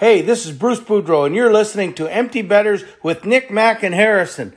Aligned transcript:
Hey, 0.00 0.22
this 0.22 0.46
is 0.46 0.52
Bruce 0.52 0.80
Boudreau, 0.80 1.26
and 1.26 1.34
you're 1.34 1.52
listening 1.52 1.92
to 1.96 2.08
Empty 2.08 2.40
Betters 2.40 2.84
with 3.02 3.26
Nick, 3.26 3.50
Mack, 3.50 3.82
and 3.82 3.94
Harrison. 3.94 4.54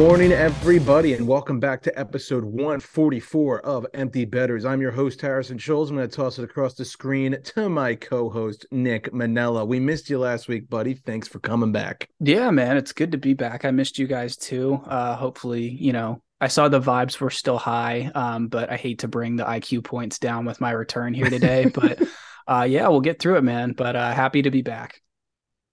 Morning, 0.00 0.32
everybody, 0.32 1.12
and 1.12 1.28
welcome 1.28 1.60
back 1.60 1.82
to 1.82 1.98
episode 1.98 2.42
144 2.42 3.60
of 3.66 3.84
Empty 3.92 4.24
Betters. 4.24 4.64
I'm 4.64 4.80
your 4.80 4.92
host, 4.92 5.20
Harrison 5.20 5.58
Scholes. 5.58 5.90
I'm 5.90 5.96
going 5.96 6.08
to 6.08 6.16
toss 6.16 6.38
it 6.38 6.42
across 6.42 6.72
the 6.72 6.86
screen 6.86 7.36
to 7.42 7.68
my 7.68 7.96
co 7.96 8.30
host, 8.30 8.64
Nick 8.70 9.12
Manella. 9.12 9.62
We 9.62 9.78
missed 9.78 10.08
you 10.08 10.18
last 10.18 10.48
week, 10.48 10.70
buddy. 10.70 10.94
Thanks 10.94 11.28
for 11.28 11.38
coming 11.38 11.70
back. 11.70 12.08
Yeah, 12.18 12.50
man, 12.50 12.78
it's 12.78 12.94
good 12.94 13.12
to 13.12 13.18
be 13.18 13.34
back. 13.34 13.66
I 13.66 13.72
missed 13.72 13.98
you 13.98 14.06
guys 14.06 14.38
too. 14.38 14.80
Uh, 14.86 15.16
hopefully, 15.16 15.68
you 15.68 15.92
know, 15.92 16.22
I 16.40 16.48
saw 16.48 16.68
the 16.68 16.80
vibes 16.80 17.20
were 17.20 17.28
still 17.28 17.58
high, 17.58 18.10
um, 18.14 18.48
but 18.48 18.72
I 18.72 18.78
hate 18.78 19.00
to 19.00 19.08
bring 19.08 19.36
the 19.36 19.44
IQ 19.44 19.84
points 19.84 20.18
down 20.18 20.46
with 20.46 20.62
my 20.62 20.70
return 20.70 21.12
here 21.12 21.28
today. 21.28 21.66
but 21.74 22.00
uh, 22.48 22.66
yeah, 22.66 22.88
we'll 22.88 23.02
get 23.02 23.18
through 23.18 23.36
it, 23.36 23.44
man. 23.44 23.72
But 23.72 23.96
uh, 23.96 24.14
happy 24.14 24.40
to 24.40 24.50
be 24.50 24.62
back. 24.62 25.02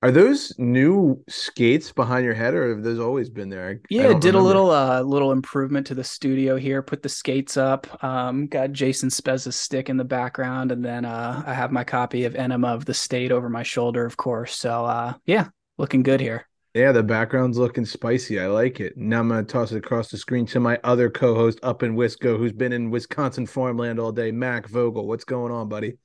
Are 0.07 0.11
those 0.11 0.53
new 0.57 1.21
skates 1.27 1.91
behind 1.91 2.23
your 2.23 2.33
head, 2.33 2.53
or 2.53 2.69
have 2.69 2.81
those 2.81 2.97
always 2.97 3.29
been 3.29 3.49
there? 3.49 3.71
I, 3.71 3.79
yeah, 3.89 4.03
did 4.03 4.23
remember. 4.23 4.39
a 4.39 4.41
little 4.41 4.71
uh 4.71 5.01
little 5.01 5.33
improvement 5.33 5.85
to 5.87 5.95
the 5.95 6.03
studio 6.05 6.55
here. 6.55 6.81
Put 6.81 7.03
the 7.03 7.09
skates 7.09 7.57
up. 7.57 8.01
Um, 8.01 8.47
got 8.47 8.71
Jason 8.71 9.09
Spezza's 9.09 9.57
stick 9.57 9.89
in 9.89 9.97
the 9.97 10.05
background, 10.05 10.71
and 10.71 10.85
then 10.85 11.03
uh, 11.03 11.43
I 11.45 11.53
have 11.53 11.73
my 11.73 11.83
copy 11.83 12.23
of 12.23 12.37
Enema 12.37 12.69
of 12.69 12.85
the 12.85 12.93
State 12.93 13.33
over 13.33 13.49
my 13.49 13.63
shoulder, 13.63 14.05
of 14.05 14.15
course. 14.15 14.55
So 14.55 14.85
uh, 14.85 15.15
yeah, 15.25 15.49
looking 15.77 16.03
good 16.03 16.21
here. 16.21 16.47
Yeah, 16.73 16.93
the 16.93 17.03
background's 17.03 17.57
looking 17.57 17.83
spicy. 17.83 18.39
I 18.39 18.47
like 18.47 18.79
it. 18.79 18.95
Now 18.95 19.19
I'm 19.19 19.27
gonna 19.27 19.43
toss 19.43 19.73
it 19.73 19.77
across 19.77 20.09
the 20.09 20.17
screen 20.17 20.45
to 20.45 20.61
my 20.61 20.79
other 20.85 21.09
co-host 21.09 21.59
up 21.63 21.83
in 21.83 21.97
Wisco, 21.97 22.37
who's 22.37 22.53
been 22.53 22.71
in 22.71 22.91
Wisconsin 22.91 23.45
farmland 23.45 23.99
all 23.99 24.13
day, 24.13 24.31
Mac 24.31 24.69
Vogel. 24.69 25.05
What's 25.05 25.25
going 25.25 25.51
on, 25.51 25.67
buddy? 25.67 25.97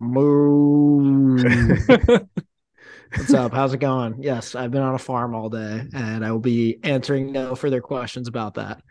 Moo. 0.00 1.38
What's 3.16 3.34
up? 3.34 3.52
How's 3.52 3.74
it 3.74 3.78
going? 3.78 4.22
Yes, 4.22 4.54
I've 4.54 4.70
been 4.70 4.82
on 4.82 4.94
a 4.94 4.98
farm 4.98 5.34
all 5.34 5.48
day, 5.50 5.84
and 5.94 6.24
I 6.24 6.32
will 6.32 6.38
be 6.38 6.78
answering 6.82 7.32
no 7.32 7.54
further 7.54 7.80
questions 7.80 8.26
about 8.26 8.54
that. 8.54 8.82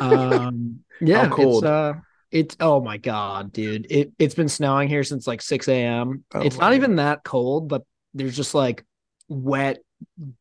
Um, 0.00 0.80
yeah, 1.00 1.28
cold? 1.28 1.62
It's, 1.62 1.70
uh, 1.70 1.92
it's 2.32 2.56
oh 2.58 2.80
my 2.80 2.96
god, 2.96 3.52
dude! 3.52 3.86
It 3.90 4.12
it's 4.18 4.34
been 4.34 4.48
snowing 4.48 4.88
here 4.88 5.04
since 5.04 5.26
like 5.26 5.40
six 5.40 5.68
a.m. 5.68 6.24
Oh, 6.34 6.40
it's 6.40 6.58
not 6.58 6.70
man. 6.70 6.76
even 6.76 6.96
that 6.96 7.22
cold, 7.22 7.68
but 7.68 7.82
there's 8.12 8.36
just 8.36 8.54
like 8.54 8.84
wet 9.28 9.78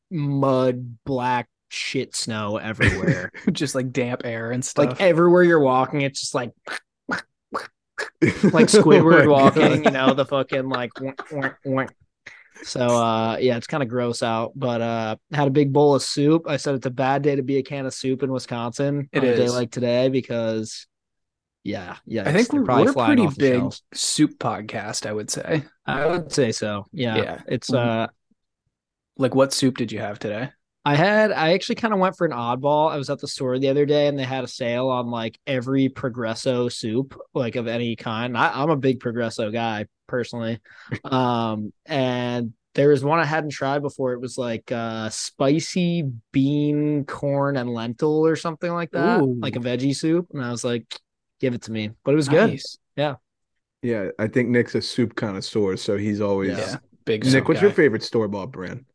mud, 0.09 0.97
black 1.05 1.47
shit 1.69 2.15
snow 2.15 2.57
everywhere. 2.57 3.31
Just 3.51 3.73
like 3.75 3.91
damp 3.91 4.21
air 4.23 4.51
and 4.51 4.63
stuff. 4.63 4.89
like 4.89 5.01
everywhere 5.01 5.43
you're 5.43 5.59
walking, 5.59 6.01
it's 6.01 6.21
just 6.21 6.35
like 6.35 6.51
like 7.09 7.23
Squidward 8.21 9.25
Oh 9.25 9.31
walking, 9.31 9.81
God. 9.81 9.85
you 9.85 9.91
know, 9.91 10.13
the 10.13 10.25
fucking 10.25 10.69
like 10.69 10.91
wink, 10.99 11.31
wink, 11.31 11.53
wink. 11.65 11.91
So 12.61 12.81
uh 12.81 13.37
yeah, 13.39 13.57
it's 13.57 13.67
kind 13.67 13.83
of 13.83 13.89
gross 13.89 14.21
out. 14.21 14.51
But 14.55 14.81
uh 14.81 15.15
had 15.31 15.47
a 15.47 15.51
big 15.51 15.73
bowl 15.73 15.95
of 15.95 16.03
soup. 16.03 16.47
I 16.47 16.57
said 16.57 16.75
it's 16.75 16.85
a 16.85 16.91
bad 16.91 17.23
day 17.23 17.35
to 17.35 17.43
be 17.43 17.57
a 17.57 17.63
can 17.63 17.85
of 17.85 17.93
soup 17.93 18.23
in 18.23 18.31
Wisconsin 18.31 19.09
It 19.11 19.19
on 19.19 19.25
a 19.25 19.35
day 19.35 19.49
like 19.49 19.71
today 19.71 20.09
because 20.09 20.87
yeah, 21.63 21.97
yeah. 22.05 22.27
I 22.27 22.33
think 22.33 22.51
we're, 22.51 22.63
probably 22.63 22.91
we're 22.91 23.01
a 23.01 23.05
pretty 23.05 23.27
big 23.37 23.59
shelves. 23.61 23.83
soup 23.93 24.37
podcast. 24.37 25.05
I 25.05 25.13
would 25.13 25.29
say. 25.29 25.63
I 25.85 26.05
would 26.05 26.31
say 26.31 26.51
so. 26.51 26.85
Yeah. 26.91 27.15
Yeah. 27.17 27.41
It's 27.47 27.73
uh 27.73 28.07
Like, 29.17 29.35
what 29.35 29.53
soup 29.53 29.77
did 29.77 29.91
you 29.91 29.99
have 29.99 30.19
today? 30.19 30.49
I 30.85 30.95
had 30.95 31.31
I 31.31 31.53
actually 31.53 31.75
kind 31.75 31.93
of 31.93 31.99
went 31.99 32.17
for 32.17 32.25
an 32.25 32.33
oddball. 32.33 32.91
I 32.91 32.97
was 32.97 33.09
at 33.09 33.19
the 33.19 33.27
store 33.27 33.57
the 33.57 33.69
other 33.69 33.85
day 33.85 34.07
and 34.07 34.19
they 34.19 34.23
had 34.23 34.43
a 34.43 34.47
sale 34.47 34.89
on 34.89 35.07
like 35.07 35.39
every 35.47 35.87
Progresso 35.89 36.67
soup, 36.67 37.19
like 37.33 37.55
of 37.55 37.67
any 37.67 37.95
kind. 37.95 38.37
I, 38.37 38.61
I'm 38.61 38.69
a 38.69 38.75
big 38.75 38.99
Progresso 38.99 39.49
guy 39.49 39.85
personally. 40.07 40.59
um, 41.05 41.71
and 41.85 42.53
there 42.75 42.89
was 42.89 43.03
one 43.03 43.19
I 43.19 43.25
hadn't 43.25 43.51
tried 43.51 43.81
before. 43.81 44.13
It 44.13 44.19
was 44.19 44.37
like 44.37 44.71
uh 44.71 45.09
spicy 45.09 46.11
bean, 46.33 47.05
corn, 47.05 47.55
and 47.55 47.69
lentil 47.69 48.25
or 48.25 48.35
something 48.35 48.71
like 48.71 48.91
that, 48.91 49.21
Ooh. 49.21 49.39
like 49.39 49.55
a 49.55 49.59
veggie 49.59 49.95
soup. 49.95 50.27
And 50.33 50.43
I 50.43 50.51
was 50.51 50.65
like, 50.65 50.99
give 51.39 51.53
it 51.53 51.63
to 51.63 51.71
me. 51.71 51.91
But 52.03 52.11
it 52.11 52.17
was 52.17 52.27
good. 52.27 52.59
Yeah. 52.97 53.15
Yeah, 53.81 54.09
I 54.17 54.27
think 54.27 54.49
Nick's 54.49 54.75
a 54.75 54.81
soup 54.81 55.15
connoisseur, 55.15 55.75
so 55.75 55.97
he's 55.97 56.21
always. 56.21 56.57
Yeah. 56.57 56.77
Big 57.05 57.25
Nick, 57.25 57.49
what's 57.49 57.59
guy. 57.59 57.67
your 57.67 57.73
favorite 57.75 58.01
store 58.01 58.29
bought 58.29 58.51
brand? 58.51 58.85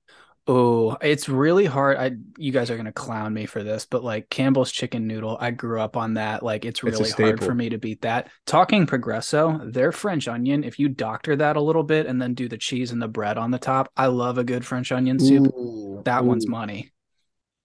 Oh, 0.50 0.96
it's 1.02 1.28
really 1.28 1.66
hard. 1.66 1.98
I 1.98 2.12
you 2.38 2.52
guys 2.52 2.70
are 2.70 2.76
gonna 2.78 2.90
clown 2.90 3.34
me 3.34 3.44
for 3.44 3.62
this, 3.62 3.84
but 3.84 4.02
like 4.02 4.30
Campbell's 4.30 4.72
chicken 4.72 5.06
noodle, 5.06 5.36
I 5.38 5.50
grew 5.50 5.78
up 5.78 5.94
on 5.94 6.14
that. 6.14 6.42
Like 6.42 6.64
it's 6.64 6.82
It's 6.82 6.98
really 6.98 7.10
hard 7.10 7.44
for 7.44 7.54
me 7.54 7.68
to 7.68 7.76
beat 7.76 8.00
that. 8.00 8.30
Talking 8.46 8.86
Progresso, 8.86 9.60
their 9.70 9.92
French 9.92 10.26
onion, 10.26 10.64
if 10.64 10.78
you 10.78 10.88
doctor 10.88 11.36
that 11.36 11.56
a 11.56 11.60
little 11.60 11.82
bit 11.82 12.06
and 12.06 12.20
then 12.20 12.32
do 12.32 12.48
the 12.48 12.56
cheese 12.56 12.92
and 12.92 13.02
the 13.02 13.08
bread 13.08 13.36
on 13.36 13.50
the 13.50 13.58
top, 13.58 13.92
I 13.94 14.06
love 14.06 14.38
a 14.38 14.44
good 14.44 14.64
French 14.64 14.90
onion 14.90 15.18
soup. 15.18 15.48
Ooh, 15.54 16.00
that 16.06 16.24
one's 16.24 16.48
money. 16.48 16.92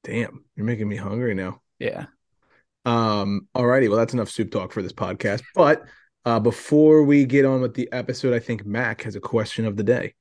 Damn, 0.03 0.43
you're 0.57 0.65
making 0.65 0.89
me 0.89 0.97
hungry 0.97 1.33
now. 1.35 1.61
Yeah. 1.79 2.07
Um, 2.83 3.47
alrighty, 3.55 3.87
well, 3.87 3.97
that's 3.97 4.13
enough 4.13 4.29
soup 4.29 4.51
talk 4.51 4.73
for 4.73 4.81
this 4.81 4.91
podcast. 4.91 5.41
But 5.55 5.83
uh, 6.25 6.41
before 6.41 7.03
we 7.03 7.23
get 7.25 7.45
on 7.45 7.61
with 7.61 7.75
the 7.75 7.89
episode, 7.93 8.33
I 8.33 8.39
think 8.39 8.65
Mac 8.65 9.03
has 9.03 9.15
a 9.15 9.21
question 9.21 9.65
of 9.65 9.77
the 9.77 9.83
day. 9.83 10.15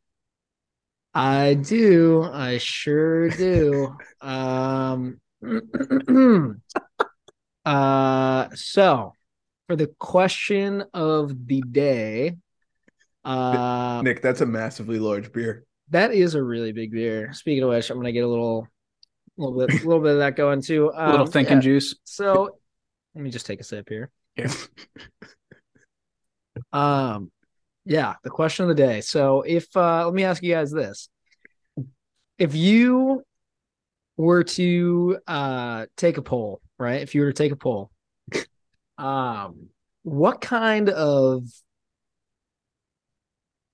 I 1.14 1.54
do. 1.54 2.22
I 2.24 2.58
sure 2.58 3.28
do. 3.30 3.96
um 4.20 5.20
uh 7.64 8.48
so 8.54 9.12
for 9.66 9.76
the 9.76 9.88
question 9.98 10.84
of 10.94 11.46
the 11.46 11.60
day, 11.62 12.36
uh 13.24 14.02
Nick, 14.02 14.22
that's 14.22 14.40
a 14.40 14.46
massively 14.46 14.98
large 14.98 15.32
beer. 15.32 15.64
that 15.90 16.12
is 16.14 16.34
a 16.34 16.42
really 16.42 16.72
big 16.72 16.90
beer. 16.92 17.32
Speaking 17.32 17.62
of 17.62 17.68
which, 17.70 17.90
I'm 17.90 17.98
gonna 17.98 18.12
get 18.12 18.24
a 18.24 18.28
little 18.28 18.66
little 19.36 19.58
bit 19.58 19.70
a 19.82 19.86
little 19.86 20.02
bit 20.02 20.12
of 20.12 20.18
that 20.18 20.36
going 20.36 20.62
too. 20.62 20.90
A 20.94 21.10
little 21.10 21.26
Um, 21.26 21.32
thinking 21.32 21.56
yeah, 21.58 21.60
juice. 21.62 21.94
So 22.04 22.58
let 23.14 23.22
me 23.24 23.30
just 23.30 23.46
take 23.46 23.60
a 23.60 23.64
sip 23.64 23.88
here. 23.88 24.10
Yeah. 24.36 24.52
Um, 26.72 27.30
yeah, 27.84 28.14
the 28.22 28.30
question 28.30 28.64
of 28.64 28.68
the 28.68 28.74
day. 28.74 29.00
So 29.00 29.42
if 29.42 29.74
uh 29.76 30.04
let 30.04 30.14
me 30.14 30.24
ask 30.24 30.42
you 30.42 30.54
guys 30.54 30.70
this. 30.70 31.08
If 32.38 32.54
you 32.54 33.22
were 34.16 34.44
to 34.44 35.18
uh 35.26 35.86
take 35.96 36.16
a 36.16 36.22
poll, 36.22 36.60
right? 36.78 37.02
If 37.02 37.14
you 37.14 37.22
were 37.22 37.32
to 37.32 37.36
take 37.36 37.52
a 37.52 37.56
poll, 37.56 37.90
um, 38.98 39.68
what 40.02 40.40
kind 40.40 40.88
of 40.90 41.44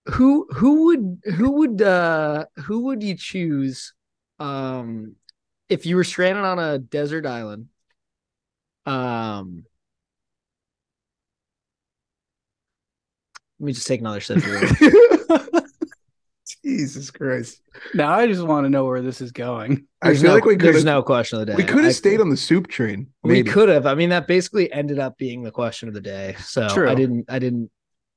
who 0.06 0.46
who 0.50 0.86
would 0.86 1.22
who 1.36 1.50
would 1.52 1.82
uh 1.82 2.46
who 2.56 2.80
would 2.86 3.02
you 3.02 3.14
choose 3.14 3.92
um 4.38 5.14
if 5.68 5.84
you 5.84 5.96
were 5.96 6.04
stranded 6.04 6.44
on 6.44 6.58
a 6.58 6.78
desert 6.78 7.26
island 7.26 7.68
um 8.86 9.64
let 13.60 13.66
me 13.66 13.72
just 13.72 13.86
take 13.86 14.00
another 14.00 14.20
sip. 14.20 14.38
Jesus 16.64 17.10
Christ. 17.10 17.60
Now 17.94 18.12
I 18.12 18.26
just 18.26 18.42
want 18.42 18.64
to 18.64 18.70
know 18.70 18.84
where 18.84 19.02
this 19.02 19.20
is 19.20 19.32
going. 19.32 19.86
I 20.02 20.08
There's 20.08 20.20
feel 20.22 20.30
no, 20.30 20.34
like 20.34 20.44
we 20.44 20.56
could 20.56 20.66
there's 20.74 20.84
no 20.84 21.02
question 21.02 21.38
of 21.40 21.46
the 21.46 21.52
day. 21.52 21.56
we 21.56 21.64
could 21.64 21.80
I- 21.80 21.88
have 21.88 21.94
stayed 21.94 22.20
on 22.20 22.30
the 22.30 22.36
soup 22.36 22.68
train. 22.68 23.08
We 23.22 23.42
could 23.42 23.68
have. 23.68 23.86
I 23.86 23.94
mean, 23.94 24.10
that 24.10 24.26
basically 24.26 24.72
ended 24.72 24.98
up 24.98 25.16
being 25.18 25.42
the 25.42 25.50
question 25.50 25.88
of 25.88 25.94
the 25.94 26.00
day. 26.00 26.36
So 26.40 26.68
True. 26.68 26.88
I 26.90 26.94
didn't. 26.94 27.26
I 27.28 27.38
didn't. 27.38 27.70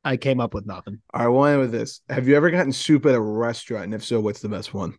I 0.04 0.18
came 0.18 0.40
up 0.40 0.54
with 0.54 0.66
nothing. 0.66 1.02
I 1.14 1.28
want 1.28 1.60
with 1.60 1.72
this. 1.72 2.02
Have 2.10 2.28
you 2.28 2.36
ever 2.36 2.50
gotten 2.50 2.72
soup 2.72 3.06
at 3.06 3.14
a 3.16 3.22
restaurant? 3.22 3.86
And 3.86 3.94
if 3.94 4.04
so, 4.04 4.20
what's 4.20 4.42
the 4.42 4.50
best 4.50 4.74
one? 4.74 4.96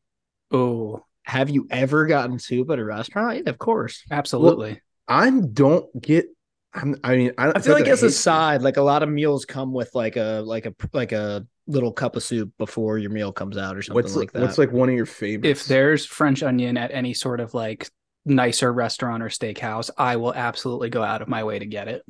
Oh, 0.52 1.04
Have 1.24 1.50
you 1.50 1.66
ever 1.70 2.06
gotten 2.06 2.38
soup 2.38 2.70
at 2.70 2.78
a 2.78 2.84
restaurant? 2.84 3.42
Yeah, 3.44 3.50
of 3.50 3.58
course. 3.58 4.02
absolutely. 4.10 4.80
I 5.08 5.30
don't 5.30 5.86
get. 6.00 6.26
I'm, 6.74 6.96
I 7.04 7.16
mean, 7.16 7.32
I, 7.36 7.52
I 7.54 7.60
feel 7.60 7.74
like 7.74 7.86
as 7.86 8.02
a 8.02 8.06
hate 8.06 8.12
soup. 8.12 8.22
side, 8.22 8.62
like 8.62 8.76
a 8.76 8.82
lot 8.82 9.02
of 9.02 9.08
meals 9.08 9.44
come 9.44 9.72
with 9.72 9.94
like 9.94 10.16
a 10.16 10.42
like 10.44 10.66
a 10.66 10.74
like 10.92 11.12
a 11.12 11.46
little 11.66 11.92
cup 11.92 12.16
of 12.16 12.22
soup 12.22 12.52
before 12.58 12.98
your 12.98 13.10
meal 13.10 13.32
comes 13.32 13.56
out 13.56 13.76
or 13.76 13.82
something 13.82 14.02
What's 14.02 14.16
like 14.16 14.32
that. 14.32 14.42
what's 14.42 14.58
like 14.58 14.72
one 14.72 14.88
of 14.88 14.94
your 14.94 15.06
favorites? 15.06 15.62
if 15.62 15.66
there's 15.68 16.06
French 16.06 16.42
onion 16.42 16.76
at 16.76 16.90
any 16.92 17.14
sort 17.14 17.40
of 17.40 17.54
like 17.54 17.90
nicer 18.24 18.72
restaurant 18.72 19.22
or 19.22 19.28
steakhouse, 19.28 19.90
I 19.98 20.16
will 20.16 20.34
absolutely 20.34 20.88
go 20.88 21.02
out 21.02 21.22
of 21.22 21.28
my 21.28 21.44
way 21.44 21.58
to 21.58 21.66
get 21.66 21.88
it. 21.88 22.02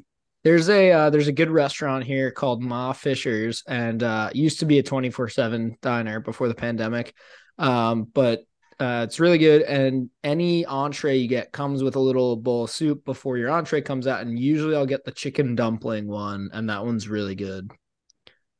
There's 0.44 0.68
a 0.68 0.90
uh, 0.92 1.10
there's 1.10 1.28
a 1.28 1.32
good 1.32 1.50
restaurant 1.50 2.04
here 2.04 2.30
called 2.30 2.62
Ma 2.62 2.92
Fisher's, 2.92 3.62
and 3.66 4.02
uh, 4.02 4.30
used 4.32 4.60
to 4.60 4.66
be 4.66 4.78
a 4.78 4.82
24 4.82 5.28
seven 5.28 5.76
diner 5.82 6.20
before 6.20 6.48
the 6.48 6.54
pandemic, 6.54 7.14
um, 7.58 8.04
but 8.12 8.40
uh, 8.82 9.02
it's 9.04 9.20
really 9.20 9.38
good. 9.38 9.62
And 9.62 10.10
any 10.24 10.64
entree 10.66 11.16
you 11.16 11.28
get 11.28 11.52
comes 11.52 11.82
with 11.82 11.94
a 11.96 12.00
little 12.00 12.36
bowl 12.36 12.64
of 12.64 12.70
soup 12.70 13.04
before 13.04 13.38
your 13.38 13.50
entree 13.50 13.80
comes 13.80 14.06
out. 14.06 14.22
And 14.22 14.38
usually 14.38 14.74
I'll 14.74 14.86
get 14.86 15.04
the 15.04 15.12
chicken 15.12 15.54
dumpling 15.54 16.08
one, 16.08 16.50
and 16.52 16.68
that 16.68 16.84
one's 16.84 17.08
really 17.08 17.34
good. 17.36 17.70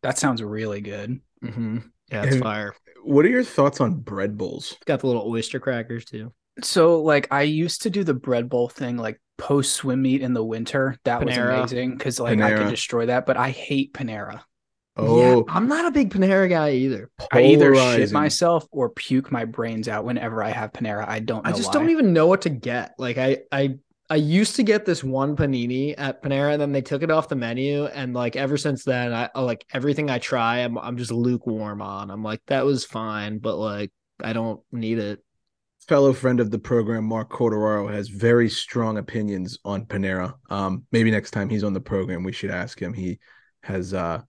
That 0.03 0.19
sounds 0.19 0.43
really 0.43 0.81
good. 0.81 1.21
Mm-hmm. 1.45 1.79
Yeah, 2.11 2.23
it's 2.25 2.35
And- 2.35 2.43
fire. 2.43 2.75
What 3.05 3.25
are 3.25 3.31
your 3.31 3.43
thoughts 3.43 3.81
on 3.81 3.95
bread 3.97 4.39
bowls? 4.39 4.77
Got 4.87 5.01
the 5.01 5.09
little 5.09 5.27
oyster 5.29 5.59
crackers 5.59 6.05
too. 6.05 6.33
So 6.63 7.01
like 7.03 7.27
I 7.33 7.43
used 7.43 7.83
to 7.83 7.91
do 7.91 8.05
the 8.05 8.15
bread 8.15 8.49
bowl 8.49 8.69
thing 8.69 8.97
like 8.97 9.21
post 9.39 9.73
swim 9.73 10.03
meet 10.03 10.21
in 10.23 10.35
the 10.35 10.45
winter. 10.45 10.97
That 11.05 11.21
Panera. 11.21 11.63
was 11.63 11.73
amazing 11.73 11.97
because 11.97 12.21
like 12.21 12.39
I 12.39 12.53
Panera. 12.53 12.59
could 12.59 12.71
destroy 12.71 13.07
that, 13.07 13.27
but 13.27 13.37
I 13.37 13.51
hate 13.51 13.93
Panera. 13.93 14.43
Oh, 14.97 15.19
yeah, 15.19 15.41
I'm 15.49 15.69
not 15.69 15.87
a 15.87 15.91
big 15.91 16.11
Panera 16.13 16.49
guy 16.49 16.73
either. 16.73 17.11
I 17.33 17.43
either 17.45 17.75
shit 17.75 18.13
myself 18.13 18.67
or 18.71 18.91
puke 18.91 19.33
my 19.33 19.45
brains 19.47 19.89
out 19.89 20.05
whenever 20.05 20.43
I 20.43 20.51
have 20.51 20.73
Panera. 20.73 21.09
I 21.09 21.21
don't 21.21 21.47
know 21.47 21.51
I 21.51 21.53
just 21.53 21.69
why. 21.69 21.73
don't 21.73 21.91
even 21.91 22.13
know 22.13 22.27
what 22.27 22.43
to 22.43 22.51
get. 22.51 22.95
Like 22.99 23.17
I 23.19 23.39
I 23.51 23.79
I 24.11 24.17
used 24.17 24.57
to 24.57 24.63
get 24.63 24.85
this 24.85 25.03
one 25.03 25.37
panini 25.37 25.95
at 25.97 26.23
Panera, 26.23 26.53
and 26.53 26.61
then 26.61 26.73
they 26.73 26.83
took 26.83 27.03
it 27.03 27.11
off 27.11 27.29
the 27.29 27.37
menu, 27.37 27.87
and 27.87 28.13
like 28.13 28.37
ever 28.37 28.59
since 28.59 28.85
then, 28.85 29.15
I 29.15 29.31
I- 29.35 29.41
like 29.41 29.65
everything 29.73 30.11
I 30.11 30.19
try, 30.19 30.59
I'm 30.59 30.77
I'm 30.77 30.99
just 30.99 31.11
lukewarm 31.11 31.81
on. 31.81 32.11
I'm 32.11 32.23
like 32.23 32.43
that 32.49 32.67
was 32.67 32.85
fine, 32.85 33.39
but 33.39 33.57
like 33.57 33.91
I 34.23 34.35
don't 34.35 34.61
need 34.73 34.99
it. 34.99 35.25
fellow 35.89 36.13
friend 36.13 36.39
of 36.41 36.51
the 36.51 36.59
program, 36.59 37.05
Mark 37.05 37.31
Corderaro, 37.31 37.91
has 37.93 38.09
very 38.09 38.49
strong 38.51 38.99
opinions 38.99 39.59
on 39.65 39.87
Panera. 39.87 40.35
Um, 40.51 40.85
maybe 40.93 41.11
next 41.11 41.31
time 41.33 41.49
he's 41.49 41.65
on 41.65 41.73
the 41.73 41.81
program, 41.81 42.23
we 42.25 42.33
should 42.33 42.51
ask 42.51 42.79
him. 42.81 42.93
He 42.93 43.19
has 43.63 43.95
uh 43.95 44.21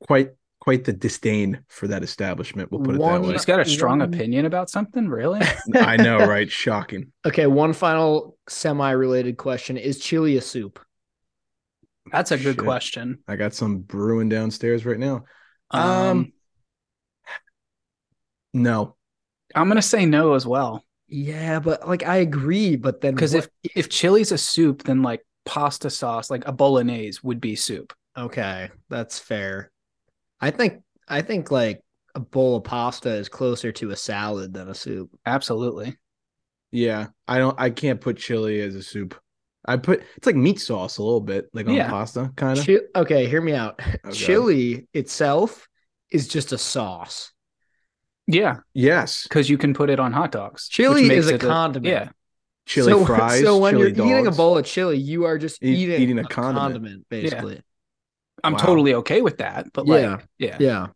quite 0.00 0.30
quite 0.60 0.84
the 0.84 0.92
disdain 0.92 1.64
for 1.68 1.86
that 1.88 2.02
establishment. 2.02 2.70
We'll 2.70 2.82
put 2.82 2.96
it 2.96 2.98
One- 3.00 3.22
that 3.22 3.26
way. 3.28 3.32
He's 3.34 3.44
got 3.44 3.60
a 3.60 3.64
strong 3.64 4.00
One- 4.00 4.12
opinion 4.12 4.44
about 4.44 4.68
something, 4.70 5.08
really? 5.08 5.40
I 5.74 5.96
know, 5.96 6.18
right? 6.26 6.50
Shocking. 6.50 7.12
Okay, 7.24 7.46
one 7.46 7.72
final 7.72 8.36
semi-related 8.48 9.36
question: 9.36 9.76
Is 9.76 9.98
chili 9.98 10.36
a 10.36 10.40
soup? 10.40 10.78
That's 12.12 12.30
a 12.32 12.36
good 12.38 12.56
Shit. 12.56 12.64
question. 12.64 13.18
I 13.28 13.36
got 13.36 13.54
some 13.54 13.78
brewing 13.80 14.28
downstairs 14.28 14.84
right 14.86 14.98
now. 14.98 15.24
Um, 15.70 15.82
Um, 15.82 16.32
No, 18.54 18.96
I'm 19.54 19.68
gonna 19.68 19.82
say 19.82 20.06
no 20.06 20.34
as 20.34 20.46
well. 20.46 20.84
Yeah, 21.06 21.60
but 21.60 21.86
like 21.88 22.02
I 22.04 22.16
agree, 22.16 22.76
but 22.76 23.00
then 23.00 23.14
Because 23.14 23.34
if 23.34 23.48
if 23.74 23.88
chili's 23.88 24.32
a 24.32 24.38
soup, 24.38 24.82
then 24.82 25.02
like 25.02 25.24
pasta 25.44 25.90
sauce, 25.90 26.30
like 26.30 26.46
a 26.46 26.52
bolognese, 26.52 27.20
would 27.22 27.40
be 27.40 27.56
soup. 27.56 27.92
okay, 28.16 28.70
that's 28.88 29.18
fair. 29.18 29.70
I 30.40 30.50
think 30.50 30.82
I 31.08 31.22
think 31.22 31.50
like 31.50 31.82
a 32.14 32.20
bowl 32.20 32.56
of 32.56 32.64
pasta 32.64 33.10
is 33.10 33.28
closer 33.28 33.72
to 33.72 33.90
a 33.90 33.96
salad 33.96 34.52
than 34.54 34.68
a 34.68 34.74
soup. 34.74 35.10
Absolutely. 35.26 35.96
yeah, 36.70 37.08
I 37.26 37.38
don't. 37.38 37.58
I 37.60 37.70
can't 37.70 38.00
put 38.00 38.16
chili 38.18 38.60
as 38.60 38.74
a 38.74 38.82
soup. 38.82 39.18
I 39.66 39.76
put 39.76 40.02
it's 40.16 40.26
like 40.26 40.36
meat 40.36 40.60
sauce 40.60 40.98
a 40.98 41.02
little 41.02 41.20
bit, 41.20 41.48
like 41.52 41.66
on 41.66 41.74
Yeah. 41.74 41.90
pasta, 41.90 42.32
kind 42.36 42.58
of. 42.58 42.66
Chi- 42.66 42.78
okay, 42.96 43.26
hear 43.28 43.40
me 43.40 43.52
out. 43.54 43.80
Oh, 43.86 43.96
God. 44.04 44.14
Chili 44.14 44.88
itself 44.94 45.68
is 46.10 46.28
just 46.28 46.52
a 46.52 46.58
sauce. 46.58 47.32
Yeah, 48.26 48.58
Yes, 48.74 49.22
because 49.24 49.48
you 49.48 49.56
can 49.58 49.72
put 49.74 49.88
it 49.90 49.98
on 49.98 50.12
hot 50.12 50.32
dogs. 50.32 50.68
Chili 50.68 51.10
is 51.10 51.30
a 51.30 51.34
it 51.36 51.40
condiment. 51.40 51.86
yeah, 51.92 52.08
chili 52.66 52.92
so, 52.92 53.04
fries. 53.06 53.42
So 53.42 53.56
when 53.58 53.74
chili 53.74 53.92
you're 53.94 54.06
eating 54.06 54.26
a 54.26 54.30
bowl 54.30 54.58
of 54.58 54.64
chili, 54.66 54.98
you 54.98 55.24
are 55.24 55.38
just 55.38 55.62
Eat- 55.62 55.78
eating, 55.78 56.00
eating 56.02 56.18
a 56.18 56.22
a 56.22 56.24
condiment. 56.24 56.74
condiment, 56.74 57.06
basically. 57.08 57.62
I'm 58.48 58.52
Wow. 58.54 58.58
totally 58.58 58.94
okay 58.94 59.20
with 59.22 59.38
that. 59.38 59.72
But 59.72 59.86
like, 59.86 60.02
Yeah. 60.02 60.18
yeah, 60.38 60.56
Yeah. 60.58 60.86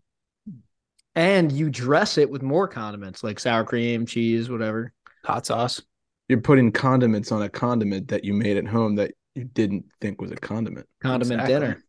And 1.14 1.52
you 1.52 1.69
dress 1.70 2.16
it 2.16 2.31
with 2.31 2.43
more 2.43 2.66
condiments 2.66 3.22
like 3.22 3.38
sour 3.38 3.64
cream, 3.64 4.06
cheese, 4.06 4.49
whatever. 4.50 4.93
hot 5.25 5.46
sauce. 5.46 5.81
you're 6.28 6.40
putting 6.40 6.72
condiments 6.72 7.31
on 7.31 7.43
a 7.43 7.49
condiment 7.49 8.08
that 8.08 8.25
you 8.25 8.32
made 8.32 8.56
at 8.56 8.66
home 8.66 8.94
that 8.96 9.12
you 9.34 9.44
didn't 9.44 9.84
think 10.00 10.20
was 10.20 10.31
a 10.32 10.37
condiment. 10.37 10.87
Condiment 11.02 11.43
Exactly. 11.43 11.54
dinner. 11.69 11.84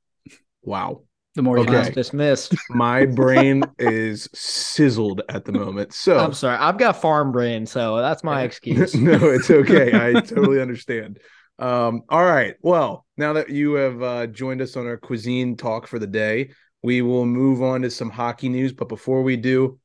Wow. 0.64 1.04
The 1.36 1.42
more 1.42 1.58
you 1.58 1.64
Okay. 1.64 1.72
Class 1.72 1.90
dismissed. 1.92 2.54
My 2.70 3.06
brain 3.06 3.64
is 3.80 4.28
sizzled 4.34 5.22
at 5.30 5.46
the 5.46 5.52
moment. 5.54 5.94
So 5.94 6.18
I'm 6.20 6.34
sorry. 6.34 6.58
I've 6.58 6.78
got 6.78 7.00
farm 7.02 7.32
brain, 7.32 7.66
so 7.66 7.98
that's 7.98 8.24
my 8.24 8.44
excuse. 8.50 8.94
no, 8.94 9.14
it's 9.30 9.50
okay. 9.50 9.92
I 9.94 10.20
totally 10.22 10.62
understand. 10.62 11.20
Um, 11.60 12.04
all 12.10 12.24
right. 12.24 12.56
Well, 12.62 13.06
now 13.18 13.34
that 13.34 13.50
you 13.50 13.74
have 13.74 14.02
uh, 14.02 14.28
joined 14.28 14.62
us 14.62 14.76
on 14.76 14.88
our 14.88 14.98
cuisine 14.98 15.56
talk 15.56 15.88
for 15.88 16.00
the 16.00 16.08
day, 16.08 16.52
we 16.82 17.02
will 17.02 17.26
move 17.26 17.62
on 17.62 17.84
to 17.84 17.90
some 17.90 18.10
hockey 18.10 18.50
news. 18.50 18.74
But 18.74 18.90
before 18.90 19.22
we 19.22 19.38
do, 19.38 19.80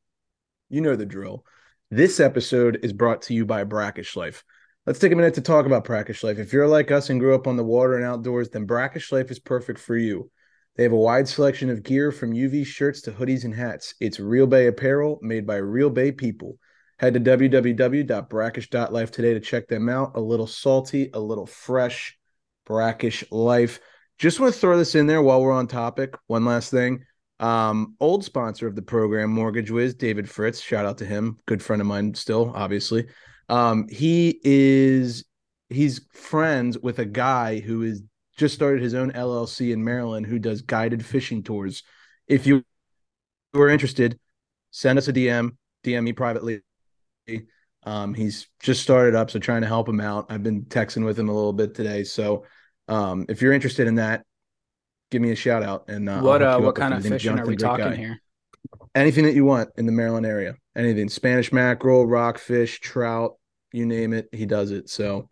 you 0.69 0.81
know 0.81 0.97
the 0.97 1.07
drill. 1.07 1.45
This 1.91 2.21
episode 2.21 2.81
is 2.83 2.93
brought 2.93 3.23
to 3.23 3.35
you 3.35 3.47
by 3.47 3.65
Brackish 3.65 4.17
Life. 4.17 4.45
Let's 4.87 4.99
take 4.99 5.13
a 5.13 5.17
minute 5.17 5.35
to 5.35 5.41
talk 5.41 5.67
about 5.67 5.85
Brackish 5.85 6.23
Life. 6.23 6.39
If 6.39 6.53
you're 6.53 6.69
like 6.69 6.91
us 6.91 7.11
and 7.11 7.21
grew 7.21 7.35
up 7.35 7.47
on 7.47 7.57
the 7.57 7.65
water 7.65 7.95
and 7.97 8.05
outdoors, 8.05 8.49
then 8.51 8.67
Brackish 8.67 9.13
Life 9.13 9.31
is 9.31 9.39
perfect 9.39 9.79
for 9.79 9.97
you. 9.97 10.31
They 10.77 10.83
have 10.83 10.93
a 10.93 10.97
wide 10.97 11.29
selection 11.29 11.71
of 11.71 11.83
gear 11.83 12.13
from 12.13 12.33
UV 12.33 12.65
shirts 12.65 13.03
to 13.03 13.13
hoodies 13.13 13.45
and 13.45 13.55
hats. 13.55 13.95
It's 14.01 14.21
Real 14.21 14.47
Bay 14.47 14.67
apparel 14.67 15.19
made 15.23 15.47
by 15.47 15.57
Real 15.57 15.91
Bay 15.91 16.13
people. 16.13 16.59
Head 16.99 17.15
to 17.15 17.21
www.brackish.life 17.21 19.11
today 19.13 19.35
to 19.35 19.41
check 19.41 19.69
them 19.69 19.89
out. 19.89 20.17
A 20.17 20.21
little 20.21 20.47
salty, 20.47 21.11
a 21.15 21.21
little 21.21 21.47
fresh, 21.47 22.19
brackish 22.67 23.25
life. 23.31 23.79
Just 24.19 24.41
want 24.41 24.53
to 24.53 24.59
throw 24.59 24.77
this 24.77 24.97
in 24.97 25.07
there 25.07 25.23
while 25.23 25.41
we're 25.41 25.53
on 25.53 25.69
topic. 25.69 26.17
One 26.27 26.45
last 26.45 26.73
thing. 26.73 27.05
Um, 27.39 27.95
old 28.01 28.25
sponsor 28.25 28.67
of 28.67 28.75
the 28.75 28.83
program, 28.83 29.31
Mortgage 29.31 29.71
Wiz, 29.71 29.95
David 29.95 30.29
Fritz. 30.29 30.61
Shout 30.61 30.87
out 30.87 30.99
to 30.99 31.07
him. 31.07 31.39
Good 31.47 31.63
friend 31.63 31.81
of 31.81 31.87
mine 31.87 32.15
still, 32.15 32.53
obviously. 32.55 33.07
Um, 33.49 33.87
he 33.89 34.41
is 34.43 35.25
he's 35.69 36.01
friends 36.13 36.79
with 36.79 36.99
a 36.99 37.05
guy 37.05 37.61
who 37.61 37.83
is 37.83 38.03
just 38.37 38.55
started 38.55 38.83
his 38.83 38.95
own 38.95 39.13
LLC 39.13 39.73
in 39.73 39.85
Maryland 39.85 40.27
who 40.27 40.39
does 40.41 40.63
guided 40.63 41.05
fishing 41.05 41.45
tours. 41.45 41.85
If 42.27 42.47
you 42.47 42.65
are 43.55 43.69
interested, 43.69 44.19
send 44.71 44.99
us 44.99 45.09
a 45.09 45.13
DM, 45.13 45.57
DM 45.85 46.03
me 46.03 46.13
privately. 46.13 46.61
Um, 47.85 48.15
he's 48.15 48.49
just 48.61 48.83
started 48.83 49.15
up, 49.15 49.31
so 49.31 49.39
trying 49.39 49.63
to 49.63 49.69
help 49.69 49.89
him 49.89 50.01
out. 50.01 50.27
I've 50.29 50.43
been 50.43 50.63
texting 50.65 51.05
with 51.05 51.19
him 51.19 51.29
a 51.29 51.35
little 51.35 51.53
bit 51.53 51.75
today. 51.75 52.05
So 52.05 52.45
um, 52.89 53.27
if 53.29 53.41
you're 53.41 53.53
interested 53.53 53.87
in 53.87 53.97
that, 53.97 54.25
give 55.11 55.23
me 55.23 55.31
a 55.31 55.37
shout 55.37 55.63
out. 55.63 55.89
And 55.89 56.09
uh, 56.09 56.21
what 56.21 56.43
uh, 56.43 56.59
what 56.61 56.75
kind 56.75 56.95
of 56.95 57.03
fishing 57.03 57.39
are 57.39 57.47
we 57.47 57.57
talking 57.57 57.85
guy. 57.87 57.97
here? 57.97 58.21
Anything 58.95 59.25
that 59.25 59.35
you 59.35 59.45
want 59.45 59.71
in 59.77 59.87
the 59.87 59.93
Maryland 59.93 60.27
area, 60.27 60.55
anything 60.77 61.09
Spanish 61.09 61.53
mackerel, 61.53 62.07
rockfish, 62.07 62.81
trout, 62.81 63.35
you 63.73 63.87
name 63.87 64.13
it, 64.13 64.29
he 64.33 64.47
does 64.47 64.71
it. 64.71 64.89
So 64.89 65.29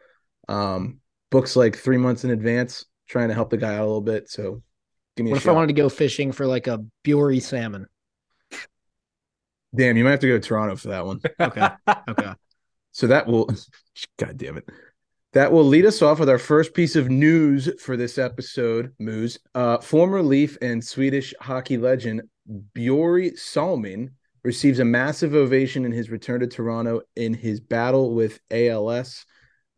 um, 0.48 1.00
books 1.30 1.56
like 1.56 1.76
three 1.76 1.98
months 1.98 2.24
in 2.24 2.30
advance, 2.30 2.84
trying 3.08 3.28
to 3.28 3.34
help 3.34 3.50
the 3.50 3.56
guy 3.56 3.74
out 3.74 3.82
a 3.82 3.86
little 3.86 4.00
bit. 4.00 4.30
So 4.30 4.62
give 5.16 5.24
me 5.24 5.32
What 5.32 5.38
if 5.38 5.48
I 5.48 5.52
wanted 5.52 5.68
to 5.68 5.72
go 5.74 5.88
fishing 5.88 6.32
for 6.32 6.46
like 6.46 6.66
a 6.66 6.84
Bury 7.04 7.40
salmon? 7.40 7.86
Damn, 9.76 9.96
you 9.96 10.04
might 10.04 10.12
have 10.12 10.20
to 10.20 10.28
go 10.28 10.38
to 10.38 10.48
Toronto 10.48 10.76
for 10.76 10.88
that 10.88 11.06
one. 11.06 11.20
Okay. 11.40 11.68
Okay. 12.08 12.32
So 12.92 13.08
that 13.08 13.26
will, 13.26 13.48
God 14.18 14.36
damn 14.36 14.56
it. 14.56 14.64
That 15.34 15.52
will 15.52 15.64
lead 15.64 15.84
us 15.84 16.00
off 16.00 16.18
with 16.18 16.30
our 16.30 16.38
first 16.38 16.72
piece 16.72 16.96
of 16.96 17.10
news 17.10 17.68
for 17.82 17.96
this 17.96 18.16
episode, 18.16 18.94
Moose. 18.98 19.38
Uh, 19.54 19.78
former 19.78 20.22
Leaf 20.22 20.56
and 20.62 20.82
Swedish 20.82 21.34
hockey 21.40 21.76
legend 21.76 22.22
Bjori 22.74 23.38
Salmin 23.38 24.12
receives 24.44 24.78
a 24.78 24.84
massive 24.84 25.34
ovation 25.34 25.84
in 25.84 25.92
his 25.92 26.08
return 26.08 26.40
to 26.40 26.46
Toronto 26.46 27.02
in 27.16 27.34
his 27.34 27.60
battle 27.60 28.14
with 28.14 28.40
ALS. 28.50 29.26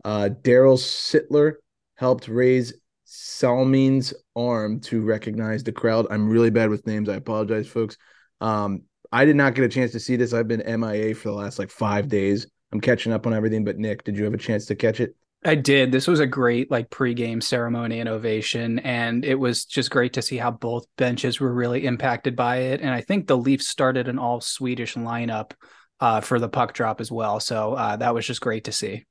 Uh, 0.04 0.28
Darryl 0.42 0.78
Sittler 0.78 1.54
helped 1.96 2.28
raise 2.28 2.74
Salmin's 3.04 4.14
arm 4.36 4.78
to 4.80 5.02
recognize 5.02 5.64
the 5.64 5.72
crowd. 5.72 6.06
I'm 6.10 6.28
really 6.28 6.50
bad 6.50 6.70
with 6.70 6.86
names. 6.86 7.08
I 7.08 7.16
apologize, 7.16 7.66
folks. 7.66 7.96
Um, 8.40 8.82
I 9.12 9.24
did 9.24 9.36
not 9.36 9.54
get 9.54 9.64
a 9.64 9.68
chance 9.68 9.92
to 9.92 10.00
see 10.00 10.16
this. 10.16 10.32
I've 10.32 10.48
been 10.48 10.80
MIA 10.80 11.14
for 11.14 11.28
the 11.28 11.34
last 11.34 11.58
like 11.58 11.70
five 11.70 12.08
days. 12.08 12.46
I'm 12.72 12.80
catching 12.80 13.12
up 13.12 13.26
on 13.26 13.32
everything. 13.32 13.64
But 13.64 13.78
Nick, 13.78 14.04
did 14.04 14.16
you 14.16 14.24
have 14.24 14.34
a 14.34 14.38
chance 14.38 14.66
to 14.66 14.74
catch 14.74 15.00
it? 15.00 15.14
I 15.44 15.54
did. 15.54 15.92
This 15.92 16.08
was 16.08 16.18
a 16.18 16.26
great 16.26 16.70
like 16.70 16.90
pregame 16.90 17.42
ceremony 17.42 18.00
and 18.00 18.08
ovation, 18.08 18.80
and 18.80 19.24
it 19.24 19.36
was 19.36 19.64
just 19.64 19.90
great 19.90 20.12
to 20.14 20.22
see 20.22 20.36
how 20.36 20.50
both 20.50 20.86
benches 20.96 21.38
were 21.38 21.52
really 21.52 21.86
impacted 21.86 22.34
by 22.34 22.56
it. 22.56 22.80
And 22.80 22.90
I 22.90 23.02
think 23.02 23.26
the 23.26 23.36
Leafs 23.36 23.68
started 23.68 24.08
an 24.08 24.18
all 24.18 24.40
Swedish 24.40 24.94
lineup 24.94 25.52
uh, 26.00 26.20
for 26.20 26.40
the 26.40 26.48
puck 26.48 26.74
drop 26.74 27.00
as 27.00 27.12
well, 27.12 27.38
so 27.38 27.74
uh, 27.74 27.96
that 27.96 28.14
was 28.14 28.26
just 28.26 28.40
great 28.40 28.64
to 28.64 28.72
see. 28.72 29.06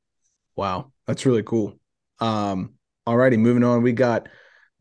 Wow, 0.57 0.91
that's 1.05 1.25
really 1.25 1.43
cool. 1.43 1.79
Um, 2.19 2.73
alrighty, 3.07 3.39
moving 3.39 3.63
on. 3.63 3.81
We 3.81 3.93
got 3.93 4.27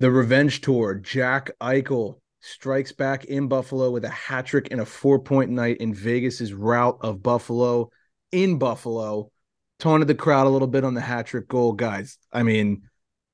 the 0.01 0.11
revenge 0.11 0.63
tour. 0.63 0.97
Jack 0.97 1.53
Eichel 1.61 2.17
strikes 2.47 2.93
back 2.93 3.25
in 3.25 3.49
Buffalo 3.49 3.91
with 3.91 4.05
a 4.05 4.11
hat 4.11 4.47
trick 4.47 4.69
and 4.71 4.81
a 4.81 4.87
four 4.87 5.19
point 5.19 5.51
night 5.51 5.79
in 5.79 5.93
Vegas's 5.93 6.55
route 6.55 6.99
of 7.01 7.23
Buffalo 7.23 7.91
in 8.33 8.59
Buffalo. 8.59 9.31
Taunted 9.79 10.09
the 10.09 10.15
crowd 10.15 10.47
a 10.47 10.51
little 10.51 10.69
bit 10.69 10.85
on 10.85 10.95
the 10.95 11.01
hat 11.03 11.27
trick 11.27 11.49
goal, 11.49 11.73
guys. 11.73 12.17
I 12.33 12.43
mean, 12.43 12.83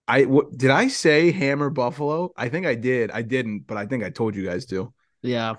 I 0.09 0.27
did 0.57 0.71
I 0.71 0.89
say 0.89 1.31
hammer 1.31 1.71
Buffalo? 1.71 2.33
I 2.37 2.49
think 2.49 2.67
I 2.67 2.75
did. 2.75 3.11
I 3.13 3.23
didn't, 3.23 3.67
but 3.67 3.77
I 3.77 3.87
think 3.87 4.03
I 4.03 4.11
told 4.11 4.35
you 4.35 4.45
guys 4.45 4.67
to. 4.67 4.93
Yeah. 5.23 5.55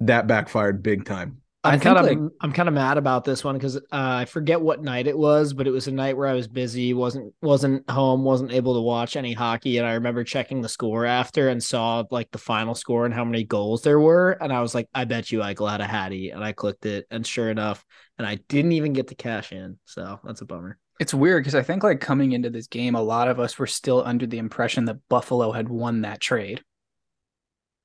That 0.00 0.26
backfired 0.26 0.82
big 0.82 1.04
time. 1.04 1.41
I'm 1.64 1.78
kind 1.80 1.98
of 1.98 2.06
like- 2.06 2.32
I'm 2.40 2.52
kind 2.52 2.68
of 2.68 2.74
mad 2.74 2.98
about 2.98 3.24
this 3.24 3.44
one 3.44 3.54
because 3.54 3.76
uh, 3.76 3.80
I 3.92 4.24
forget 4.24 4.60
what 4.60 4.82
night 4.82 5.06
it 5.06 5.16
was, 5.16 5.52
but 5.52 5.66
it 5.66 5.70
was 5.70 5.86
a 5.86 5.92
night 5.92 6.16
where 6.16 6.26
I 6.26 6.34
was 6.34 6.48
busy, 6.48 6.92
wasn't 6.92 7.32
wasn't 7.40 7.88
home, 7.88 8.24
wasn't 8.24 8.52
able 8.52 8.74
to 8.74 8.80
watch 8.80 9.16
any 9.16 9.32
hockey, 9.32 9.78
and 9.78 9.86
I 9.86 9.94
remember 9.94 10.24
checking 10.24 10.60
the 10.60 10.68
score 10.68 11.06
after 11.06 11.48
and 11.48 11.62
saw 11.62 12.02
like 12.10 12.30
the 12.32 12.38
final 12.38 12.74
score 12.74 13.04
and 13.04 13.14
how 13.14 13.24
many 13.24 13.44
goals 13.44 13.82
there 13.82 14.00
were, 14.00 14.32
and 14.32 14.52
I 14.52 14.60
was 14.60 14.74
like, 14.74 14.88
I 14.92 15.04
bet 15.04 15.30
you 15.30 15.38
Eichel 15.38 15.70
had 15.70 15.80
a 15.80 15.86
Hattie, 15.86 16.30
and 16.30 16.42
I 16.42 16.50
clicked 16.52 16.84
it, 16.84 17.06
and 17.10 17.24
sure 17.24 17.50
enough, 17.50 17.84
and 18.18 18.26
I 18.26 18.36
didn't 18.48 18.72
even 18.72 18.92
get 18.92 19.08
to 19.08 19.14
cash 19.14 19.52
in, 19.52 19.78
so 19.84 20.18
that's 20.24 20.40
a 20.40 20.46
bummer. 20.46 20.78
It's 20.98 21.14
weird 21.14 21.42
because 21.42 21.54
I 21.54 21.62
think 21.62 21.82
like 21.84 22.00
coming 22.00 22.32
into 22.32 22.50
this 22.50 22.66
game, 22.66 22.94
a 22.94 23.02
lot 23.02 23.28
of 23.28 23.40
us 23.40 23.58
were 23.58 23.66
still 23.66 24.02
under 24.04 24.26
the 24.26 24.38
impression 24.38 24.84
that 24.86 24.98
Buffalo 25.08 25.52
had 25.52 25.68
won 25.68 26.02
that 26.02 26.20
trade. 26.20 26.62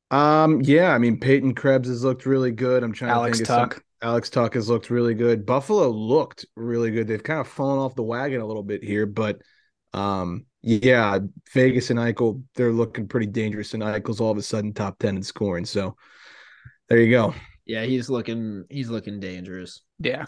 Um, 0.09 0.61
yeah, 0.61 0.93
I 0.93 0.97
mean 0.97 1.19
Peyton 1.19 1.53
Krebs 1.53 1.89
has 1.89 2.03
looked 2.03 2.25
really 2.25 2.51
good. 2.51 2.83
I'm 2.83 2.93
trying 2.93 3.11
Alex 3.11 3.39
to 3.39 3.45
think 3.45 3.49
of 3.49 3.55
some- 3.55 3.69
Tuch. 3.69 3.81
Alex 4.01 4.29
Tuch 4.29 4.53
has 4.53 4.69
looked 4.69 4.91
really 4.91 5.15
good. 5.15 5.43
Buffalo 5.45 5.89
looked 5.89 6.45
really 6.55 6.91
good. 6.91 7.07
They've 7.07 7.23
kind 7.23 7.39
of 7.39 7.47
fallen 7.47 7.79
off 7.79 7.95
the 7.95 8.03
wagon 8.03 8.41
a 8.41 8.45
little 8.45 8.61
bit 8.61 8.83
here, 8.83 9.07
but 9.07 9.41
um, 9.93 10.45
yeah, 10.61 11.17
Vegas 11.53 11.89
and 11.89 11.97
Eichel, 11.99 12.43
they're 12.53 12.71
looking 12.71 13.07
pretty 13.07 13.25
dangerous, 13.25 13.73
and 13.73 13.81
Eichel's 13.81 14.21
all 14.21 14.29
of 14.31 14.37
a 14.37 14.43
sudden 14.43 14.73
top 14.73 14.99
ten 14.99 15.15
in 15.17 15.23
scoring. 15.23 15.65
So 15.65 15.95
there 16.89 16.99
you 16.99 17.09
go. 17.09 17.33
Yeah, 17.65 17.85
he's 17.85 18.07
looking 18.09 18.65
he's 18.69 18.89
looking 18.89 19.19
dangerous. 19.19 19.81
Yeah. 19.99 20.25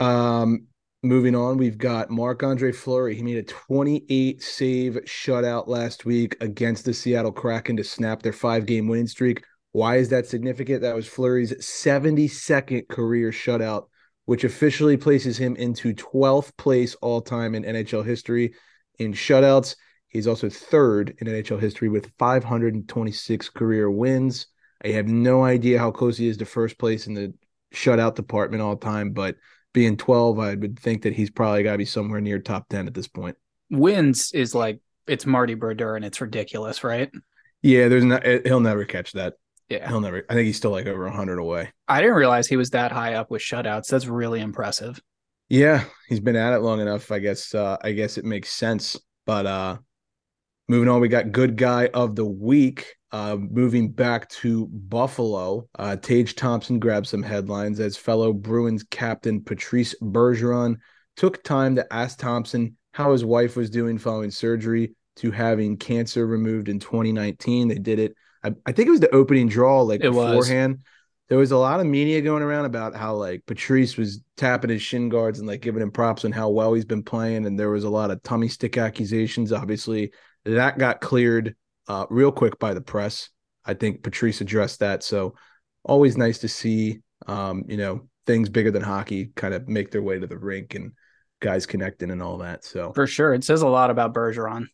Um, 0.00 0.66
moving 1.02 1.34
on, 1.34 1.56
we've 1.56 1.78
got 1.78 2.10
Marc 2.10 2.42
Andre 2.42 2.72
Fleury. 2.72 3.14
He 3.14 3.22
made 3.22 3.38
a 3.38 3.42
28 3.42 4.42
save 4.42 4.94
shutout 5.06 5.66
last 5.66 6.04
week 6.04 6.36
against 6.40 6.84
the 6.84 6.92
Seattle 6.92 7.32
Kraken 7.32 7.76
to 7.76 7.84
snap 7.84 8.22
their 8.22 8.32
five 8.32 8.66
game 8.66 8.86
winning 8.86 9.06
streak. 9.06 9.42
Why 9.72 9.96
is 9.96 10.08
that 10.10 10.26
significant? 10.26 10.82
That 10.82 10.96
was 10.96 11.06
Fleury's 11.06 11.52
72nd 11.54 12.88
career 12.88 13.30
shutout, 13.30 13.86
which 14.26 14.44
officially 14.44 14.96
places 14.96 15.38
him 15.38 15.56
into 15.56 15.94
12th 15.94 16.56
place 16.56 16.94
all 16.96 17.20
time 17.20 17.54
in 17.54 17.62
NHL 17.62 18.04
history 18.04 18.54
in 18.98 19.12
shutouts. 19.12 19.76
He's 20.08 20.26
also 20.26 20.48
third 20.48 21.14
in 21.18 21.28
NHL 21.28 21.60
history 21.60 21.88
with 21.88 22.12
526 22.18 23.48
career 23.50 23.90
wins. 23.90 24.48
I 24.84 24.88
have 24.88 25.06
no 25.06 25.44
idea 25.44 25.78
how 25.78 25.92
close 25.92 26.18
he 26.18 26.26
is 26.26 26.38
to 26.38 26.44
first 26.44 26.78
place 26.78 27.06
in 27.06 27.14
the 27.14 27.32
shutout 27.72 28.16
department 28.16 28.62
all 28.62 28.76
time, 28.76 29.12
but 29.12 29.36
being 29.72 29.96
12, 29.96 30.38
I 30.38 30.54
would 30.54 30.78
think 30.78 31.02
that 31.02 31.14
he's 31.14 31.30
probably 31.30 31.62
got 31.62 31.72
to 31.72 31.78
be 31.78 31.84
somewhere 31.84 32.20
near 32.20 32.38
top 32.38 32.68
10 32.68 32.86
at 32.86 32.94
this 32.94 33.08
point. 33.08 33.36
Wins 33.70 34.32
is 34.32 34.54
like 34.54 34.80
it's 35.06 35.26
Marty 35.26 35.54
Brodeur 35.54 35.96
and 35.96 36.04
it's 36.04 36.20
ridiculous, 36.20 36.82
right? 36.84 37.10
Yeah, 37.62 37.88
there's 37.88 38.04
not, 38.04 38.24
he'll 38.24 38.60
never 38.60 38.84
catch 38.84 39.12
that. 39.12 39.34
Yeah. 39.68 39.88
He'll 39.88 40.00
never, 40.00 40.24
I 40.28 40.34
think 40.34 40.46
he's 40.46 40.56
still 40.56 40.72
like 40.72 40.86
over 40.86 41.04
100 41.04 41.38
away. 41.38 41.70
I 41.86 42.00
didn't 42.00 42.16
realize 42.16 42.48
he 42.48 42.56
was 42.56 42.70
that 42.70 42.90
high 42.90 43.14
up 43.14 43.30
with 43.30 43.42
shutouts. 43.42 43.86
That's 43.86 44.06
really 44.06 44.40
impressive. 44.40 45.00
Yeah, 45.48 45.84
he's 46.08 46.20
been 46.20 46.36
at 46.36 46.52
it 46.52 46.60
long 46.60 46.80
enough. 46.80 47.10
I 47.12 47.18
guess, 47.18 47.54
uh, 47.54 47.76
I 47.82 47.92
guess 47.92 48.18
it 48.18 48.24
makes 48.24 48.50
sense. 48.50 48.96
But, 49.26 49.46
uh, 49.46 49.78
moving 50.70 50.88
on, 50.88 51.00
we 51.00 51.08
got 51.08 51.32
good 51.32 51.56
guy 51.56 51.90
of 51.92 52.14
the 52.14 52.24
week. 52.24 52.94
Uh, 53.10 53.36
moving 53.36 53.90
back 53.90 54.28
to 54.28 54.68
Buffalo, 54.68 55.68
uh, 55.76 55.96
Tage 55.96 56.36
Thompson 56.36 56.78
grabbed 56.78 57.08
some 57.08 57.24
headlines 57.24 57.80
as 57.80 57.96
fellow 57.96 58.32
Bruins 58.32 58.84
captain 58.88 59.42
Patrice 59.42 59.96
Bergeron 60.00 60.76
took 61.16 61.42
time 61.42 61.74
to 61.74 61.92
ask 61.92 62.20
Thompson 62.20 62.76
how 62.94 63.10
his 63.10 63.24
wife 63.24 63.56
was 63.56 63.68
doing 63.68 63.98
following 63.98 64.30
surgery 64.30 64.94
to 65.16 65.32
having 65.32 65.76
cancer 65.76 66.24
removed 66.24 66.68
in 66.68 66.78
2019. 66.78 67.66
They 67.66 67.74
did 67.74 67.98
it. 67.98 68.14
I, 68.44 68.52
I 68.64 68.70
think 68.70 68.86
it 68.86 68.92
was 68.92 69.00
the 69.00 69.12
opening 69.12 69.48
draw, 69.48 69.82
like 69.82 70.04
It 70.04 70.10
was. 70.10 70.46
beforehand. 70.46 70.78
There 71.28 71.38
was 71.38 71.50
a 71.50 71.58
lot 71.58 71.80
of 71.80 71.86
media 71.86 72.20
going 72.22 72.44
around 72.44 72.66
about 72.66 72.94
how 72.94 73.14
like 73.14 73.44
Patrice 73.44 73.96
was 73.96 74.22
tapping 74.36 74.70
his 74.70 74.82
shin 74.82 75.08
guards 75.08 75.40
and 75.40 75.48
like 75.48 75.62
giving 75.62 75.82
him 75.82 75.90
props 75.90 76.24
on 76.24 76.30
how 76.30 76.48
well 76.48 76.74
he's 76.74 76.84
been 76.84 77.02
playing, 77.02 77.44
and 77.46 77.58
there 77.58 77.70
was 77.70 77.84
a 77.84 77.90
lot 77.90 78.12
of 78.12 78.22
tummy 78.22 78.48
stick 78.48 78.78
accusations. 78.78 79.52
Obviously, 79.52 80.12
that 80.44 80.78
got 80.78 81.00
cleared 81.00 81.54
uh, 81.88 82.06
real 82.10 82.32
quick 82.32 82.58
by 82.58 82.74
the 82.74 82.80
press. 82.80 83.30
I 83.64 83.74
think 83.74 84.02
Patrice 84.02 84.40
addressed 84.40 84.80
that. 84.80 85.02
So 85.02 85.34
always 85.84 86.16
nice 86.16 86.38
to 86.38 86.48
see, 86.48 87.00
um, 87.26 87.64
you 87.68 87.76
know, 87.76 88.08
things 88.26 88.48
bigger 88.48 88.70
than 88.70 88.82
hockey 88.82 89.32
kind 89.36 89.54
of 89.54 89.68
make 89.68 89.90
their 89.90 90.02
way 90.02 90.18
to 90.18 90.26
the 90.26 90.38
rink 90.38 90.74
and 90.74 90.92
guys 91.40 91.66
connecting 91.66 92.10
and 92.10 92.22
all 92.22 92.38
that. 92.38 92.64
So 92.64 92.92
For 92.92 93.06
sure. 93.06 93.34
It 93.34 93.44
says 93.44 93.62
a 93.62 93.68
lot 93.68 93.90
about 93.90 94.14
Bergeron. 94.14 94.66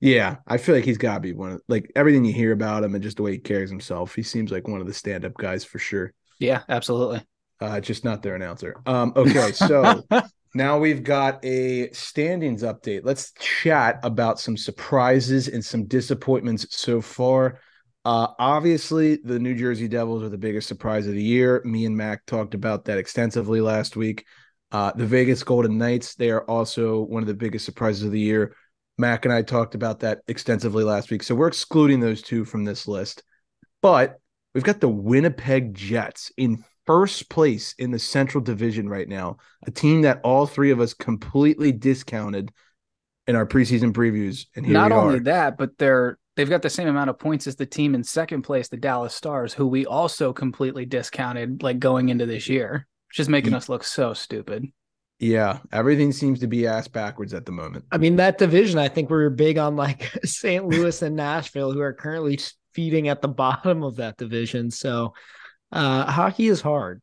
yeah, 0.00 0.36
I 0.46 0.58
feel 0.58 0.74
like 0.74 0.84
he's 0.84 0.98
got 0.98 1.14
to 1.14 1.20
be 1.20 1.32
one 1.32 1.52
of 1.52 1.60
like 1.68 1.90
everything 1.96 2.24
you 2.24 2.32
hear 2.32 2.52
about 2.52 2.84
him 2.84 2.94
and 2.94 3.02
just 3.02 3.16
the 3.16 3.22
way 3.22 3.32
he 3.32 3.38
carries 3.38 3.70
himself. 3.70 4.14
He 4.14 4.22
seems 4.22 4.50
like 4.52 4.68
one 4.68 4.80
of 4.80 4.86
the 4.86 4.94
stand 4.94 5.24
up 5.24 5.34
guys 5.34 5.64
for 5.64 5.78
sure. 5.78 6.12
Yeah, 6.38 6.62
absolutely. 6.68 7.22
Uh, 7.60 7.80
just 7.80 8.04
not 8.04 8.22
their 8.22 8.34
announcer. 8.34 8.76
Um, 8.84 9.12
okay, 9.16 9.52
so 9.52 10.02
now 10.56 10.78
we've 10.78 11.02
got 11.02 11.44
a 11.44 11.90
standings 11.92 12.62
update. 12.62 13.02
Let's 13.04 13.32
chat 13.32 14.00
about 14.02 14.40
some 14.40 14.56
surprises 14.56 15.48
and 15.48 15.64
some 15.64 15.86
disappointments 15.86 16.66
so 16.76 17.00
far. 17.00 17.60
Uh, 18.04 18.28
obviously, 18.38 19.16
the 19.16 19.38
New 19.38 19.54
Jersey 19.54 19.88
Devils 19.88 20.22
are 20.22 20.28
the 20.28 20.38
biggest 20.38 20.68
surprise 20.68 21.06
of 21.06 21.14
the 21.14 21.22
year. 21.22 21.60
Me 21.64 21.84
and 21.84 21.96
Mac 21.96 22.24
talked 22.24 22.54
about 22.54 22.84
that 22.86 22.98
extensively 22.98 23.60
last 23.60 23.96
week. 23.96 24.24
Uh, 24.72 24.92
the 24.94 25.06
Vegas 25.06 25.42
Golden 25.42 25.76
Knights, 25.76 26.14
they 26.14 26.30
are 26.30 26.44
also 26.44 27.00
one 27.00 27.22
of 27.22 27.26
the 27.26 27.34
biggest 27.34 27.64
surprises 27.64 28.04
of 28.04 28.12
the 28.12 28.20
year. 28.20 28.54
Mac 28.98 29.24
and 29.24 29.34
I 29.34 29.42
talked 29.42 29.74
about 29.74 30.00
that 30.00 30.20
extensively 30.28 30.84
last 30.84 31.10
week. 31.10 31.22
So 31.22 31.34
we're 31.34 31.48
excluding 31.48 32.00
those 32.00 32.22
two 32.22 32.44
from 32.44 32.64
this 32.64 32.88
list. 32.88 33.22
But 33.82 34.16
we've 34.54 34.64
got 34.64 34.80
the 34.80 34.88
Winnipeg 34.88 35.74
Jets 35.74 36.32
in 36.36 36.64
first 36.86 37.28
place 37.30 37.74
in 37.78 37.90
the 37.90 37.98
Central 37.98 38.42
Division 38.42 38.88
right 38.88 39.08
now, 39.08 39.38
a 39.66 39.70
team 39.70 40.02
that 40.02 40.20
all 40.24 40.46
three 40.46 40.70
of 40.70 40.80
us 40.80 40.94
completely 40.94 41.72
discounted 41.72 42.52
in 43.26 43.34
our 43.36 43.46
preseason 43.46 43.92
previews. 43.92 44.46
And 44.54 44.64
here 44.64 44.72
Not 44.74 44.92
we 44.92 44.92
only 44.92 45.16
are. 45.16 45.20
that, 45.20 45.58
but 45.58 45.76
they're 45.78 46.18
they've 46.36 46.48
got 46.50 46.62
the 46.62 46.70
same 46.70 46.88
amount 46.88 47.10
of 47.10 47.18
points 47.18 47.46
as 47.46 47.56
the 47.56 47.66
team 47.66 47.94
in 47.94 48.04
second 48.04 48.42
place, 48.42 48.68
the 48.68 48.76
Dallas 48.76 49.14
Stars, 49.14 49.52
who 49.54 49.66
we 49.66 49.86
also 49.86 50.32
completely 50.32 50.84
discounted 50.86 51.62
like 51.62 51.78
going 51.78 52.08
into 52.08 52.26
this 52.26 52.48
year, 52.48 52.86
which 53.08 53.20
is 53.20 53.28
making 53.28 53.52
Ye- 53.52 53.56
us 53.56 53.68
look 53.68 53.84
so 53.84 54.14
stupid. 54.14 54.66
Yeah, 55.18 55.60
everything 55.72 56.12
seems 56.12 56.40
to 56.40 56.46
be 56.46 56.66
ass 56.66 56.88
backwards 56.88 57.32
at 57.32 57.46
the 57.46 57.52
moment. 57.52 57.86
I 57.90 57.96
mean, 57.96 58.16
that 58.16 58.36
division, 58.36 58.78
I 58.78 58.88
think 58.88 59.08
we 59.08 59.16
are 59.16 59.30
big 59.30 59.56
on 59.56 59.74
like 59.74 60.10
St. 60.24 60.66
Louis 60.66 61.00
and 61.00 61.16
Nashville, 61.16 61.72
who 61.72 61.80
are 61.80 61.94
currently 61.94 62.38
feeding 62.74 63.08
at 63.08 63.22
the 63.22 63.28
bottom 63.28 63.82
of 63.82 63.96
that 63.96 64.18
division. 64.18 64.70
So 64.70 65.14
uh 65.72 66.10
hockey 66.10 66.46
is 66.46 66.60
hard. 66.60 67.00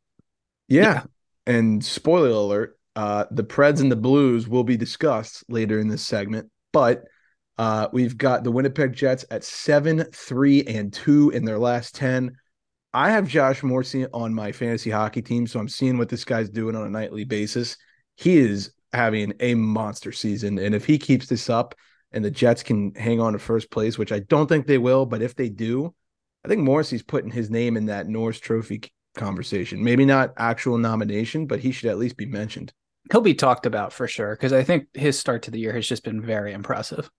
Yeah. 0.67 1.03
And 1.45 1.83
spoiler 1.83 2.29
alert, 2.29 2.79
uh, 2.95 3.25
the 3.31 3.43
Preds 3.43 3.81
and 3.81 3.91
the 3.91 3.97
Blues 3.97 4.47
will 4.47 4.63
be 4.63 4.77
discussed 4.77 5.43
later 5.49 5.79
in 5.79 5.87
this 5.87 6.05
segment. 6.05 6.49
But 6.71 7.03
uh, 7.57 7.87
we've 7.91 8.17
got 8.17 8.43
the 8.43 8.51
Winnipeg 8.51 8.93
Jets 8.93 9.25
at 9.29 9.43
seven, 9.43 10.05
three, 10.13 10.63
and 10.63 10.91
two 10.91 11.29
in 11.31 11.45
their 11.45 11.59
last 11.59 11.95
10. 11.95 12.35
I 12.93 13.11
have 13.11 13.27
Josh 13.27 13.63
Morrissey 13.63 14.05
on 14.13 14.33
my 14.33 14.51
fantasy 14.51 14.89
hockey 14.89 15.21
team, 15.21 15.47
so 15.47 15.59
I'm 15.59 15.69
seeing 15.69 15.97
what 15.97 16.09
this 16.09 16.25
guy's 16.25 16.49
doing 16.49 16.75
on 16.75 16.85
a 16.85 16.89
nightly 16.89 17.23
basis. 17.23 17.77
He 18.15 18.37
is 18.37 18.71
having 18.93 19.33
a 19.39 19.55
monster 19.55 20.11
season. 20.11 20.59
And 20.59 20.75
if 20.75 20.85
he 20.85 20.97
keeps 20.97 21.27
this 21.27 21.49
up 21.49 21.75
and 22.11 22.23
the 22.23 22.31
Jets 22.31 22.61
can 22.61 22.93
hang 22.93 23.19
on 23.19 23.33
to 23.33 23.39
first 23.39 23.71
place, 23.71 23.97
which 23.97 24.11
I 24.11 24.19
don't 24.19 24.47
think 24.47 24.67
they 24.67 24.77
will, 24.77 25.05
but 25.07 25.23
if 25.23 25.35
they 25.35 25.49
do, 25.49 25.93
I 26.43 26.47
think 26.47 26.61
Morrissey's 26.61 27.03
putting 27.03 27.31
his 27.31 27.49
name 27.49 27.77
in 27.77 27.85
that 27.85 28.07
Norris 28.07 28.39
Trophy 28.39 28.83
conversation. 29.15 29.83
Maybe 29.83 30.05
not 30.05 30.33
actual 30.37 30.77
nomination, 30.77 31.45
but 31.45 31.59
he 31.59 31.71
should 31.71 31.89
at 31.89 31.97
least 31.97 32.17
be 32.17 32.25
mentioned. 32.25 32.73
He'll 33.11 33.21
be 33.21 33.33
talked 33.33 33.65
about 33.65 33.93
for 33.93 34.07
sure 34.07 34.35
because 34.35 34.53
I 34.53 34.63
think 34.63 34.87
his 34.93 35.19
start 35.19 35.43
to 35.43 35.51
the 35.51 35.59
year 35.59 35.73
has 35.73 35.87
just 35.87 36.03
been 36.03 36.21
very 36.21 36.53
impressive. 36.53 37.09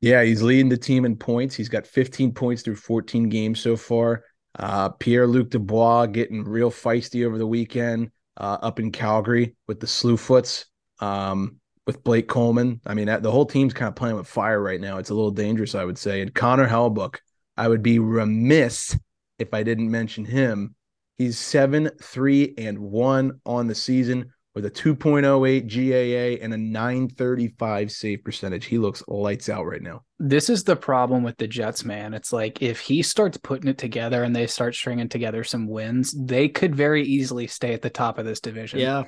Yeah, 0.00 0.22
he's 0.22 0.42
leading 0.42 0.70
the 0.70 0.78
team 0.78 1.04
in 1.04 1.16
points. 1.16 1.54
He's 1.54 1.68
got 1.68 1.86
15 1.86 2.32
points 2.32 2.62
through 2.62 2.76
14 2.76 3.28
games 3.28 3.60
so 3.60 3.76
far. 3.76 4.24
Uh, 4.58 4.88
Pierre 4.88 5.26
Luc 5.26 5.50
Dubois 5.50 6.06
getting 6.06 6.42
real 6.42 6.70
feisty 6.70 7.26
over 7.26 7.38
the 7.38 7.46
weekend 7.46 8.10
uh, 8.38 8.58
up 8.62 8.80
in 8.80 8.90
Calgary 8.92 9.56
with 9.68 9.78
the 9.78 9.86
Slewfoots, 9.86 10.64
um, 11.00 11.56
with 11.86 12.02
Blake 12.02 12.28
Coleman. 12.28 12.80
I 12.86 12.94
mean, 12.94 13.06
the 13.20 13.30
whole 13.30 13.46
team's 13.46 13.74
kind 13.74 13.88
of 13.88 13.94
playing 13.94 14.16
with 14.16 14.26
fire 14.26 14.60
right 14.60 14.80
now. 14.80 14.98
It's 14.98 15.10
a 15.10 15.14
little 15.14 15.30
dangerous, 15.30 15.74
I 15.74 15.84
would 15.84 15.98
say. 15.98 16.22
And 16.22 16.34
Connor 16.34 16.66
Hellebuyck, 16.66 17.16
I 17.60 17.68
would 17.68 17.82
be 17.82 17.98
remiss 17.98 18.98
if 19.38 19.52
I 19.52 19.62
didn't 19.62 19.90
mention 19.90 20.24
him. 20.24 20.74
He's 21.18 21.38
seven, 21.38 21.90
three, 22.02 22.54
and 22.56 22.78
one 22.78 23.42
on 23.44 23.66
the 23.66 23.74
season 23.74 24.32
with 24.54 24.64
a 24.64 24.70
2.08 24.70 25.68
GAA 25.68 26.42
and 26.42 26.54
a 26.54 26.56
935 26.56 27.92
save 27.92 28.24
percentage. 28.24 28.64
He 28.64 28.78
looks 28.78 29.04
lights 29.06 29.50
out 29.50 29.66
right 29.66 29.82
now. 29.82 30.04
This 30.18 30.48
is 30.48 30.64
the 30.64 30.74
problem 30.74 31.22
with 31.22 31.36
the 31.36 31.46
Jets, 31.46 31.84
man. 31.84 32.14
It's 32.14 32.32
like 32.32 32.62
if 32.62 32.80
he 32.80 33.02
starts 33.02 33.36
putting 33.36 33.68
it 33.68 33.76
together 33.76 34.24
and 34.24 34.34
they 34.34 34.46
start 34.46 34.74
stringing 34.74 35.10
together 35.10 35.44
some 35.44 35.68
wins, 35.68 36.14
they 36.18 36.48
could 36.48 36.74
very 36.74 37.04
easily 37.04 37.46
stay 37.46 37.74
at 37.74 37.82
the 37.82 37.90
top 37.90 38.16
of 38.16 38.24
this 38.24 38.40
division. 38.40 38.78
Yeah. 38.78 39.02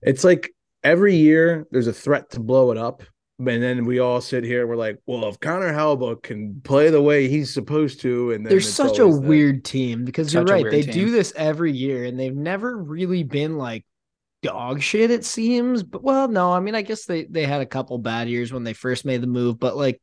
It's 0.00 0.22
like 0.22 0.54
every 0.84 1.16
year 1.16 1.66
there's 1.72 1.88
a 1.88 1.92
threat 1.92 2.30
to 2.30 2.40
blow 2.40 2.70
it 2.70 2.78
up, 2.78 3.02
And 3.48 3.62
then 3.62 3.84
we 3.84 3.98
all 3.98 4.20
sit 4.20 4.44
here. 4.44 4.66
We're 4.66 4.76
like, 4.76 4.98
well, 5.06 5.28
if 5.28 5.40
Connor 5.40 5.72
Hellebuyck 5.72 6.22
can 6.22 6.60
play 6.62 6.90
the 6.90 7.02
way 7.02 7.28
he's 7.28 7.52
supposed 7.52 8.00
to, 8.00 8.32
and 8.32 8.44
then 8.44 8.50
They're 8.50 8.60
such 8.60 8.98
a 8.98 9.02
always 9.02 9.20
the- 9.20 9.26
weird 9.26 9.64
team 9.64 10.04
because 10.04 10.28
such 10.32 10.34
you're 10.48 10.56
right. 10.56 10.70
They 10.70 10.82
team. 10.82 10.92
do 10.94 11.10
this 11.10 11.32
every 11.36 11.72
year 11.72 12.04
and 12.04 12.18
they've 12.18 12.34
never 12.34 12.76
really 12.76 13.22
been 13.22 13.56
like 13.58 13.84
dog 14.42 14.82
shit, 14.82 15.10
it 15.10 15.24
seems. 15.24 15.82
But 15.82 16.02
well, 16.02 16.28
no, 16.28 16.52
I 16.52 16.60
mean, 16.60 16.74
I 16.74 16.82
guess 16.82 17.04
they 17.04 17.24
they 17.24 17.44
had 17.44 17.60
a 17.60 17.66
couple 17.66 17.98
bad 17.98 18.28
years 18.28 18.52
when 18.52 18.64
they 18.64 18.72
first 18.72 19.04
made 19.04 19.20
the 19.22 19.26
move, 19.26 19.58
but 19.58 19.76
like 19.76 20.00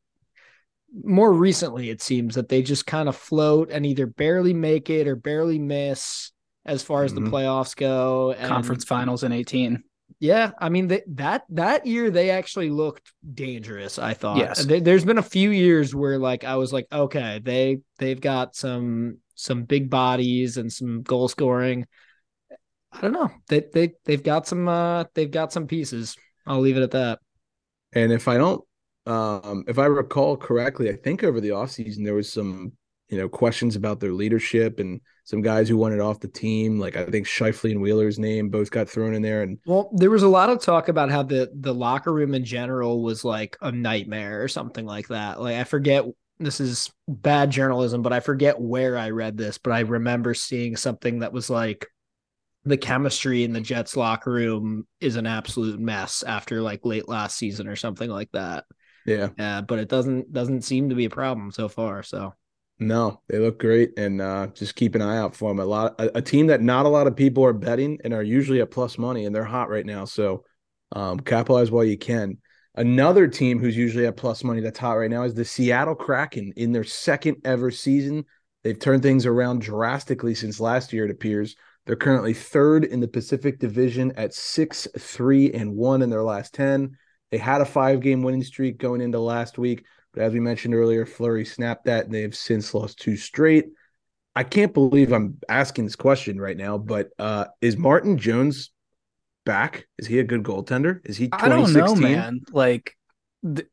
more 1.04 1.32
recently, 1.32 1.90
it 1.90 2.02
seems 2.02 2.36
that 2.36 2.50
they 2.50 2.62
just 2.64 2.88
kind 2.88 3.08
of 3.10 3.16
float 3.16 3.70
and 3.72 3.86
either 3.86 4.08
barely 4.08 4.54
make 4.54 4.90
it 4.90 5.08
or 5.08 5.16
barely 5.16 5.60
miss 5.60 6.32
as 6.66 6.82
far 6.84 7.04
as 7.04 7.14
Mhm. 7.14 7.16
the 7.16 7.32
playoffs 7.32 7.76
go. 7.76 8.32
And 8.32 8.48
Conference 8.48 8.84
finals 8.86 9.24
in 9.24 9.32
18. 9.32 9.84
Yeah, 10.20 10.52
I 10.60 10.70
mean 10.70 10.88
they, 10.88 11.04
that 11.08 11.44
that 11.50 11.86
year 11.86 12.10
they 12.12 12.30
actually 12.32 12.70
looked 12.70 13.12
dangerous. 13.34 14.00
I 14.00 14.14
thought. 14.14 14.38
Yes. 14.38 14.66
There- 14.66 14.82
there's 14.82 15.06
been 15.06 15.18
a 15.18 15.24
few 15.24 15.52
years 15.52 15.94
where 15.96 16.18
like 16.18 16.44
I 16.44 16.56
was 16.56 16.74
like, 16.74 16.88
okay, 16.92 17.40
they 17.44 17.80
they've 17.98 18.20
got 18.20 18.56
some 18.56 19.18
some 19.36 19.64
big 19.64 19.90
bodies 19.90 20.58
and 20.58 20.72
some 20.72 21.02
goal 21.04 21.28
scoring. 21.28 21.86
I 22.92 23.02
don't 23.02 23.14
know. 23.14 23.30
They 23.48 23.64
they 23.74 23.94
they've 24.06 24.24
got 24.24 24.48
some 24.48 24.68
uh 24.68 25.06
they've 25.14 25.30
got 25.32 25.54
some 25.54 25.68
pieces. 25.68 26.16
I'll 26.46 26.60
leave 26.60 26.78
it 26.78 26.84
at 26.84 26.92
that. 26.92 27.20
And 27.94 28.12
if 28.12 28.28
I 28.28 28.38
don't, 28.38 28.64
um, 29.06 29.64
if 29.68 29.80
I 29.80 29.86
recall 29.86 30.38
correctly, 30.38 30.90
I 30.90 30.96
think 30.96 31.24
over 31.24 31.40
the 31.42 31.50
offseason 31.50 32.04
there 32.04 32.14
was 32.16 32.32
some, 32.32 32.74
you 33.10 33.18
know, 33.18 33.30
questions 33.30 33.76
about 33.76 34.00
their 34.00 34.14
leadership 34.14 34.80
and 34.80 35.02
some 35.30 35.44
guys 35.44 35.70
who 35.70 35.78
wanted 35.78 36.00
off 36.00 36.20
the 36.20 36.28
team. 36.28 36.80
Like 36.80 36.98
I 36.98 37.06
think 37.06 37.28
Scheifele 37.28 37.70
and 37.70 37.82
Wheeler's 37.82 38.18
name 38.18 38.50
both 38.50 38.72
got 38.72 38.90
thrown 38.90 39.14
in 39.14 39.22
there. 39.22 39.44
And 39.44 39.60
Well, 39.64 39.92
there 39.94 40.10
was 40.10 40.24
a 40.24 40.28
lot 40.28 40.50
of 40.50 40.60
talk 40.60 40.90
about 40.90 41.12
how 41.12 41.22
the 41.22 41.52
the 41.54 41.74
locker 41.74 42.12
room 42.12 42.34
in 42.34 42.44
general 42.44 43.04
was 43.04 43.24
like 43.24 43.56
a 43.62 43.72
nightmare 43.72 44.42
or 44.42 44.48
something 44.48 44.88
like 44.88 45.10
that. 45.10 45.40
Like 45.40 45.58
I 45.58 45.66
forget 45.66 46.04
this 46.40 46.60
is 46.60 46.90
bad 47.08 47.52
journalism, 47.52 48.02
but 48.02 48.12
I 48.12 48.22
forget 48.22 48.60
where 48.60 48.98
I 48.98 49.12
read 49.12 49.38
this, 49.38 49.60
but 49.60 49.72
I 49.72 49.82
remember 49.82 50.34
seeing 50.34 50.76
something 50.76 51.20
that 51.20 51.32
was 51.32 51.48
like 51.48 51.86
the 52.66 52.78
chemistry 52.78 53.44
in 53.44 53.54
the 53.54 53.62
Jets 53.62 53.96
locker 53.96 54.32
room 54.32 54.88
is 55.00 55.16
an 55.16 55.28
absolute 55.28 55.80
mess 55.80 56.24
after 56.24 56.60
like 56.60 56.86
late 56.86 57.08
last 57.08 57.38
season 57.38 57.68
or 57.68 57.76
something 57.76 58.10
like 58.10 58.32
that. 58.32 58.64
yeah, 59.06 59.30
Yeah, 59.38 59.62
but 59.62 59.78
it 59.78 59.90
doesn't 59.90 60.34
doesn't 60.34 60.64
seem 60.64 60.90
to 60.90 60.96
be 60.96 61.06
a 61.06 61.12
problem 61.12 61.52
so 61.52 61.70
far. 61.70 62.02
So 62.02 62.34
no, 62.80 63.22
they 63.28 63.40
look 63.40 63.60
great. 63.60 63.98
And 63.98 64.22
uh, 64.22 64.48
just 64.48 64.76
keep 64.76 64.96
an 64.96 65.02
eye 65.02 65.18
out 65.18 65.36
for 65.36 65.52
them. 65.52 65.60
A 65.60 65.66
lot, 65.66 65.96
a, 66.00 66.18
a 66.18 66.22
team 66.22 66.48
that 66.48 66.62
not 66.62 66.86
a 66.86 66.90
lot 66.90 67.08
of 67.08 67.16
people 67.16 67.44
are 67.46 67.54
betting 67.54 68.00
and 68.04 68.14
are 68.14 68.24
usually 68.24 68.62
at 68.62 68.72
plus 68.72 68.98
money, 68.98 69.26
and 69.26 69.36
they're 69.36 69.44
hot 69.44 69.70
right 69.70 69.86
now. 69.86 70.06
So 70.06 70.46
um, 70.94 71.20
capitalize 71.20 71.72
while 71.72 71.84
you 71.84 71.98
can. 71.98 72.38
Another 72.76 73.28
team 73.28 73.60
who's 73.60 73.76
usually 73.76 74.06
at 74.06 74.16
plus 74.16 74.44
money 74.44 74.62
that's 74.62 74.80
hot 74.80 74.94
right 74.94 75.10
now 75.12 75.24
is 75.24 75.34
the 75.34 75.44
Seattle 75.44 75.96
Kraken 75.96 76.54
in 76.56 76.72
their 76.72 76.84
second 76.84 77.38
ever 77.44 77.72
season. 77.72 78.24
They've 78.64 78.80
turned 78.80 79.04
things 79.04 79.26
around 79.26 79.62
drastically 79.62 80.36
since 80.36 80.60
last 80.60 80.94
year, 80.94 81.06
it 81.06 81.12
appears. 81.12 81.56
They're 81.86 81.96
currently 81.96 82.34
third 82.34 82.86
in 82.86 83.00
the 83.00 83.08
Pacific 83.08 83.60
Division 83.60 84.14
at 84.16 84.34
six, 84.34 84.88
three, 84.98 85.52
and 85.52 85.76
one 85.76 86.02
in 86.02 86.10
their 86.10 86.24
last 86.24 86.54
10. 86.54 86.96
They 87.32 87.38
had 87.38 87.62
a 87.62 87.66
five 87.66 88.00
game 88.00 88.22
winning 88.22 88.44
streak 88.44 88.78
going 88.78 89.02
into 89.02 89.20
last 89.20 89.58
week, 89.58 89.86
but 90.20 90.26
as 90.26 90.34
we 90.34 90.42
mentioned 90.42 90.76
earlier, 90.76 91.06
Fleury 91.06 91.46
snapped 91.46 91.86
that 91.86 92.04
and 92.04 92.14
they 92.14 92.24
have 92.24 92.36
since 92.36 92.74
lost 92.74 93.00
two 93.00 93.16
straight. 93.16 93.68
I 94.36 94.44
can't 94.44 94.74
believe 94.74 95.14
I'm 95.14 95.38
asking 95.48 95.86
this 95.86 95.96
question 95.96 96.42
right 96.42 96.58
now, 96.58 96.78
but 96.78 97.12
uh, 97.18 97.46
is 97.62 97.78
Martin 97.78 98.18
Jones 98.18 98.72
back? 99.46 99.88
Is 99.98 100.08
he 100.08 100.20
a 100.20 100.26
good 100.26 100.44
goaltender? 100.44 101.00
Is 101.06 101.16
he 101.16 101.30
I 101.32 101.48
don't 101.48 101.60
know, 101.62 101.68
2016? 101.68 102.02
man. 102.02 102.42
Like, 102.52 102.98
th- 103.46 103.70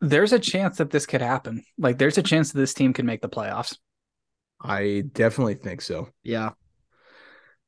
there's 0.00 0.32
a 0.32 0.38
chance 0.38 0.78
that 0.78 0.88
this 0.88 1.04
could 1.04 1.20
happen. 1.20 1.62
Like, 1.76 1.98
there's 1.98 2.16
a 2.16 2.22
chance 2.22 2.52
that 2.52 2.58
this 2.58 2.72
team 2.72 2.94
could 2.94 3.04
make 3.04 3.20
the 3.20 3.28
playoffs. 3.28 3.76
I 4.58 5.04
definitely 5.12 5.56
think 5.56 5.82
so. 5.82 6.08
yeah. 6.22 6.52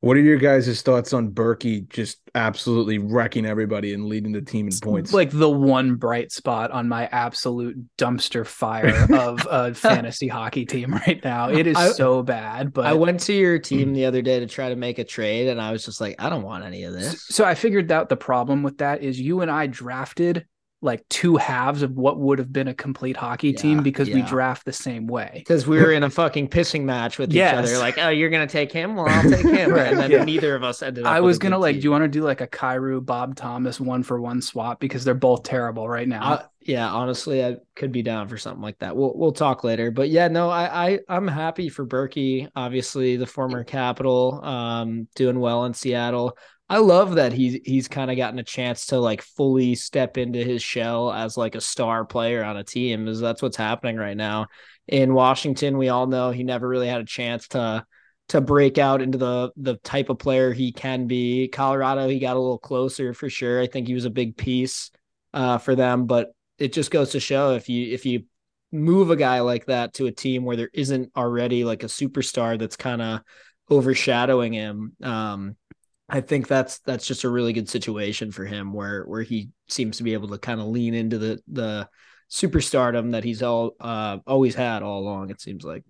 What 0.01 0.15
are 0.15 0.21
your 0.21 0.37
guys' 0.37 0.81
thoughts 0.81 1.11
on 1.11 1.31
Berkey 1.31 1.87
just 1.89 2.19
absolutely 2.33 2.99
wrecking 2.99 3.45
everybody 3.45 3.93
and 3.93 4.05
leading 4.05 4.31
the 4.31 4.41
team 4.41 4.69
in 4.69 4.73
points? 4.81 5.11
Like 5.11 5.29
the 5.29 5.49
one 5.49 5.95
bright 5.95 6.31
spot 6.31 6.71
on 6.71 6.87
my 6.87 7.07
absolute 7.07 7.77
dumpster 7.97 8.47
fire 8.47 9.07
of 9.13 9.45
a 9.51 9.73
fantasy 9.73 10.29
hockey 10.29 10.65
team 10.65 10.93
right 10.93 11.19
now. 11.23 11.49
It 11.49 11.67
is 11.67 11.75
I- 11.75 11.91
so 11.91 12.23
bad. 12.23 12.71
But 12.71 12.85
I 12.85 12.93
went 12.93 13.19
to 13.21 13.33
your 13.33 13.59
team 13.59 13.89
mm. 13.89 13.95
the 13.95 14.05
other 14.05 14.21
day 14.21 14.39
to 14.39 14.47
try 14.47 14.69
to 14.69 14.77
make 14.77 14.99
a 14.99 15.03
trade 15.03 15.49
and 15.49 15.61
I 15.61 15.71
was 15.71 15.83
just 15.83 15.99
like, 15.99 16.15
I 16.17 16.29
don't 16.29 16.43
want 16.43 16.63
any 16.63 16.83
of 16.83 16.93
this. 16.93 17.25
So 17.25 17.43
I 17.43 17.53
figured 17.53 17.91
out 17.91 18.07
the 18.07 18.17
problem 18.17 18.63
with 18.63 18.77
that 18.77 19.03
is 19.03 19.19
you 19.19 19.41
and 19.41 19.51
I 19.51 19.67
drafted 19.67 20.45
like 20.81 21.07
two 21.09 21.35
halves 21.35 21.81
of 21.81 21.91
what 21.91 22.17
would 22.19 22.39
have 22.39 22.53
been 22.53 22.69
a 22.69 22.73
complete 22.73 23.17
hockey 23.17 23.49
Yeah, 23.49 23.59
team 23.61 23.83
because 23.83 24.09
we 24.09 24.21
draft 24.21 24.65
the 24.65 24.71
same 24.71 25.07
way. 25.07 25.31
Because 25.35 25.67
we 25.67 25.77
were 25.77 25.91
in 25.91 26.03
a 26.03 26.09
fucking 26.09 26.47
pissing 26.47 26.83
match 26.83 27.17
with 27.19 27.33
Yes. 27.33 27.53
each 27.53 27.73
other. 27.73 27.77
Like, 27.79 27.97
oh, 27.97 28.09
you're 28.09 28.29
gonna 28.29 28.47
take 28.47 28.71
him? 28.71 28.95
Well, 28.95 29.07
I'll 29.09 29.23
take 29.29 29.45
him. 29.45 29.71
Right, 29.71 29.87
And 29.91 29.99
then 29.99 30.11
yeah. 30.11 30.23
neither 30.23 30.55
of 30.55 30.63
us 30.63 30.81
ended 30.81 31.05
up. 31.05 31.11
I 31.11 31.19
was 31.19 31.37
gonna 31.37 31.57
like, 31.57 31.73
team. 31.75 31.81
do 31.81 31.83
you 31.85 31.91
want 31.91 32.05
to 32.05 32.07
do 32.07 32.21
like 32.21 32.39
a 32.41 32.47
Kyrou 32.47 33.05
Bob 33.05 33.35
Thomas 33.35 33.79
one 33.79 34.03
for 34.03 34.21
one 34.21 34.41
swap 34.41 34.79
because 34.79 35.03
they're 35.03 35.13
both 35.13 35.43
terrible 35.43 35.89
right 35.89 36.07
now. 36.07 36.33
Uh, 36.33 36.43
yeah, 36.61 36.89
honestly, 36.89 37.43
I 37.43 37.57
could 37.75 37.91
be 37.91 38.01
down 38.01 38.27
for 38.27 38.37
something 38.37 38.61
like 38.61 38.79
that. 38.79 38.95
We'll 38.95 39.13
we'll 39.17 39.31
talk 39.31 39.63
later. 39.63 39.91
But 39.91 40.09
yeah, 40.09 40.27
no, 40.27 40.49
I, 40.49 40.87
I 40.91 40.99
I'm 41.09 41.27
happy 41.27 41.67
for 41.69 41.85
Berkey. 41.85 42.49
Obviously, 42.55 43.17
the 43.17 43.25
former 43.25 43.63
Capital, 43.63 44.39
um, 44.45 45.07
doing 45.15 45.39
well 45.39 45.65
in 45.65 45.73
Seattle. 45.73 46.37
I 46.69 46.77
love 46.77 47.15
that 47.15 47.33
he's 47.33 47.59
he's 47.65 47.87
kind 47.87 48.11
of 48.11 48.17
gotten 48.17 48.37
a 48.37 48.43
chance 48.43 48.87
to 48.87 48.99
like 48.99 49.23
fully 49.23 49.73
step 49.73 50.17
into 50.17 50.43
his 50.43 50.61
shell 50.61 51.11
as 51.11 51.35
like 51.35 51.55
a 51.55 51.61
star 51.61 52.05
player 52.05 52.43
on 52.43 52.57
a 52.57 52.63
team. 52.63 53.07
Is 53.07 53.19
that's 53.19 53.41
what's 53.41 53.57
happening 53.57 53.97
right 53.97 54.15
now 54.15 54.47
in 54.87 55.15
Washington? 55.15 55.79
We 55.79 55.89
all 55.89 56.05
know 56.05 56.29
he 56.29 56.43
never 56.43 56.67
really 56.67 56.87
had 56.87 57.01
a 57.01 57.05
chance 57.05 57.47
to 57.49 57.85
to 58.29 58.41
break 58.41 58.77
out 58.77 59.01
into 59.01 59.17
the 59.17 59.51
the 59.57 59.77
type 59.77 60.09
of 60.09 60.19
player 60.19 60.53
he 60.53 60.71
can 60.71 61.07
be. 61.07 61.47
Colorado, 61.47 62.07
he 62.07 62.19
got 62.19 62.37
a 62.37 62.39
little 62.39 62.59
closer 62.59 63.15
for 63.15 63.29
sure. 63.29 63.59
I 63.59 63.65
think 63.65 63.87
he 63.87 63.95
was 63.95 64.05
a 64.05 64.11
big 64.11 64.37
piece 64.37 64.91
uh, 65.33 65.57
for 65.57 65.75
them, 65.75 66.05
but 66.05 66.33
it 66.59 66.71
just 66.71 66.91
goes 66.91 67.11
to 67.11 67.19
show 67.19 67.55
if 67.55 67.67
you 67.67 67.91
if 67.91 68.05
you 68.05 68.25
move 68.71 69.09
a 69.09 69.15
guy 69.15 69.39
like 69.39 69.65
that 69.65 69.95
to 69.95 70.05
a 70.05 70.11
team 70.11 70.45
where 70.45 70.55
there 70.55 70.69
isn't 70.73 71.11
already 71.15 71.63
like 71.63 71.81
a 71.81 71.87
superstar 71.87 72.59
that's 72.59 72.75
kind 72.75 73.01
of 73.01 73.21
overshadowing 73.71 74.53
him 74.53 74.93
um 75.01 75.55
i 76.09 76.21
think 76.21 76.47
that's 76.47 76.79
that's 76.79 77.05
just 77.05 77.23
a 77.23 77.29
really 77.29 77.53
good 77.53 77.69
situation 77.69 78.31
for 78.31 78.45
him 78.45 78.73
where 78.73 79.03
where 79.05 79.21
he 79.21 79.49
seems 79.67 79.97
to 79.97 80.03
be 80.03 80.13
able 80.13 80.27
to 80.27 80.37
kind 80.37 80.59
of 80.59 80.67
lean 80.67 80.93
into 80.93 81.17
the 81.17 81.39
the 81.47 81.87
superstardom 82.29 83.11
that 83.11 83.23
he's 83.23 83.41
all 83.41 83.75
uh 83.79 84.17
always 84.27 84.55
had 84.55 84.83
all 84.83 84.99
along 84.99 85.29
it 85.29 85.41
seems 85.41 85.63
like 85.63 85.83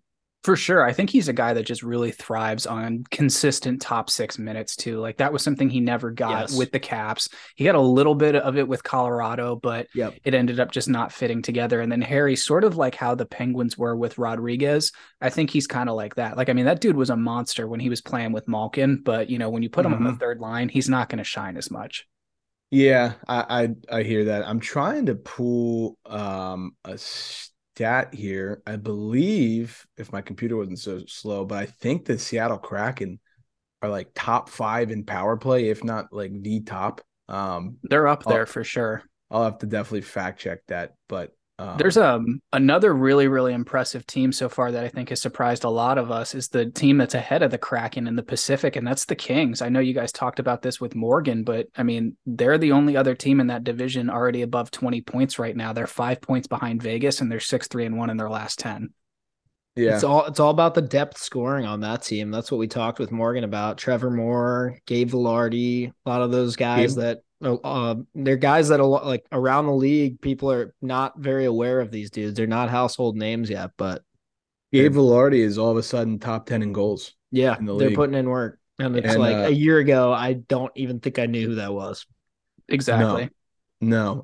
For 0.46 0.56
sure. 0.56 0.82
I 0.86 0.94
think 0.94 1.10
he's 1.10 1.28
a 1.28 1.34
guy 1.34 1.54
that 1.54 1.64
just 1.66 1.84
really 1.84 2.12
thrives 2.12 2.66
on 2.66 3.04
consistent 3.12 3.82
top 3.82 4.10
six 4.10 4.40
minutes 4.40 4.78
too. 4.78 4.98
Like 5.00 5.18
that 5.18 5.34
was 5.34 5.44
something 5.44 5.70
he 5.70 5.82
never 5.82 6.12
got 6.12 6.52
Yes. 6.52 6.58
with 6.58 6.72
the 6.72 6.80
Caps. 6.80 7.28
He 7.56 7.66
got 7.66 7.76
a 7.76 7.82
little 7.82 8.16
bit 8.16 8.36
of 8.36 8.58
it 8.58 8.66
with 8.66 8.82
Colorado, 8.82 9.58
but 9.58 9.88
Yep. 9.94 10.16
it 10.24 10.34
ended 10.34 10.62
up 10.62 10.72
just 10.72 10.88
not 10.88 11.12
fitting 11.12 11.42
together. 11.42 11.82
And 11.82 11.92
then 11.92 12.02
Harry, 12.02 12.38
sort 12.38 12.64
of 12.64 12.78
like 12.78 12.96
how 12.96 13.16
the 13.16 13.26
Penguins 13.26 13.78
were 13.78 13.98
with 13.98 14.18
Rodriguez, 14.18 14.94
I 15.20 15.30
think 15.30 15.50
he's 15.50 15.68
kind 15.68 15.90
of 15.90 15.96
like 15.98 16.16
that. 16.16 16.38
Like, 16.38 16.48
I 16.48 16.54
mean, 16.54 16.66
that 16.66 16.80
dude 16.80 16.96
was 16.96 17.10
a 17.10 17.18
monster 17.18 17.68
when 17.68 17.82
he 17.82 17.90
was 17.90 18.00
playing 18.02 18.32
with 18.32 18.48
Malkin, 18.48 19.02
but 19.04 19.30
you 19.30 19.40
know, 19.40 19.50
when 19.50 19.62
you 19.62 19.70
put 19.70 19.86
him 19.86 19.94
on 19.94 20.06
the 20.06 20.14
third 20.14 20.40
line, 20.40 20.70
he's 20.70 20.88
not 20.88 21.10
going 21.10 21.18
to 21.18 21.24
shine 21.26 21.58
as 21.58 21.70
much. 21.70 22.08
Yeah, 22.72 23.14
I, 23.28 23.74
I 23.90 23.98
I 24.00 24.04
hear 24.04 24.26
that. 24.26 24.48
I'm 24.48 24.60
trying 24.60 25.08
to 25.08 25.16
pull 25.16 25.98
um 26.06 26.76
a 26.86 26.98
stat 27.80 28.14
here. 28.14 28.62
I 28.68 28.76
believe 28.76 29.88
if 29.96 30.12
my 30.12 30.20
computer 30.20 30.58
wasn't 30.58 30.80
so 30.80 31.02
slow, 31.08 31.46
but 31.46 31.60
I 31.60 31.66
think 31.66 32.04
the 32.04 32.20
Seattle 32.20 32.58
Kraken 32.58 33.22
are 33.82 33.88
like 33.88 34.10
top 34.14 34.50
five 34.50 34.92
in 34.92 35.06
power 35.06 35.38
play, 35.38 35.70
if 35.70 35.82
not 35.82 36.12
like 36.12 36.34
the 36.42 36.60
top. 36.60 37.00
Um, 37.30 37.78
They're 37.84 38.10
up 38.10 38.26
there 38.26 38.46
for 38.46 38.66
sure. 38.66 39.04
I'll 39.32 39.46
have 39.46 39.60
to 39.60 39.66
definitely 39.66 40.02
fact 40.02 40.42
check 40.42 40.60
that, 40.68 40.96
but 41.08 41.32
um, 41.60 41.76
There's 41.78 41.98
um 41.98 42.42
another 42.54 42.94
really 42.94 43.28
really 43.28 43.54
impressive 43.54 44.08
team 44.08 44.32
so 44.32 44.48
far 44.48 44.72
that 44.72 44.84
I 44.84 44.88
think 44.88 45.10
has 45.10 45.22
surprised 45.22 45.66
a 45.66 45.70
lot 45.70 45.98
of 45.98 46.10
us 46.10 46.34
is 46.34 46.48
the 46.48 46.68
team 46.68 46.98
that's 46.98 47.14
ahead 47.16 47.44
of 47.44 47.52
the 47.52 47.58
Kraken 47.58 48.08
in 48.08 48.16
the 48.16 48.24
Pacific 48.24 48.78
and 48.78 48.88
that's 48.88 49.06
the 49.06 49.16
Kings. 49.16 49.62
I 49.62 49.68
know 49.68 49.82
you 49.82 49.94
guys 49.94 50.14
talked 50.14 50.40
about 50.40 50.62
this 50.62 50.80
with 50.80 50.96
Morgan, 50.96 51.44
but 51.44 51.68
I 51.76 51.84
mean 51.84 52.16
they're 52.26 52.58
the 52.58 52.72
only 52.72 52.96
other 52.96 53.14
team 53.14 53.40
in 53.42 53.48
that 53.48 53.66
division 53.66 54.10
already 54.10 54.42
above 54.42 54.72
20 54.72 55.02
points 55.02 55.38
right 55.38 55.56
now. 55.56 55.74
They're 55.74 55.86
5 55.88 56.22
points 56.22 56.48
behind 56.48 56.82
Vegas 56.82 57.20
and 57.20 57.30
they're 57.30 57.40
6-3 57.40 57.86
and 57.88 57.98
1 57.98 58.10
in 58.10 58.18
their 58.18 58.30
last 58.30 58.60
10. 58.60 58.94
yeah, 59.76 59.96
It's 59.96 60.04
all 60.04 60.26
it's 60.26 60.40
all 60.40 60.52
about 60.52 60.76
the 60.76 60.82
depth 60.82 61.18
scoring 61.18 61.66
on 61.66 61.82
that 61.82 62.04
team. 62.04 62.32
That's 62.32 62.52
what 62.52 62.58
we 62.58 62.68
talked 62.68 63.00
with 63.00 63.12
Morgan 63.12 63.44
about. 63.44 63.78
Trevor 63.78 64.12
Moore, 64.12 64.78
Gabe 64.86 65.10
Vilardi, 65.10 65.92
a 66.06 66.10
lot 66.10 66.22
of 66.22 66.32
those 66.32 66.56
guys 66.56 66.96
Gabe- 66.96 67.04
that 67.04 67.20
uh, 67.42 67.96
they're 68.16 68.36
guys 68.38 68.70
that 68.70 68.80
a 68.80 68.86
lot 68.86 69.06
like 69.06 69.26
around 69.32 69.66
the 69.68 69.74
league, 69.74 70.22
people 70.22 70.52
are 70.52 70.74
not 70.82 71.18
very 71.20 71.46
aware 71.46 71.80
of 71.80 71.92
these 71.92 72.10
dudes. 72.12 72.36
They're 72.36 72.48
not 72.48 72.70
household 72.70 73.16
names 73.18 73.50
yet, 73.50 73.72
but 73.78 74.04
Gabe 74.72 74.94
Vilardi 74.94 75.40
is 75.40 75.58
all 75.58 75.72
of 75.72 75.78
a 75.78 75.84
sudden 75.84 76.20
top 76.20 76.46
ten 76.46 76.62
in 76.62 76.74
goals. 76.74 77.16
yeah, 77.32 77.58
In 77.58 77.66
the 77.66 77.76
they're 77.78 77.88
league. 77.90 77.96
putting 77.96 78.16
in 78.16 78.30
work. 78.30 78.60
And 78.78 78.96
it's 78.96 79.08
And, 79.10 79.20
like 79.20 79.36
uh, 79.36 79.48
a 79.48 79.50
year 79.52 79.80
ago, 79.80 80.14
I 80.14 80.34
don't 80.34 80.72
even 80.76 81.00
think 81.00 81.20
I 81.20 81.26
knew 81.26 81.48
who 81.48 81.56
that 81.56 81.74
was. 81.74 82.06
Exactly. 82.68 83.24
No, 83.26 83.30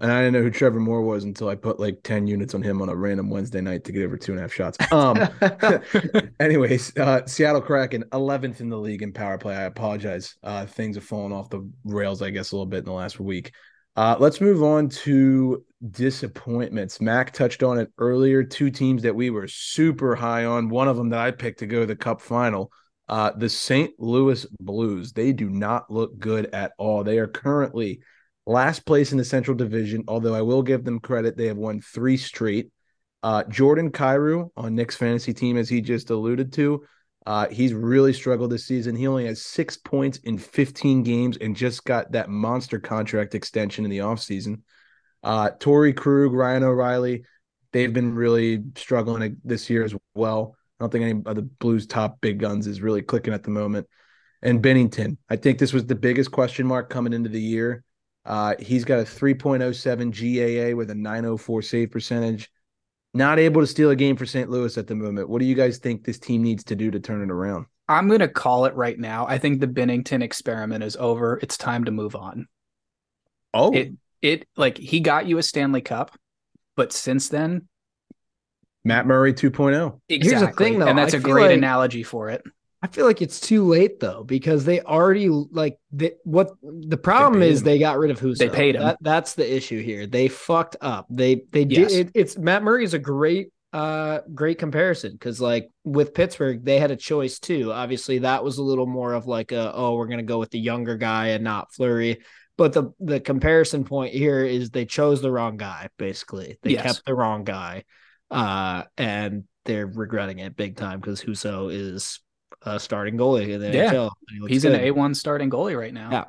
and 0.02 0.12
I 0.12 0.20
didn't 0.20 0.34
know 0.34 0.42
who 0.42 0.52
Trevor 0.52 0.82
Moore 0.82 1.02
was 1.02 1.24
until 1.24 1.48
I 1.48 1.56
put 1.56 1.80
like 1.80 2.04
10 2.04 2.28
units 2.28 2.54
on 2.54 2.62
him 2.62 2.82
on 2.82 2.90
a 2.90 2.96
random 2.96 3.30
Wednesday 3.30 3.62
night 3.62 3.86
to 3.86 3.94
get 3.94 4.04
over 4.04 4.18
two 4.18 4.34
and 4.34 4.40
a 4.40 4.42
half 4.42 4.54
shots. 4.54 4.78
Um 4.92 5.18
anyways, 6.42 6.96
uh 6.98 7.26
Seattle 7.26 7.62
Kraken 7.62 8.04
11th 8.12 8.60
in 8.60 8.70
the 8.70 8.78
league 8.78 9.02
in 9.02 9.14
power 9.14 9.38
play. 9.38 9.56
I 9.56 9.64
apologize. 9.64 10.36
Uh 10.44 10.66
things 10.66 10.98
have 10.98 11.06
fallen 11.06 11.32
off 11.32 11.50
the 11.50 11.70
rails, 11.86 12.22
I 12.22 12.32
guess, 12.32 12.52
a 12.52 12.56
little 12.56 12.66
bit 12.66 12.80
in 12.80 12.86
the 12.86 12.92
last 12.92 13.18
week. 13.18 13.54
Uh 13.96 14.18
let's 14.20 14.42
move 14.42 14.62
on 14.62 14.90
to 14.90 15.64
disappointments. 15.90 17.00
Mac 17.00 17.32
touched 17.32 17.64
on 17.64 17.78
it 17.78 17.90
earlier. 17.98 18.44
Two 18.44 18.70
teams 18.70 19.04
that 19.04 19.16
we 19.16 19.30
were 19.30 19.48
super 19.48 20.16
high 20.16 20.44
on. 20.44 20.68
One 20.68 20.90
of 20.90 20.98
them 20.98 21.10
that 21.10 21.20
I 21.20 21.32
picked 21.32 21.60
to 21.60 21.66
go 21.66 21.82
to 21.82 21.86
the 21.86 21.96
cup 21.96 22.20
final. 22.20 22.74
Uh 23.08 23.32
the 23.32 23.48
St. 23.48 23.94
Louis 24.00 24.46
Blues. 24.60 25.14
They 25.14 25.32
do 25.32 25.50
not 25.50 25.90
look 25.90 26.20
good 26.20 26.48
at 26.48 26.74
all. 26.78 27.06
They 27.06 27.20
are 27.20 27.28
currently 27.28 28.02
last 28.46 28.86
place 28.86 29.12
in 29.12 29.18
the 29.18 29.26
Central 29.26 29.56
Division, 29.56 30.04
although 30.08 30.36
I 30.36 30.42
will 30.42 30.62
give 30.62 30.84
them 30.84 31.00
credit. 31.00 31.38
They 31.38 31.48
have 31.48 31.58
won 31.58 31.82
three 31.82 32.18
straight. 32.18 32.72
Uh, 33.24 33.44
Jordan 33.46 33.92
Kyrou 33.92 34.50
on 34.56 34.76
Nick's 34.76 34.96
fantasy 34.96 35.34
team, 35.34 35.58
as 35.58 35.68
he 35.68 35.82
just 35.82 36.10
alluded 36.12 36.54
to, 36.54 36.84
uh, 37.26 37.48
he's 37.48 37.74
really 37.74 38.14
struggled 38.14 38.52
this 38.52 38.66
season. 38.66 38.96
He 38.96 39.08
only 39.08 39.26
has 39.26 39.42
six 39.42 39.78
points 39.78 40.20
in 40.20 40.38
15 40.38 41.02
games 41.02 41.38
and 41.38 41.56
just 41.56 41.84
got 41.86 42.12
that 42.12 42.30
monster 42.30 42.80
contract 42.80 43.34
extension 43.34 43.84
in 43.84 43.90
the 43.90 44.00
offseason. 44.00 44.62
Uh, 45.24 45.50
Torey 45.60 45.96
Krug, 45.96 46.34
Ryan 46.34 46.64
O'Reilly, 46.64 47.24
they've 47.74 47.92
been 47.92 48.14
really 48.14 48.64
struggling 48.76 49.38
this 49.44 49.72
year 49.72 49.84
as 49.84 49.96
well. 50.14 50.56
I 50.80 50.84
don't 50.84 50.92
think 50.92 51.04
any 51.04 51.22
of 51.26 51.36
the 51.36 51.42
Blues' 51.42 51.88
top 51.88 52.22
big 52.22 52.40
guns 52.40 52.68
is 52.68 52.82
really 52.82 53.02
clicking 53.02 53.34
at 53.34 53.42
the 53.42 53.50
moment. 53.50 53.88
And 54.44 54.62
Binnington, 54.62 55.18
I 55.30 55.38
think 55.38 55.58
this 55.58 55.74
was 55.74 55.88
the 55.88 55.96
biggest 55.96 56.32
question 56.32 56.68
mark 56.68 56.92
coming 56.92 57.14
into 57.14 57.30
the 57.30 57.42
year. 57.42 57.84
Uh, 58.26 58.56
he's 58.60 58.84
got 58.86 59.00
a 59.00 59.04
3.07 59.04 60.72
GAA 60.72 60.76
with 60.76 60.90
a 60.90 60.96
904 60.96 61.62
save 61.62 61.92
percentage. 61.92 62.52
Not 63.14 63.40
able 63.40 63.62
to 63.62 63.68
steal 63.68 63.92
a 63.92 63.96
game 63.96 64.18
for 64.18 64.26
St. 64.26 64.50
Louis 64.50 64.78
at 64.78 64.88
the 64.88 64.96
moment. 64.96 65.30
What 65.30 65.40
do 65.40 65.46
you 65.46 65.56
guys 65.56 65.78
think 65.78 66.04
this 66.04 66.20
team 66.20 66.42
needs 66.42 66.64
to 66.66 66.76
do 66.76 66.92
to 66.92 67.00
turn 67.00 67.22
it 67.22 67.32
around? 67.32 67.68
I'm 67.88 68.08
going 68.08 68.20
to 68.20 68.28
call 68.28 68.66
it 68.66 68.76
right 68.76 68.98
now. 68.98 69.28
I 69.28 69.38
think 69.38 69.60
the 69.60 69.68
Binnington 69.68 70.24
experiment 70.24 70.84
is 70.84 70.98
over. 70.98 71.40
It's 71.42 71.56
time 71.56 71.86
to 71.86 71.92
move 71.92 72.16
on. 72.16 72.48
Oh, 73.54 73.72
It 73.74 73.94
it 74.22 74.48
like 74.58 74.78
he 74.78 75.00
got 75.00 75.28
you 75.28 75.38
a 75.38 75.44
Stanley 75.44 75.82
Cup, 75.82 76.18
but 76.76 76.92
since 76.92 77.30
then, 77.30 77.68
Matt 78.84 79.06
Murray 79.06 79.32
oh. 79.32 79.34
2.0. 79.34 80.00
exactly. 80.10 80.48
the 80.48 80.54
thing, 80.54 80.80
though, 80.80 80.88
and 80.88 80.98
that's 80.98 81.14
I 81.14 81.18
a 81.18 81.22
great 81.22 81.50
like- 81.50 81.58
analogy 81.58 82.04
for 82.04 82.30
it. 82.30 82.44
I 82.86 82.88
feel 82.88 83.08
like 83.08 83.24
it's 83.24 83.40
too 83.40 83.66
late 83.66 84.00
though 84.00 84.24
because 84.24 84.64
they 84.64 84.80
already 84.82 85.28
like 85.28 85.80
the, 85.92 86.14
what 86.24 86.52
the 86.62 86.98
problem 86.98 87.42
is 87.42 87.62
him. 87.62 87.66
they 87.66 87.80
got 87.80 87.98
rid 87.98 88.12
of 88.12 88.20
Husso. 88.20 88.38
They 88.38 88.50
paid 88.50 88.76
him. 88.76 88.84
That, 88.84 88.98
that's 89.02 89.34
the 89.34 89.56
issue 89.56 89.82
here. 89.82 90.06
They 90.06 90.28
fucked 90.28 90.76
up. 90.82 91.08
They 91.10 91.42
they 91.52 91.64
Yes. 91.64 91.92
did 91.92 92.08
it, 92.08 92.12
it's 92.14 92.38
Matt 92.38 92.62
Murray 92.62 92.84
is 92.84 92.94
a 92.94 93.00
great 93.00 93.48
uh 93.74 94.20
great 94.36 94.60
comparison 94.60 95.14
because 95.14 95.42
like 95.42 95.68
with 95.84 96.14
Pittsburgh 96.14 96.64
they 96.64 96.78
had 96.80 96.92
a 96.92 96.96
choice 96.96 97.40
too. 97.40 97.74
Obviously 97.74 98.20
that 98.20 98.44
was 98.44 98.60
a 98.60 98.64
little 98.64 98.86
more 98.86 99.14
of 99.14 99.26
like 99.26 99.52
a 99.52 99.74
oh 99.74 99.96
we're 99.96 100.06
gonna 100.08 100.22
go 100.22 100.38
with 100.38 100.52
the 100.52 100.60
younger 100.60 100.96
guy 100.96 101.30
and 101.30 101.44
not 101.44 101.74
Fleury. 101.74 102.20
But 102.56 102.74
the 102.74 102.92
the 103.00 103.20
comparison 103.20 103.84
point 103.84 104.14
here 104.14 104.46
is 104.46 104.70
they 104.70 104.86
chose 104.86 105.24
the 105.24 105.32
wrong 105.32 105.58
guy. 105.58 105.90
Basically, 105.98 106.60
they 106.62 106.74
Yes. 106.74 106.84
kept 106.84 107.06
the 107.08 107.16
wrong 107.16 107.44
guy, 107.46 107.84
uh, 108.30 108.84
and 108.96 109.46
they're 109.66 109.88
regretting 109.88 110.38
it 110.38 110.56
big 110.56 110.78
time 110.78 111.00
because 111.00 111.20
Husso 111.22 111.74
is 111.74 112.20
a 112.66 112.80
starting 112.80 113.18
goalie 113.18 113.50
in 113.50 113.62
the 113.62 113.72
Yeah. 113.72 113.92
NHL. 113.92 114.12
he 114.30 114.48
He's 114.48 114.64
good. 114.64 114.74
an 114.74 114.82
A1 114.82 115.16
starting 115.16 115.50
goalie 115.50 115.78
right 115.78 115.94
now. 115.94 116.10
Yeah. 116.12 116.26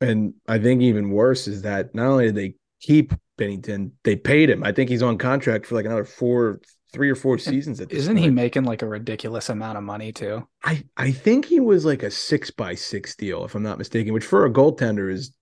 And 0.00 0.34
I 0.46 0.58
think 0.58 0.82
even 0.82 1.10
worse 1.10 1.48
is 1.48 1.62
that 1.62 1.94
not 1.94 2.06
only 2.06 2.26
did 2.26 2.34
they 2.34 2.54
keep 2.80 3.14
Binnington, 3.38 3.92
they 4.04 4.16
paid 4.16 4.50
him. 4.50 4.62
I 4.64 4.72
think 4.72 4.90
he's 4.90 5.02
on 5.02 5.18
contract 5.18 5.66
for 5.66 5.74
like 5.74 5.86
another 5.86 6.04
four, 6.04 6.60
three 6.92 7.10
or 7.10 7.14
four 7.14 7.38
seasons 7.38 7.80
at 7.80 7.88
this 7.88 8.00
Isn't 8.00 8.16
he 8.16 8.30
making 8.30 8.64
like 8.64 8.82
a 8.82 8.86
ridiculous 8.86 9.48
amount 9.48 9.78
of 9.78 9.84
money 9.84 10.12
too? 10.12 10.46
I, 10.64 10.84
I 10.96 11.12
think 11.12 11.44
he 11.46 11.60
was 11.60 11.84
like 11.84 12.02
a 12.02 12.10
six 12.10 12.50
by 12.50 12.74
six 12.74 13.16
deal, 13.16 13.44
if 13.44 13.54
I'm 13.54 13.62
not 13.62 13.78
mistaken, 13.78 14.12
which 14.12 14.24
for 14.24 14.44
a 14.44 14.50
goaltender 14.50 15.10
is 15.10 15.32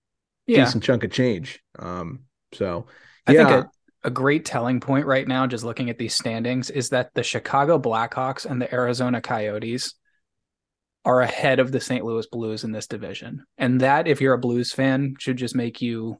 Yeah. 0.47 0.63
decent 0.65 0.83
chunk 0.83 1.03
of 1.03 1.11
change. 1.11 1.61
Um, 1.79 2.21
so 2.53 2.87
I 3.27 3.33
yeah, 3.33 3.47
think 3.47 3.65
a, 4.03 4.07
a 4.07 4.11
great 4.11 4.45
telling 4.45 4.79
point 4.79 5.05
right 5.05 5.27
now, 5.27 5.47
just 5.47 5.63
looking 5.65 5.89
at 5.89 5.97
these 5.97 6.13
standings, 6.13 6.69
is 6.69 6.89
that 6.89 7.11
the 7.13 7.23
Chicago 7.23 7.79
Blackhawks 7.79 8.45
and 8.45 8.61
the 8.61 8.73
Arizona 8.73 9.19
Coyotes 9.21 9.95
are 11.05 11.21
ahead 11.21 11.59
of 11.59 11.71
the 11.71 11.79
St. 11.79 12.03
Louis 12.03 12.25
Blues 12.25 12.63
in 12.63 12.71
this 12.71 12.87
division. 12.87 13.45
And 13.57 13.79
that, 13.81 14.07
if 14.07 14.19
you're 14.19 14.33
a 14.33 14.39
Blues 14.39 14.73
fan, 14.73 15.15
should 15.19 15.37
just 15.37 15.55
make 15.55 15.81
you 15.81 16.19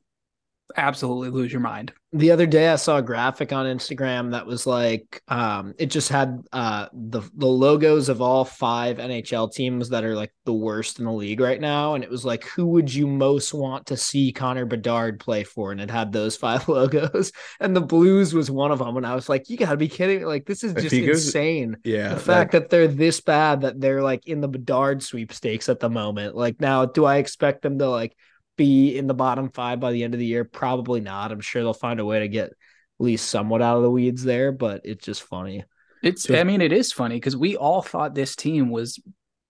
absolutely 0.78 1.30
lose 1.30 1.51
your 1.51 1.62
mind. 1.62 1.93
the 2.12 2.32
other 2.32 2.45
day 2.47 2.69
I 2.69 2.75
saw 2.78 2.97
a 2.97 3.01
graphic 3.01 3.51
on 3.54 3.65
Instagram 3.65 4.32
that 4.32 4.45
was 4.47 4.65
like 4.65 5.21
um 5.28 5.73
it 5.78 5.88
just 5.88 6.10
had 6.10 6.41
uh 6.54 6.88
the 6.93 7.21
the 7.36 7.45
logos 7.45 8.10
of 8.10 8.21
all 8.21 8.45
five 8.45 8.97
NHL 8.97 9.54
teams 9.54 9.89
that 9.89 10.04
are 10.04 10.15
like 10.15 10.32
the 10.45 10.54
worst 10.54 10.97
in 10.99 11.06
the 11.06 11.12
league 11.12 11.39
right 11.39 11.60
now 11.62 11.93
and 11.93 12.04
it 12.04 12.10
was 12.10 12.25
like 12.25 12.45
who 12.45 12.65
would 12.67 12.91
you 12.93 13.06
most 13.06 13.54
want 13.54 13.86
to 13.88 13.97
see 13.97 14.32
Connor 14.32 14.65
Bedard 14.65 15.19
play 15.19 15.43
for 15.43 15.71
and 15.71 15.80
it 15.82 15.91
had 15.91 16.12
those 16.12 16.36
five 16.45 16.67
logos 16.67 17.32
and 17.60 17.75
the 17.75 17.82
Blues 17.82 18.34
was 18.34 18.49
one 18.49 18.71
of 18.71 18.80
them 18.80 18.97
and 18.97 19.06
I 19.06 19.13
was 19.13 19.30
like 19.30 19.49
you 19.49 19.58
got 19.58 19.71
to 19.71 19.78
be 19.78 19.88
kidding 19.88 20.19
me. 20.19 20.25
like 20.25 20.45
this 20.45 20.63
is 20.63 20.73
just 20.73 20.89
goes- 20.95 21.25
insane 21.28 21.78
yeah, 21.84 22.10
the 22.10 22.15
that- 22.15 22.21
fact 22.21 22.51
that 22.54 22.69
they're 22.69 22.88
this 22.88 23.21
bad 23.21 23.62
that 23.62 23.80
they're 23.80 24.01
like 24.01 24.28
in 24.28 24.41
the 24.41 24.47
Bedard 24.47 25.04
sweepstakes 25.04 25.69
at 25.69 25.80
the 25.80 25.89
moment. 25.89 26.36
Like 26.36 26.60
now, 26.60 26.86
do 26.86 27.06
I 27.06 27.17
expect 27.17 27.62
them 27.62 27.78
to 27.80 27.89
like 27.89 28.15
be 28.57 28.97
in 28.97 29.07
the 29.07 29.13
bottom 29.13 29.49
five 29.49 29.79
by 29.79 29.91
the 29.91 30.03
end 30.03 30.13
of 30.13 30.19
the 30.19 30.25
year? 30.25 30.43
Probably 30.43 31.01
not. 31.01 31.31
I'm 31.31 31.41
sure 31.41 31.61
they'll 31.61 31.73
find 31.73 31.99
a 31.99 32.05
way 32.05 32.19
to 32.19 32.27
get 32.27 32.47
at 32.47 32.53
least 32.99 33.29
somewhat 33.29 33.61
out 33.61 33.77
of 33.77 33.83
the 33.83 33.91
weeds 33.91 34.23
there, 34.23 34.51
but 34.51 34.81
it's 34.83 35.05
just 35.05 35.23
funny. 35.23 35.63
It's, 36.03 36.29
I 36.29 36.43
mean, 36.43 36.61
it 36.61 36.71
is 36.71 36.91
funny 36.91 37.15
because 37.15 37.35
we 37.35 37.57
all 37.57 37.81
thought 37.81 38.13
this 38.13 38.35
team 38.35 38.69
was 38.69 38.99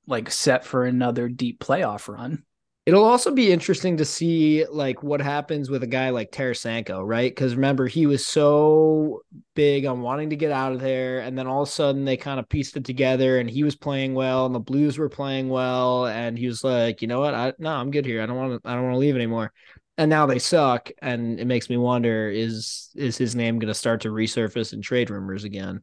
like 0.07 0.31
set 0.31 0.65
for 0.65 0.85
another 0.85 1.27
deep 1.27 1.59
playoff 1.59 2.07
run. 2.07 2.43
It'll 2.85 3.03
also 3.03 3.31
be 3.31 3.51
interesting 3.51 3.97
to 3.97 4.05
see 4.05 4.63
like 4.65 5.01
what 5.01 5.19
happens 5.19 5.71
with 5.71 5.81
a 5.81 5.87
guy 5.87 6.11
like 6.11 6.31
Tarasenko, 6.31 7.01
right? 7.03 7.31
Because 7.31 7.55
remember, 7.55 7.87
he 7.87 8.05
was 8.05 8.23
so 8.23 9.23
big 9.55 9.87
on 9.87 10.01
wanting 10.01 10.29
to 10.29 10.35
get 10.35 10.51
out 10.51 10.71
of 10.71 10.81
there, 10.81 11.21
and 11.21 11.35
then 11.35 11.47
all 11.47 11.63
of 11.63 11.67
a 11.67 11.71
sudden 11.71 12.05
they 12.05 12.15
kind 12.15 12.39
of 12.39 12.47
pieced 12.47 12.77
it 12.77 12.85
together, 12.85 13.39
and 13.39 13.49
he 13.49 13.63
was 13.63 13.75
playing 13.75 14.13
well, 14.13 14.45
and 14.45 14.53
the 14.53 14.59
Blues 14.59 14.99
were 14.99 15.09
playing 15.09 15.49
well, 15.49 16.05
and 16.05 16.37
he 16.37 16.45
was 16.45 16.63
like, 16.63 17.01
you 17.01 17.07
know 17.07 17.19
what? 17.19 17.33
I 17.33 17.53
no, 17.57 17.71
I'm 17.71 17.89
good 17.89 18.05
here. 18.05 18.21
I 18.21 18.27
don't 18.27 18.37
want 18.37 18.63
to. 18.63 18.69
I 18.69 18.75
don't 18.75 18.83
want 18.83 18.93
to 18.93 18.99
leave 18.99 19.15
anymore. 19.15 19.51
And 19.97 20.09
now 20.09 20.27
they 20.27 20.39
suck, 20.39 20.91
and 21.01 21.39
it 21.39 21.45
makes 21.45 21.71
me 21.71 21.77
wonder: 21.77 22.29
is 22.29 22.91
is 22.93 23.17
his 23.17 23.35
name 23.35 23.57
going 23.57 23.69
to 23.69 23.73
start 23.73 24.01
to 24.01 24.09
resurface 24.09 24.73
in 24.73 24.83
trade 24.83 25.09
rumors 25.09 25.43
again? 25.43 25.81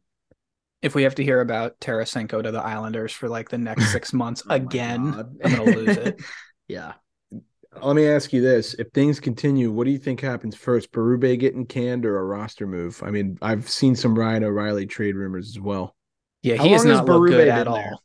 If 0.81 0.95
we 0.95 1.03
have 1.03 1.15
to 1.15 1.23
hear 1.23 1.41
about 1.41 1.81
Tarasenko 1.81 2.43
to 2.43 2.51
the 2.51 2.61
Islanders 2.61 3.11
for 3.11 3.27
like 3.27 3.49
the 3.49 3.57
next 3.57 3.91
six 3.91 4.13
months 4.13 4.43
Oh 4.49 4.55
again, 4.55 5.13
I'm 5.43 5.55
going 5.55 5.73
to 5.73 5.79
lose 5.79 5.97
it. 5.97 6.21
yeah. 6.67 6.93
Let 7.81 7.95
me 7.95 8.07
ask 8.07 8.31
you 8.31 8.41
this: 8.41 8.75
If 8.75 8.89
things 8.93 9.19
continue, 9.19 9.71
what 9.71 9.85
do 9.85 9.91
you 9.91 9.97
think 9.97 10.21
happens 10.21 10.55
first? 10.55 10.91
Berube 10.91 11.39
getting 11.39 11.65
canned 11.65 12.05
or 12.05 12.19
a 12.19 12.23
roster 12.23 12.67
move? 12.67 13.01
I 13.03 13.09
mean, 13.09 13.37
I've 13.41 13.67
seen 13.69 13.95
some 13.95 14.17
Ryan 14.17 14.43
O'Reilly 14.43 14.85
trade 14.85 15.15
rumors 15.15 15.49
as 15.49 15.59
well. 15.59 15.95
Yeah, 16.43 16.57
How 16.57 16.65
he 16.65 16.71
has 16.71 16.85
not 16.85 17.05
looked 17.05 17.29
good 17.29 17.37
been 17.37 17.49
at 17.49 17.65
there? 17.65 17.73
all. 17.73 18.03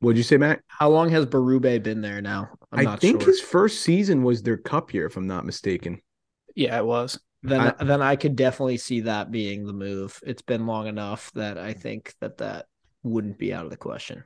What'd 0.00 0.16
you 0.16 0.24
say, 0.24 0.36
Matt? 0.38 0.60
How 0.66 0.90
long 0.90 1.08
has 1.10 1.24
Berube 1.26 1.82
been 1.82 2.00
there 2.00 2.20
now? 2.20 2.50
I'm 2.72 2.80
I 2.80 2.82
not 2.82 3.00
think 3.00 3.20
sure. 3.22 3.30
his 3.30 3.40
first 3.40 3.82
season 3.82 4.22
was 4.22 4.42
their 4.42 4.56
cup 4.56 4.92
year, 4.92 5.06
if 5.06 5.16
I'm 5.16 5.26
not 5.28 5.46
mistaken. 5.46 6.00
Yeah, 6.56 6.76
it 6.78 6.84
was. 6.84 7.18
then 7.42 7.60
I- 7.60 7.84
then 7.84 8.02
I 8.02 8.16
could 8.16 8.36
definitely 8.36 8.78
see 8.78 9.02
that 9.02 9.30
being 9.30 9.66
the 9.66 9.72
move. 9.72 10.18
It's 10.26 10.42
been 10.42 10.66
long 10.66 10.88
enough 10.88 11.30
that 11.34 11.58
I 11.58 11.74
think 11.74 12.14
that 12.20 12.38
that 12.38 12.66
wouldn't 13.02 13.38
be 13.38 13.52
out 13.54 13.64
of 13.66 13.70
the 13.70 13.76
question. 13.76 14.24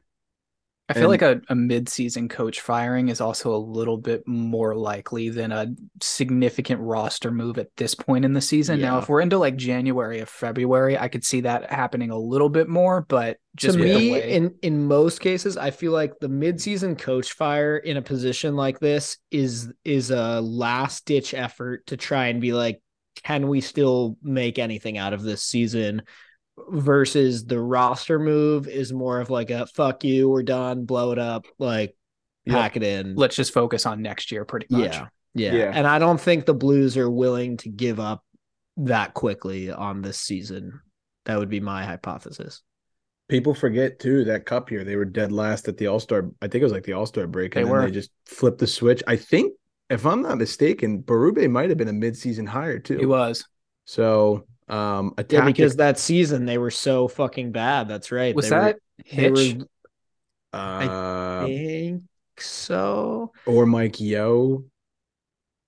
I 0.90 0.94
feel 0.94 1.02
And- 1.02 1.10
like 1.10 1.22
a, 1.22 1.40
a 1.50 1.54
mid-season 1.54 2.30
coach 2.30 2.62
firing 2.62 3.08
is 3.10 3.20
also 3.20 3.54
a 3.54 3.58
little 3.58 3.98
bit 3.98 4.26
more 4.26 4.74
likely 4.74 5.28
than 5.28 5.52
a 5.52 5.66
significant 6.00 6.80
roster 6.80 7.30
move 7.30 7.58
at 7.58 7.68
this 7.76 7.94
point 7.94 8.24
in 8.24 8.32
the 8.32 8.40
season. 8.40 8.80
Now, 8.80 8.98
if 8.98 9.08
we're 9.08 9.20
into 9.20 9.36
like 9.36 9.56
January 9.56 10.22
or 10.22 10.26
February, 10.26 10.96
I 10.96 11.08
could 11.08 11.24
see 11.24 11.42
that 11.42 11.70
happening 11.70 12.10
a 12.10 12.18
little 12.18 12.48
bit 12.48 12.68
more, 12.68 13.04
but 13.06 13.36
just 13.54 13.76
to 13.76 13.84
me, 13.84 14.12
way- 14.12 14.32
in 14.32 14.54
in 14.62 14.86
most 14.86 15.20
cases, 15.20 15.58
I 15.58 15.72
feel 15.72 15.92
like 15.92 16.18
the 16.20 16.28
midseason 16.28 16.98
coach 16.98 17.32
fire 17.32 17.76
in 17.76 17.98
a 17.98 18.02
position 18.02 18.56
like 18.56 18.80
this 18.80 19.18
is 19.30 19.70
is 19.84 20.10
a 20.10 20.40
last 20.40 21.04
ditch 21.04 21.34
effort 21.34 21.86
to 21.88 21.98
try 21.98 22.28
and 22.28 22.40
be 22.40 22.54
like, 22.54 22.80
can 23.24 23.46
we 23.48 23.60
still 23.60 24.16
make 24.22 24.58
anything 24.58 24.96
out 24.96 25.12
of 25.12 25.22
this 25.22 25.42
season? 25.42 26.02
Versus 26.70 27.44
the 27.46 27.60
roster 27.60 28.18
move 28.18 28.68
is 28.68 28.92
more 28.92 29.20
of 29.20 29.30
like 29.30 29.50
a 29.50 29.66
fuck 29.66 30.04
you, 30.04 30.28
we're 30.28 30.42
done, 30.42 30.84
blow 30.84 31.12
it 31.12 31.18
up, 31.18 31.46
like 31.58 31.94
Yep. 32.44 32.54
pack 32.56 32.76
it 32.76 32.82
in. 32.82 33.14
let's 33.14 33.36
just 33.36 33.52
focus 33.52 33.84
on 33.84 34.00
next 34.00 34.32
year 34.32 34.44
pretty 34.46 34.66
much. 34.70 34.94
Yeah, 34.94 35.08
yeah. 35.34 35.52
Yeah. 35.54 35.72
And 35.74 35.86
I 35.86 35.98
don't 35.98 36.18
think 36.20 36.46
the 36.46 36.54
Blues 36.54 36.96
are 36.96 37.10
willing 37.10 37.58
to 37.58 37.68
give 37.68 38.00
up 38.00 38.24
that 38.78 39.12
quickly 39.12 39.70
on 39.70 40.00
this 40.00 40.18
season. 40.18 40.80
That 41.26 41.38
would 41.38 41.50
be 41.50 41.60
my 41.60 41.84
hypothesis. 41.84 42.62
People 43.28 43.52
forget 43.54 43.98
too 44.00 44.24
that 44.24 44.46
cup 44.46 44.70
year 44.70 44.82
they 44.84 44.96
were 44.96 45.04
dead 45.04 45.30
last 45.30 45.68
at 45.68 45.76
the 45.76 45.88
All 45.88 46.00
Star. 46.00 46.30
I 46.40 46.48
think 46.48 46.62
it 46.62 46.64
was 46.64 46.72
like 46.72 46.84
the 46.84 46.94
All 46.94 47.04
Star 47.04 47.26
break, 47.26 47.54
and 47.54 47.66
They 47.66 47.68
then 47.68 47.72
were. 47.80 47.84
they 47.86 47.90
just 47.92 48.10
flipped 48.24 48.58
the 48.60 48.66
switch. 48.66 49.02
I 49.06 49.16
think 49.16 49.52
if 49.90 50.06
I'm 50.06 50.22
not 50.22 50.38
mistaken, 50.38 51.02
Berube 51.02 51.50
might 51.50 51.68
have 51.68 51.76
been 51.78 51.88
a 51.88 51.92
midseason 51.92 52.48
hire 52.48 52.78
too. 52.78 52.96
He 52.96 53.04
was. 53.04 53.46
So 53.84 54.46
um 54.68 55.14
a 55.16 55.22
Yeah, 55.28 55.40
tactic- 55.40 55.46
because 55.56 55.76
that 55.76 55.98
season 55.98 56.44
they 56.46 56.58
were 56.58 56.70
so 56.70 57.08
fucking 57.08 57.52
bad. 57.52 57.88
That's 57.88 58.12
right. 58.12 58.34
Was 58.34 58.48
They 58.48 58.56
were- 58.56 58.62
that 58.62 58.78
they 58.98 59.04
Hitch? 59.10 59.56
were- 59.58 59.66
uh, 60.52 61.44
think 61.46 62.02
so. 62.38 63.32
or 63.46 63.66
Mike 63.66 64.00
Yeo. 64.00 64.64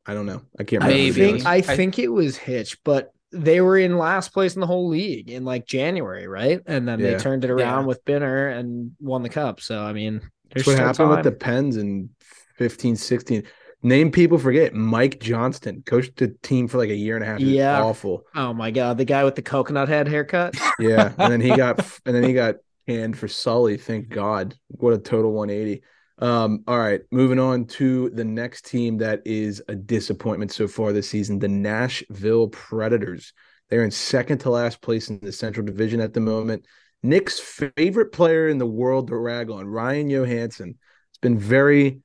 I 0.06 0.14
don't 0.14 0.26
know. 0.26 0.42
I 0.58 0.64
can't 0.64 0.82
remember. 0.82 1.02
I 1.02 1.08
to 1.08 1.14
be 1.14 1.20
Maybe. 1.20 1.32
think. 1.38 1.46
I 1.46 1.54
I- 1.56 1.60
think 1.62 1.98
it 1.98 2.08
was 2.08 2.36
Hitch, 2.36 2.82
but 2.84 3.12
they 3.32 3.60
were 3.60 3.78
in 3.78 3.96
last 3.96 4.32
place 4.32 4.54
in 4.54 4.60
the 4.60 4.66
whole 4.66 4.88
league 4.88 5.30
in 5.30 5.44
like 5.44 5.64
January, 5.66 6.26
right? 6.26 6.60
And 6.66 6.88
then 6.88 6.98
Yeah. 6.98 7.12
they 7.12 7.18
turned 7.18 7.44
it 7.44 7.50
around 7.50 7.82
Yeah. 7.82 7.86
with 7.86 8.04
Binner 8.04 8.56
and 8.58 8.92
won 9.00 9.22
the 9.22 9.28
cup. 9.28 9.60
So 9.60 9.80
I 9.80 9.92
mean, 9.92 10.20
That's 10.52 10.66
what 10.66 10.72
still 10.74 10.86
happened 10.86 11.10
with 11.10 11.22
the 11.24 11.30
time. 11.30 11.38
Pens 11.38 11.76
in 11.76 12.10
15, 12.56 12.96
16. 12.96 13.44
Name 13.82 14.10
people 14.10 14.38
forget. 14.38 14.74
Mike 14.74 15.20
Johnston 15.20 15.82
coached 15.86 16.16
the 16.16 16.28
team 16.42 16.68
for 16.68 16.76
like 16.78 16.90
a 16.90 16.94
year 16.94 17.16
and 17.16 17.24
a 17.24 17.26
half. 17.26 17.40
Yeah. 17.40 17.82
awful. 17.82 18.24
Oh 18.34 18.52
my 18.52 18.70
god, 18.70 18.98
the 18.98 19.04
guy 19.06 19.24
with 19.24 19.36
the 19.36 19.42
coconut 19.42 19.88
head 19.88 20.08
haircut. 20.08 20.54
Yeah, 20.78 21.12
and 21.18 21.30
then 21.30 21.40
he 21.42 21.54
got 21.54 21.78
and 22.06 22.14
then 22.14 22.22
he 22.24 22.32
got 22.32 22.56
canned 22.88 23.18
for 23.18 23.28
Sully. 23.28 23.76
Thank 23.76 24.08
God. 24.08 24.54
What 24.68 24.94
a 24.94 24.98
total 24.98 25.32
180. 25.32 25.82
Um, 26.20 26.64
all 26.66 26.78
right, 26.78 27.00
moving 27.10 27.38
on 27.38 27.66
to 27.66 28.08
the 28.10 28.24
next 28.24 28.66
team 28.66 28.98
that 28.98 29.20
is 29.26 29.62
a 29.68 29.74
disappointment 29.74 30.52
so 30.52 30.68
far 30.68 30.92
this 30.92 31.08
season, 31.08 31.38
the 31.38 31.48
Nashville 31.48 32.48
Predators. 32.48 33.32
They're 33.68 33.84
in 33.84 33.90
second 33.90 34.38
to 34.38 34.50
last 34.50 34.80
place 34.80 35.10
in 35.10 35.20
the 35.20 35.32
Central 35.32 35.64
Division 35.64 36.00
at 36.00 36.12
the 36.12 36.20
moment. 36.20 36.66
Nick's 37.02 37.40
favorite 37.40 38.12
player 38.12 38.48
in 38.48 38.58
the 38.58 38.66
world 38.66 39.08
to 39.08 39.16
rag 39.16 39.50
on, 39.50 39.66
Ryan 39.66 40.08
Johansen. 40.10 40.76
It's 41.10 41.18
been 41.20 41.38
very 41.38 42.00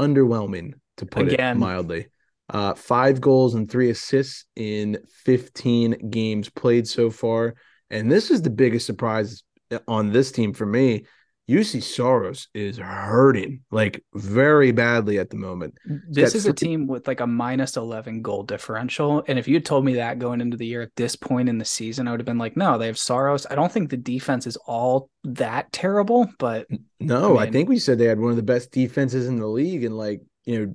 underwhelming, 0.00 0.74
to 1.00 1.06
put 1.06 1.26
it 1.26 1.34
Again. 1.34 1.58
mildly. 1.58 2.06
Uh, 2.48 2.74
five 2.74 3.20
goals 3.20 3.54
and 3.54 3.70
three 3.70 3.90
assists 3.90 4.44
in 4.56 4.98
15 5.24 6.10
games 6.10 6.48
played 6.48 6.86
so 6.88 7.10
far. 7.10 7.54
And 7.90 8.10
this 8.10 8.30
is 8.30 8.42
the 8.42 8.50
biggest 8.50 8.86
surprise 8.86 9.42
on 9.86 10.12
this 10.12 10.32
team 10.32 10.52
for 10.52 10.66
me. 10.66 11.04
Juuse 11.48 11.82
Saros 11.82 12.46
is 12.54 12.78
hurting 12.78 13.62
like 13.72 14.04
very 14.14 14.70
badly 14.70 15.18
at 15.18 15.30
the 15.30 15.36
moment. 15.36 15.74
This 16.08 16.36
is 16.36 16.46
a 16.46 16.52
team 16.52 16.86
with 16.86 17.08
like 17.08 17.18
a 17.18 17.26
minus 17.26 17.76
11 17.76 18.22
goal 18.22 18.44
differential. 18.44 19.24
And 19.26 19.36
if 19.36 19.48
you 19.48 19.58
told 19.58 19.84
me 19.84 19.94
that 19.94 20.20
going 20.20 20.40
into 20.40 20.56
the 20.56 20.66
year 20.66 20.82
at 20.82 20.94
this 20.94 21.16
point 21.16 21.48
in 21.48 21.58
the 21.58 21.64
season, 21.64 22.06
I 22.06 22.12
would 22.12 22.20
have 22.20 22.26
been 22.26 22.38
like, 22.38 22.56
no, 22.56 22.78
they 22.78 22.86
have 22.86 22.98
Saros. 22.98 23.48
I 23.50 23.56
don't 23.56 23.72
think 23.72 23.90
the 23.90 23.96
defense 23.96 24.46
is 24.46 24.56
all 24.58 25.10
that 25.24 25.72
terrible, 25.72 26.28
but 26.38 26.68
No, 27.00 27.38
I, 27.38 27.44
I 27.44 27.50
think 27.50 27.68
we 27.68 27.80
said 27.80 27.98
they 27.98 28.04
had 28.04 28.20
one 28.20 28.30
of 28.30 28.36
the 28.36 28.44
best 28.44 28.70
defenses 28.70 29.26
in 29.26 29.36
the 29.36 29.48
league. 29.48 29.82
And 29.82 29.96
like, 29.96 30.20
you 30.44 30.66
know, 30.66 30.74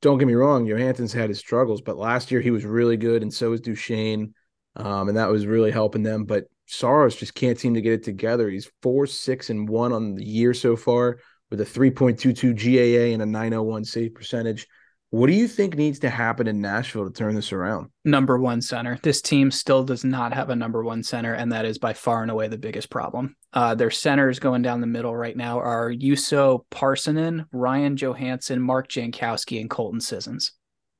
don't 0.00 0.18
get 0.18 0.28
me 0.28 0.34
wrong, 0.34 0.66
Johansen's 0.66 1.12
had 1.12 1.28
his 1.28 1.38
struggles, 1.38 1.80
but 1.80 1.96
last 1.96 2.30
year 2.30 2.40
he 2.40 2.50
was 2.50 2.64
really 2.64 2.96
good, 2.96 3.22
and 3.22 3.32
so 3.32 3.50
was 3.50 3.60
Duchene. 3.60 4.34
Um, 4.76 5.08
and 5.08 5.16
that 5.16 5.30
was 5.30 5.46
really 5.46 5.72
helping 5.72 6.02
them. 6.04 6.24
But 6.24 6.44
Saros 6.66 7.16
just 7.16 7.34
can't 7.34 7.58
seem 7.58 7.74
to 7.74 7.80
get 7.80 7.94
it 7.94 8.04
together. 8.04 8.48
He's 8.48 8.70
four, 8.82 9.06
six, 9.06 9.50
and 9.50 9.68
one 9.68 9.92
on 9.92 10.14
the 10.14 10.24
year 10.24 10.54
so 10.54 10.76
far 10.76 11.18
with 11.50 11.60
a 11.60 11.64
3.22 11.64 12.54
GAA 12.54 13.12
and 13.12 13.22
a 13.22 13.26
901 13.26 13.84
save 13.84 14.14
percentage. 14.14 14.66
What 15.10 15.28
do 15.28 15.32
you 15.32 15.48
think 15.48 15.74
needs 15.74 16.00
to 16.00 16.10
happen 16.10 16.46
in 16.46 16.60
Nashville 16.60 17.06
to 17.06 17.12
turn 17.12 17.34
this 17.34 17.52
around? 17.52 17.88
number 18.04 18.38
one 18.38 18.60
center. 18.60 18.98
This 19.02 19.22
team 19.22 19.50
still 19.50 19.82
does 19.82 20.04
not 20.04 20.34
have 20.34 20.50
a 20.50 20.56
number 20.56 20.84
one 20.84 21.02
center, 21.02 21.32
and 21.32 21.52
that 21.52 21.64
is 21.64 21.78
by 21.78 21.94
far 21.94 22.22
and 22.22 22.30
away 22.30 22.48
the 22.48 22.58
biggest 22.58 22.90
problem. 22.90 23.34
Uh, 23.52 23.74
their 23.74 23.90
centers 23.90 24.38
going 24.38 24.60
down 24.60 24.80
the 24.80 24.86
middle 24.86 25.16
right 25.16 25.36
now 25.36 25.58
are 25.58 25.90
Juuso 25.90 26.64
Parssinen, 26.70 27.46
Ryan 27.50 27.96
Johansen, 27.96 28.60
Mark 28.60 28.88
Jankowski, 28.88 29.60
and 29.60 29.70
Colton 29.70 30.00
Sissons. 30.00 30.52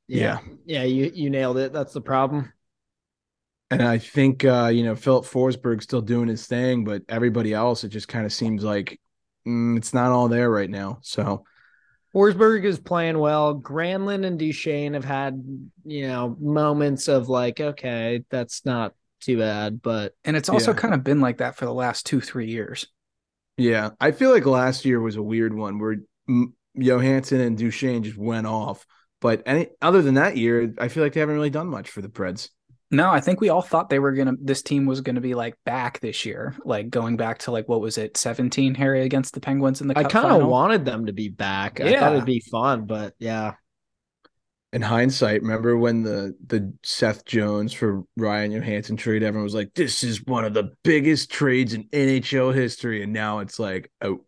Yeah. 0.07 0.39
Yeah, 0.65 0.85
you 0.85 1.11
you 1.15 1.29
nailed 1.29 1.59
it. 1.59 1.73
That's 1.73 1.93
the 1.93 2.01
problem. 2.01 2.53
And 3.71 3.83
I 3.83 3.99
think 3.99 4.45
uh, 4.45 4.71
you 4.73 4.83
know 4.83 4.97
Filip 4.97 5.27
Forsberg's 5.27 5.85
still 5.85 6.01
doing 6.01 6.29
his 6.29 6.47
thing, 6.47 6.85
but 6.85 7.03
everybody 7.09 7.53
else, 7.53 7.85
it 7.85 7.91
just 7.91 8.09
kind 8.09 8.25
of 8.25 8.33
seems 8.33 8.65
like 8.65 8.99
mm, 9.47 9.77
it's 9.77 9.93
not 9.93 10.11
all 10.11 10.29
there 10.29 10.51
right 10.51 10.71
now. 10.71 11.01
So 11.03 11.45
Forsberg 12.15 12.65
is 12.65 12.79
playing 12.79 13.19
well. 13.19 13.55
Granlund 13.55 14.25
and 14.25 14.39
Duchene 14.39 14.95
have 14.95 15.05
had, 15.05 15.45
you 15.85 16.09
know, 16.09 16.37
moments 16.41 17.09
of 17.09 17.29
like, 17.29 17.61
okay, 17.61 18.25
that's 18.31 18.65
not 18.65 18.95
too 19.21 19.39
bad, 19.39 19.81
but 19.83 20.15
And 20.25 20.37
it's 20.37 20.49
also 20.49 20.73
Yeah. 20.73 20.79
kind 20.79 20.95
of 20.95 21.05
been 21.05 21.21
like 21.21 21.39
that 21.39 21.57
for 21.57 21.65
the 21.65 21.75
last 21.75 22.07
two, 22.07 22.21
three 22.21 22.47
years. 22.49 22.87
yeah, 23.57 23.91
I 24.01 24.13
feel 24.13 24.31
like 24.31 24.47
last 24.47 24.85
year 24.85 25.01
was 25.01 25.17
a 25.17 25.23
weird 25.23 25.55
one 25.55 25.79
where 25.79 25.97
Johansen 26.77 27.41
and 27.41 27.59
Duchene 27.59 28.03
just 28.03 28.17
went 28.19 28.47
off. 28.47 28.87
But 29.21 29.43
any 29.47 29.69
other 29.83 30.01
than 30.01 30.15
that 30.15 30.37
year, 30.37 30.73
I 30.79 30.89
feel 30.89 31.03
like 31.03 31.13
they 31.13 31.21
haven't 31.21 31.35
really 31.35 31.51
done 31.51 31.67
much 31.67 31.91
for 31.91 32.01
the 32.01 32.09
Preds. 32.09 32.51
No, 32.91 33.11
I 33.11 33.21
think 33.21 33.41
we 33.41 33.49
all 33.49 33.61
thought 33.63 33.91
they 33.91 33.99
were 33.99 34.13
gonna. 34.13 34.35
This 34.41 34.63
team 34.63 34.87
was 34.87 35.01
gonna 35.01 35.21
be 35.21 35.35
like 35.35 35.57
back 35.67 35.99
this 36.01 36.25
year, 36.25 36.55
like 36.65 36.89
going 36.89 37.17
back 37.17 37.39
to 37.41 37.51
like 37.51 37.69
what 37.69 37.81
was 37.81 37.99
it, 37.99 38.17
seventeen 38.17 38.75
Harry 38.77 39.03
against 39.03 39.35
the 39.35 39.41
Penguins 39.41 39.81
in 39.81 39.89
the 39.89 39.99
I 39.99 40.05
kind 40.05 40.41
of 40.41 40.49
wanted 40.49 40.85
them 40.85 41.07
to 41.07 41.13
be 41.13 41.29
back. 41.29 41.81
I 41.81 41.85
thought 41.85 41.91
Yeah. 41.93 42.13
it'd 42.13 42.25
be 42.25 42.41
fun, 42.51 42.87
but 42.87 43.15
yeah. 43.19 43.55
In 44.73 44.83
hindsight, 44.83 45.41
remember 45.41 45.79
when 45.79 46.03
the 46.03 46.37
the 46.47 46.75
Seth 46.83 47.25
Jones 47.25 47.73
for 47.73 48.03
Ryan 48.19 48.53
Johansen 48.53 48.99
trade, 48.99 49.23
everyone 49.23 49.45
was 49.45 49.55
like, 49.55 49.73
"This 49.75 50.05
is 50.05 50.25
one 50.27 50.45
of 50.45 50.53
the 50.53 50.73
biggest 50.85 51.31
trades 51.31 51.73
in 51.73 51.85
NHL 51.85 52.55
history," 52.55 53.03
and 53.03 53.13
now 53.13 53.39
it's 53.39 53.59
like, 53.59 53.91
"Oh, 54.03 54.27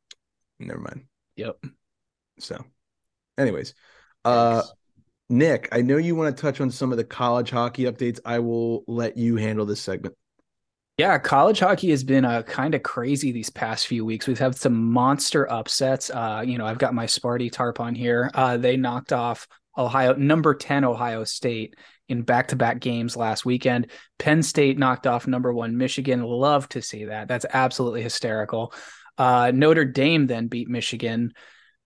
never 0.58 0.80
mind." 0.80 1.04
Yep. 1.36 1.62
So, 2.38 2.64
anyways, 3.36 3.74
uh, 4.24 4.62
Nick, 5.28 5.68
I 5.72 5.82
know 5.82 5.98
you 5.98 6.14
want 6.16 6.34
to 6.34 6.40
touch 6.40 6.60
on 6.60 6.70
some 6.70 6.90
of 6.90 6.96
the 6.96 7.04
college 7.04 7.50
hockey 7.50 7.84
updates. 7.84 8.18
I 8.24 8.38
will 8.38 8.82
let 8.86 9.18
you 9.18 9.36
handle 9.36 9.66
this 9.66 9.82
segment. 9.82 10.16
Yeah, 10.96 11.18
college 11.18 11.60
hockey 11.60 11.90
has 11.90 12.04
been 12.04 12.24
uh, 12.24 12.42
kind 12.42 12.74
of 12.74 12.82
crazy 12.82 13.30
these 13.32 13.48
past 13.48 13.86
few 13.86 14.04
weeks. 14.04 14.26
We've 14.26 14.38
had 14.38 14.56
some 14.56 14.90
monster 14.90 15.50
upsets. 15.50 16.10
Uh, 16.10 16.42
you 16.44 16.58
know, 16.58 16.66
I've 16.66 16.78
got 16.78 16.94
my 16.94 17.06
Sparty 17.06 17.50
tarp 17.50 17.80
on 17.80 17.94
here. 17.94 18.30
Uh, 18.34 18.56
they 18.56 18.76
knocked 18.76 19.12
off 19.12 19.48
Ohio, 19.76 20.14
number 20.14 20.54
10 20.54 20.84
Ohio 20.84 21.24
State 21.24 21.76
in 22.08 22.22
back 22.22 22.48
to 22.48 22.56
back 22.56 22.80
games 22.80 23.16
last 23.16 23.44
weekend. 23.44 23.90
Penn 24.18 24.42
State 24.42 24.78
knocked 24.78 25.06
off 25.06 25.26
number 25.26 25.52
one 25.52 25.76
Michigan. 25.76 26.22
Love 26.22 26.68
to 26.70 26.82
see 26.82 27.04
that. 27.04 27.28
That's 27.28 27.46
absolutely 27.52 28.02
hysterical. 28.02 28.74
Uh, 29.16 29.52
Notre 29.54 29.84
Dame 29.84 30.26
then 30.26 30.48
beat 30.48 30.68
Michigan. 30.68 31.32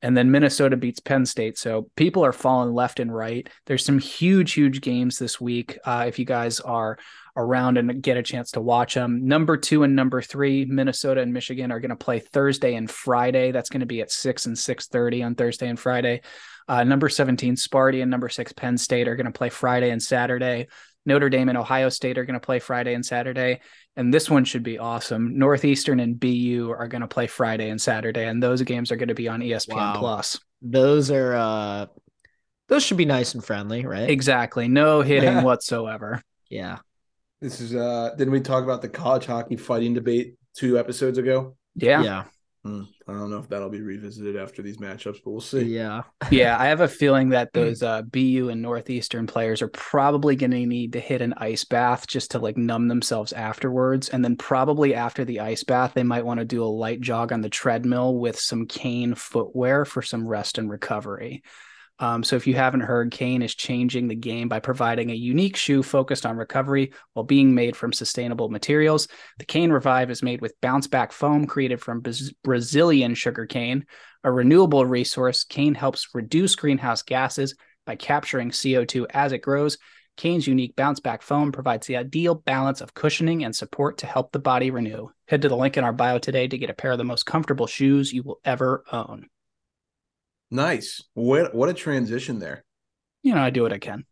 And 0.03 0.14
then 0.14 0.31
Minnesota 0.31 0.77
beats 0.77 1.01
Penn 1.01 1.25
State. 1.25 1.57
So 1.57 1.88
people 1.97 2.25
are 2.25 2.33
falling 2.33 2.75
left 2.75 3.01
and 3.01 3.14
right. 3.14 3.49
There's 3.64 3.85
some 3.85 3.99
huge, 3.99 4.53
huge 4.53 4.83
games 4.83 5.18
this 5.18 5.40
week. 5.40 5.79
Uh, 5.83 6.05
if 6.07 6.18
you 6.18 6.27
guys 6.27 6.61
are 6.61 6.99
around 7.37 7.79
and 7.79 8.03
get 8.03 8.16
a 8.16 8.23
chance 8.23 8.53
to 8.53 8.61
watch 8.61 8.94
them. 8.94 9.27
Number 9.27 9.57
two 9.57 9.83
and 9.83 9.97
number 9.97 10.23
three, 10.23 10.64
Minnesota 10.64 11.20
and 11.20 11.33
Michigan 11.33 11.73
are 11.73 11.81
going 11.81 11.90
to 11.90 11.97
play 11.97 12.20
Thursday 12.20 12.75
and 12.75 12.90
Friday. 12.90 13.51
That's 13.51 13.70
going 13.70 13.81
to 13.81 13.87
be 13.87 14.01
at 14.01 14.12
six 14.12 14.47
and 14.47 14.57
six 14.57 14.87
thirty 14.87 15.23
on 15.23 15.35
Thursday 15.35 15.68
and 15.68 15.79
Friday. 15.79 16.20
Uh, 16.68 16.85
number 16.85 17.09
seventeen, 17.09 17.57
Sparty 17.57 18.03
and 18.03 18.11
number 18.11 18.29
six, 18.29 18.53
Penn 18.53 18.79
State 18.79 19.09
are 19.09 19.16
going 19.16 19.27
to 19.27 19.33
play 19.33 19.50
Friday 19.50 19.90
and 19.90 20.03
Saturday. 20.03 20.68
Notre 21.07 21.29
Dame 21.29 21.50
and 21.50 21.59
Ohio 21.59 21.90
State 21.90 22.16
are 22.16 22.24
going 22.24 22.40
to 22.40 22.44
play 22.44 22.59
Friday 22.59 22.94
and 22.94 23.05
Saturday. 23.05 23.61
And 23.94 24.12
this 24.12 24.31
one 24.31 24.44
should 24.46 24.62
be 24.62 24.79
awesome. 24.79 25.38
Northeastern 25.38 26.00
and 26.00 26.18
BU 26.18 26.74
are 26.77 26.88
going 26.88 27.03
to 27.03 27.07
play 27.07 27.27
Friday 27.27 27.68
and 27.68 27.79
Saturday, 27.81 28.27
and 28.27 28.42
those 28.42 28.62
games 28.62 28.90
are 28.90 28.96
going 28.96 29.09
to 29.09 29.14
be 29.14 29.29
on 29.29 29.40
ESPN 29.40 29.77
Wow. 29.77 29.96
Plus. 29.98 30.40
Those 30.62 31.11
are 31.11 31.35
uh 31.35 31.87
those 32.68 32.83
should 32.83 32.96
be 32.96 33.05
nice 33.05 33.35
and 33.35 33.44
friendly, 33.44 33.85
right? 33.85 34.09
Exactly, 34.09 34.66
no 34.68 35.03
hitting 35.03 35.42
whatsoever. 35.42 36.22
yeah. 36.48 36.79
This 37.42 37.61
is 37.61 37.74
uh 37.74 38.14
didn't 38.16 38.33
we 38.33 38.40
talk 38.40 38.64
about 38.64 38.81
the 38.81 38.88
college 38.88 39.27
hockey 39.27 39.57
fighting 39.57 39.92
debate 39.92 40.37
two 40.57 40.79
episodes 40.79 41.18
ago? 41.18 41.57
Yeah, 41.74 42.03
Yeah. 42.03 42.24
Hmm, 42.64 42.85
I 43.07 43.12
don't 43.12 43.31
know 43.31 43.38
if 43.38 43.48
that'll 43.50 43.68
be 43.68 43.83
revisited 43.83 44.37
after 44.37 44.62
these 44.62 44.79
matchups, 44.79 45.18
but 45.22 45.31
we'll 45.31 45.40
see. 45.42 45.64
Yeah. 45.64 46.05
yeah, 46.31 46.57
I 46.59 46.66
have 46.66 46.81
a 46.81 46.88
feeling 46.88 47.29
that 47.29 47.53
those 47.53 47.83
uh, 47.83 48.00
BU 48.00 48.48
and 48.50 48.62
Northeastern 48.62 49.27
players 49.27 49.61
are 49.61 49.68
probably 49.68 50.35
going 50.35 50.53
to 50.53 50.64
need 50.64 50.94
to 50.94 51.00
hit 51.00 51.20
an 51.20 51.35
ice 51.37 51.64
bath 51.64 52.07
just 52.07 52.31
to 52.31 52.38
like 52.38 52.57
numb 52.57 52.88
themselves 52.88 53.35
afterwards. 53.35 54.09
And 54.09 54.24
then 54.24 54.37
probably 54.37 54.94
after 54.94 55.27
the 55.27 55.40
ice 55.40 55.62
bath, 55.62 55.92
they 55.92 56.05
might 56.05 56.24
want 56.24 56.40
to 56.40 56.46
do 56.46 56.64
a 56.64 56.64
light 56.64 57.03
jog 57.03 57.33
on 57.33 57.42
the 57.42 57.50
treadmill 57.50 58.16
with 58.16 58.40
some 58.40 58.66
Kane 58.66 59.14
footwear 59.14 59.85
for 59.85 60.00
some 60.00 60.27
rest 60.27 60.57
and 60.57 60.70
recovery. 60.70 61.42
Um, 62.01 62.25
so 62.25 62.35
if 62.35 62.47
you 62.47 62.55
haven't 62.55 62.81
heard, 62.81 63.13
Kane 63.13 63.43
is 63.43 63.55
changing 63.55 64.09
the 64.09 64.17
game 64.17 64.49
by 64.49 64.59
providing 64.59 65.11
a 65.11 65.15
unique 65.15 65.57
shoe 65.57 65.83
focused 65.83 66.27
on 66.27 66.37
recovery 66.37 66.93
while 67.13 67.25
being 67.25 67.55
made 67.55 67.77
from 67.77 67.93
sustainable 67.93 68.49
materials. 68.49 69.07
The 69.39 69.45
Kane 69.45 69.71
Revive 69.71 70.11
is 70.11 70.23
made 70.23 70.41
with 70.41 70.61
bounce 70.61 70.89
back 70.89 71.13
foam 71.13 71.47
created 71.47 71.81
from 71.81 72.03
Braz- 72.03 72.35
Brazilian 72.43 73.15
sugarcane. 73.15 73.87
A 74.25 74.33
renewable 74.33 74.85
resource, 74.85 75.45
Kane 75.45 75.75
helps 75.75 76.09
reduce 76.15 76.57
greenhouse 76.57 77.03
gases 77.03 77.55
by 77.87 77.95
capturing 77.95 78.51
CO2 78.51 79.07
as 79.11 79.33
it 79.33 79.39
grows. 79.39 79.79
Kane's 80.17 80.47
unique 80.47 80.77
bounce 80.77 81.01
back 81.01 81.23
foam 81.23 81.53
provides 81.53 81.87
the 81.87 81.97
ideal 81.97 82.35
balance 82.35 82.81
of 82.81 82.95
cushioning 82.95 83.45
and 83.45 83.55
support 83.55 83.99
to 83.99 84.07
help 84.07 84.33
the 84.33 84.39
body 84.39 84.71
renew. 84.71 85.09
Head 85.27 85.43
to 85.43 85.49
the 85.49 85.57
link 85.57 85.77
in 85.77 85.85
our 85.85 85.93
bio 85.93 86.19
today 86.19 86.47
to 86.49 86.59
get 86.59 86.71
a 86.71 86.75
pair 86.75 86.93
of 86.93 86.99
the 86.99 87.05
most 87.05 87.27
comfortable 87.27 87.67
shoes 87.67 88.13
you 88.13 88.23
will 88.23 88.41
ever 88.45 88.85
own. 88.93 89.29
Nice. 90.51 91.03
What 91.15 91.55
what 91.55 91.69
a 91.69 91.75
transition 91.75 92.39
there. 92.39 92.65
you 93.23 93.35
know, 93.35 93.43
I 93.43 93.51
do 93.51 93.63
what 93.63 93.73
I 93.73 93.79
can. 93.79 94.05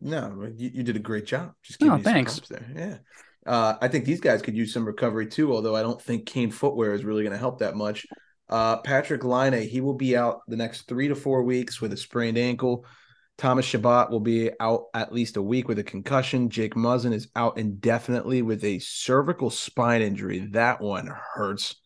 No, 0.00 0.50
you, 0.56 0.70
you 0.74 0.82
did 0.82 0.96
a 0.96 1.00
great 1.00 1.24
job. 1.26 1.52
Just 1.62 1.80
you 1.80 1.98
thanks. 2.02 2.40
there. 2.48 2.66
Yeah. 2.74 2.98
Uh, 3.46 3.76
I 3.80 3.88
think 3.88 4.04
these 4.04 4.20
guys 4.20 4.42
could 4.42 4.56
use 4.56 4.74
some 4.74 4.84
recovery 4.84 5.26
too, 5.26 5.54
although 5.54 5.74
I 5.74 5.82
don't 5.82 6.00
think 6.00 6.26
Kane 6.26 6.50
footwear 6.50 6.92
is 6.92 7.04
really 7.04 7.22
going 7.22 7.32
to 7.32 7.38
help 7.38 7.60
that 7.60 7.74
much. 7.76 8.06
Uh, 8.50 8.82
Patrik 8.82 9.24
Laine, 9.24 9.66
he 9.66 9.80
will 9.80 9.94
be 9.94 10.16
out 10.16 10.40
the 10.48 10.56
next 10.56 10.82
three 10.82 11.08
to 11.08 11.14
four 11.14 11.42
weeks 11.44 11.80
with 11.80 11.92
a 11.92 11.96
sprained 11.96 12.36
ankle. 12.36 12.84
Thomas 13.38 13.64
Chabot 13.64 14.10
will 14.10 14.20
be 14.20 14.50
out 14.60 14.84
at 14.92 15.14
least 15.14 15.38
a 15.38 15.42
week 15.42 15.66
with 15.66 15.78
a 15.78 15.84
concussion. 15.84 16.50
Jake 16.50 16.74
Muzzin 16.74 17.14
is 17.14 17.28
out 17.34 17.56
indefinitely 17.56 18.42
with 18.42 18.62
a 18.64 18.80
cervical 18.80 19.48
spine 19.48 20.02
injury. 20.02 20.40
That 20.50 20.82
one 20.82 21.10
hurts. 21.34 21.76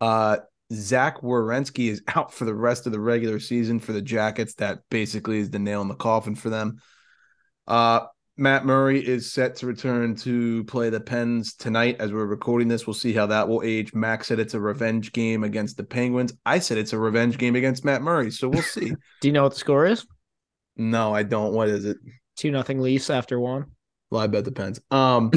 Uh, 0.00 0.36
Zach 0.72 1.20
Werenski 1.22 1.88
is 1.88 2.02
out 2.14 2.32
for 2.32 2.44
the 2.44 2.54
rest 2.54 2.86
of 2.86 2.92
the 2.92 3.00
regular 3.00 3.40
season 3.40 3.80
for 3.80 3.92
the 3.92 4.02
Jackets. 4.02 4.54
That 4.54 4.80
basically 4.90 5.38
is 5.38 5.50
the 5.50 5.58
nail 5.58 5.82
in 5.82 5.88
the 5.88 5.94
coffin 5.94 6.34
for 6.34 6.50
them. 6.50 6.80
Uh, 7.66 8.00
Matt 8.36 8.64
Murray 8.64 9.06
is 9.06 9.30
set 9.30 9.56
to 9.56 9.66
return 9.66 10.14
to 10.16 10.64
play 10.64 10.88
the 10.88 11.00
Pens 11.00 11.54
tonight 11.54 11.96
as 12.00 12.10
we're 12.10 12.24
recording 12.24 12.68
this. 12.68 12.86
We'll 12.86 12.94
see 12.94 13.12
how 13.12 13.26
that 13.26 13.46
will 13.48 13.62
age. 13.62 13.92
Max 13.92 14.28
said 14.28 14.40
it's 14.40 14.54
a 14.54 14.60
revenge 14.60 15.12
game 15.12 15.44
against 15.44 15.76
the 15.76 15.84
Penguins. 15.84 16.32
I 16.46 16.58
said 16.58 16.78
it's 16.78 16.94
a 16.94 16.98
revenge 16.98 17.36
game 17.36 17.54
against 17.54 17.84
Matt 17.84 18.00
Murray. 18.00 18.30
So 18.30 18.48
we'll 18.48 18.62
see. 18.62 18.94
Do 19.20 19.28
you 19.28 19.32
know 19.32 19.42
what 19.42 19.52
the 19.52 19.58
score 19.58 19.84
is? 19.84 20.06
no, 20.76 21.14
I 21.14 21.22
don't. 21.22 21.52
What 21.52 21.68
is 21.68 21.84
it? 21.84 21.98
Two 22.36 22.50
nothing 22.50 22.80
Leafs 22.80 23.10
after 23.10 23.38
one. 23.38 23.66
Well, 24.10 24.22
I 24.22 24.26
bet 24.26 24.44
depends. 24.44 24.80
Um, 24.90 25.30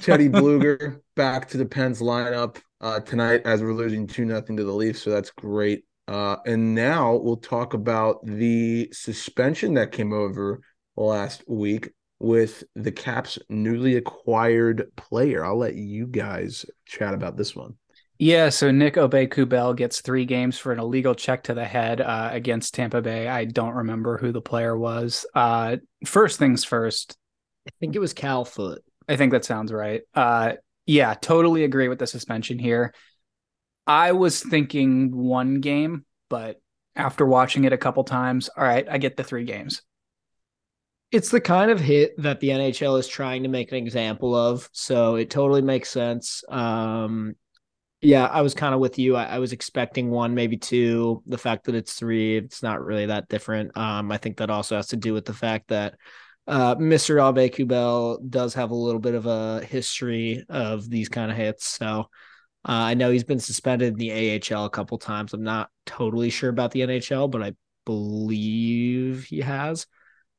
Teddy 0.00 0.28
Blueger 0.28 1.00
back 1.14 1.48
to 1.50 1.58
the 1.58 1.66
Pens 1.66 2.00
lineup 2.00 2.56
uh, 2.80 3.00
tonight 3.00 3.42
as 3.44 3.62
we're 3.62 3.72
losing 3.72 4.06
two 4.06 4.24
nothing 4.24 4.56
to 4.56 4.64
the 4.64 4.72
Leafs, 4.72 5.02
so 5.02 5.10
that's 5.10 5.30
great. 5.30 5.84
Uh, 6.06 6.36
and 6.46 6.74
now 6.74 7.16
we'll 7.16 7.36
talk 7.36 7.74
about 7.74 8.24
the 8.24 8.88
suspension 8.92 9.74
that 9.74 9.92
came 9.92 10.12
over 10.12 10.60
last 10.96 11.44
week 11.46 11.90
with 12.18 12.64
the 12.74 12.90
Caps' 12.90 13.38
newly 13.48 13.96
acquired 13.96 14.90
player. 14.96 15.44
I'll 15.44 15.58
let 15.58 15.74
you 15.74 16.06
guys 16.06 16.64
chat 16.86 17.14
about 17.14 17.36
this 17.36 17.54
one. 17.54 17.74
Yeah, 18.18 18.48
so 18.48 18.72
Nick 18.72 18.94
Aube-Kubel 18.94 19.76
gets 19.76 20.00
three 20.00 20.24
games 20.24 20.58
for 20.58 20.72
an 20.72 20.80
illegal 20.80 21.14
check 21.14 21.44
to 21.44 21.54
the 21.54 21.64
head 21.64 22.00
uh, 22.00 22.30
against 22.32 22.74
Tampa 22.74 23.00
Bay. 23.00 23.28
I 23.28 23.44
don't 23.44 23.74
remember 23.74 24.18
who 24.18 24.32
the 24.32 24.40
player 24.40 24.76
was. 24.76 25.24
Uh, 25.34 25.76
first 26.04 26.36
things 26.36 26.64
first, 26.64 27.16
I 27.68 27.70
think 27.78 27.94
it 27.94 28.00
was 28.00 28.12
Cal 28.12 28.44
Foote. 28.44 28.82
I 29.08 29.14
think 29.14 29.30
that 29.32 29.44
sounds 29.44 29.72
right. 29.72 30.02
Uh, 30.14 30.54
yeah, 30.88 31.12
totally 31.12 31.64
agree 31.64 31.88
with 31.88 31.98
the 31.98 32.06
suspension 32.06 32.58
here. 32.58 32.94
I 33.86 34.12
was 34.12 34.40
thinking 34.40 35.14
one 35.14 35.60
game, 35.60 36.06
but 36.30 36.62
after 36.96 37.26
watching 37.26 37.64
it 37.64 37.74
a 37.74 37.78
couple 37.78 38.04
times, 38.04 38.48
all 38.56 38.64
right, 38.64 38.88
I 38.90 38.96
get 38.96 39.18
the 39.18 39.22
three 39.22 39.44
games. 39.44 39.82
It's 41.12 41.30
the 41.30 41.42
kind 41.42 41.70
of 41.70 41.78
hit 41.78 42.14
that 42.22 42.40
the 42.40 42.48
NHL 42.48 42.98
is 42.98 43.06
trying 43.06 43.42
to 43.42 43.50
make 43.50 43.70
an 43.70 43.76
example 43.76 44.34
of, 44.34 44.70
so 44.72 45.16
it 45.16 45.28
totally 45.28 45.60
makes 45.60 45.90
sense. 45.90 46.42
Um, 46.48 47.34
yeah, 48.00 48.24
I 48.24 48.40
was 48.40 48.54
kind 48.54 48.74
of 48.74 48.80
with 48.80 48.98
you. 48.98 49.14
I, 49.14 49.24
I 49.24 49.38
was 49.40 49.52
expecting 49.52 50.10
one, 50.10 50.34
maybe 50.34 50.56
two. 50.56 51.22
The 51.26 51.38
fact 51.38 51.64
that 51.64 51.74
it's 51.74 51.94
three, 51.94 52.38
it's 52.38 52.62
not 52.62 52.82
really 52.82 53.06
that 53.06 53.28
different. 53.28 53.76
Um, 53.76 54.10
I 54.10 54.16
think 54.16 54.38
that 54.38 54.48
also 54.48 54.76
has 54.76 54.88
to 54.88 54.96
do 54.96 55.12
with 55.12 55.26
the 55.26 55.34
fact 55.34 55.68
that 55.68 55.96
uh, 56.48 56.74
Mr. 56.76 57.16
Aube-Kubel 57.16 58.20
does 58.30 58.54
have 58.54 58.70
a 58.70 58.74
little 58.74 59.00
bit 59.00 59.14
of 59.14 59.26
a 59.26 59.62
history 59.64 60.46
of 60.48 60.88
these 60.88 61.10
kind 61.10 61.30
of 61.30 61.36
hits. 61.36 61.66
So 61.66 61.84
uh, 61.90 62.04
I 62.64 62.94
know 62.94 63.10
he's 63.10 63.22
been 63.22 63.38
suspended 63.38 63.92
in 63.92 63.98
the 63.98 64.40
AHL 64.50 64.64
a 64.64 64.70
couple 64.70 64.96
times. 64.96 65.34
I'm 65.34 65.44
not 65.44 65.68
totally 65.84 66.30
sure 66.30 66.48
about 66.48 66.70
the 66.70 66.80
NHL, 66.80 67.30
but 67.30 67.42
I 67.42 67.52
believe 67.84 69.24
he 69.24 69.42
has. 69.42 69.86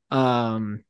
Um, 0.09 0.83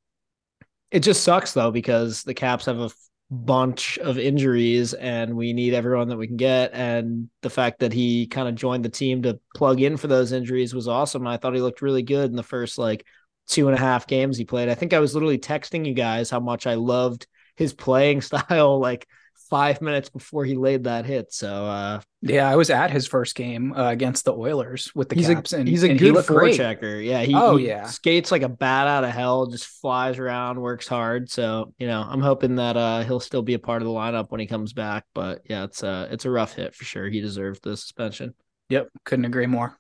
it 0.90 1.02
just 1.02 1.24
sucks 1.24 1.52
though 1.52 1.72
because 1.72 2.24
the 2.24 2.34
Caps 2.34 2.66
have 2.66 2.80
a 2.80 2.86
f- 2.86 2.96
bunch 3.30 3.98
of 3.98 4.18
injuries 4.18 4.94
and 4.94 5.36
we 5.36 5.52
need 5.52 5.74
everyone 5.74 6.08
that 6.08 6.18
we 6.18 6.28
can 6.28 6.38
get. 6.38 6.74
And 6.74 7.30
the 7.42 7.50
fact 7.50 7.80
that 7.80 7.92
he 7.92 8.26
kind 8.26 8.48
of 8.48 8.56
joined 8.56 8.86
the 8.86 8.90
team 8.90 9.24
to 9.24 9.38
plug 9.54 9.82
in 9.82 9.98
for 9.98 10.08
those 10.08 10.32
injuries 10.32 10.74
was 10.74 10.88
awesome. 10.88 11.28
I 11.28 11.36
thought 11.36 11.56
he 11.56 11.62
looked 11.62 11.82
really 11.82 12.04
good 12.04 12.30
in 12.30 12.38
the 12.38 12.42
first 12.42 12.78
like 12.78 13.06
two 13.50 13.68
and 13.68 13.76
a 13.78 13.80
half 13.80 14.08
games 14.08 14.38
he 14.38 14.46
played. 14.46 14.70
I 14.70 14.76
think 14.76 14.94
I 14.94 15.00
was 15.00 15.14
literally 15.14 15.40
texting 15.40 15.86
you 15.86 15.94
guys 15.94 16.30
how 16.30 16.40
much 16.40 16.68
I 16.68 16.76
loved 16.76 17.28
his 17.58 17.74
playing 17.74 18.22
style 18.24 18.80
like 18.80 19.08
five 19.50 19.82
minutes 19.82 20.10
before 20.10 20.46
he 20.46 20.56
laid 20.56 20.84
that 20.86 21.06
hit. 21.06 21.34
So 21.34 21.66
uh 21.66 22.02
Yeah, 22.22 22.50
I 22.50 22.56
was 22.56 22.70
at 22.70 22.92
his 22.92 23.08
first 23.08 23.34
game 23.36 23.74
uh, 23.74 23.90
against 23.90 24.26
the 24.26 24.34
Oilers 24.34 24.92
with 24.94 25.10
the 25.10 25.16
he's 25.16 25.28
Caps, 25.30 25.54
a 25.54 25.58
and 25.58 25.68
he's 25.68 25.84
a 25.84 25.90
and 25.90 26.00
he 26.00 26.12
good 26.12 26.26
great. 26.28 26.60
forechecker. 26.60 27.04
Yeah, 27.04 27.22
he, 27.24 27.34
Oh, 27.34 27.56
he 27.56 27.68
yeah. 27.68 27.84
skates 27.86 28.32
like 28.32 28.42
a 28.44 28.50
bat 28.50 28.88
out 28.88 29.04
of 29.04 29.12
hell, 29.12 29.48
just 29.48 29.66
flies 29.66 30.20
around, 30.20 30.62
works 30.62 30.88
hard. 30.88 31.30
So 31.32 31.74
you 31.80 31.88
know, 31.88 32.02
I'm 32.08 32.22
hoping 32.22 32.56
that 32.56 32.78
uh 32.78 33.04
he'll 33.04 33.20
still 33.20 33.42
be 33.42 33.54
a 33.56 33.60
part 33.60 33.82
of 33.82 33.88
the 33.88 33.94
lineup 33.94 34.30
when 34.32 34.40
he 34.40 34.48
comes 34.48 34.74
back. 34.74 35.06
But 35.16 35.42
yeah, 35.50 35.64
it's 35.64 35.82
uh 35.84 36.08
it's 36.12 36.26
a 36.26 36.30
rough 36.32 36.54
hit 36.54 36.76
for 36.76 36.84
sure. 36.86 37.10
He 37.10 37.22
deserved 37.22 37.64
the 37.64 37.76
suspension. 37.78 38.36
Yep, 38.70 38.90
couldn't 39.06 39.26
agree 39.26 39.48
more. 39.48 39.79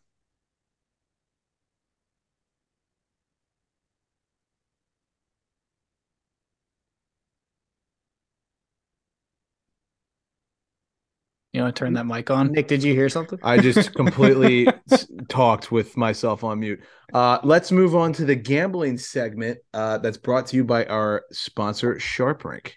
You 11.59 11.63
want 11.63 11.75
to 11.75 11.79
turn 11.79 11.93
that 11.95 12.05
mic 12.05 12.31
on? 12.31 12.53
Nick, 12.53 12.69
did 12.69 12.83
you 12.83 12.93
hear 12.93 13.09
something? 13.09 13.37
I 13.43 13.57
just 13.57 13.93
completely 13.93 14.65
s- 14.91 15.11
talked 15.27 15.73
with 15.73 15.97
myself 15.97 16.41
on 16.45 16.61
mute. 16.61 16.79
Uh, 17.13 17.39
let's 17.43 17.69
move 17.69 17.97
on 17.97 18.13
to 18.13 18.23
the 18.23 18.33
gambling 18.33 18.97
segment 18.97 19.59
uh, 19.73 19.97
that's 19.97 20.15
brought 20.15 20.47
to 20.47 20.55
you 20.55 20.63
by 20.63 20.85
our 20.85 21.25
sponsor, 21.33 21.95
SharpRank. 21.95 22.71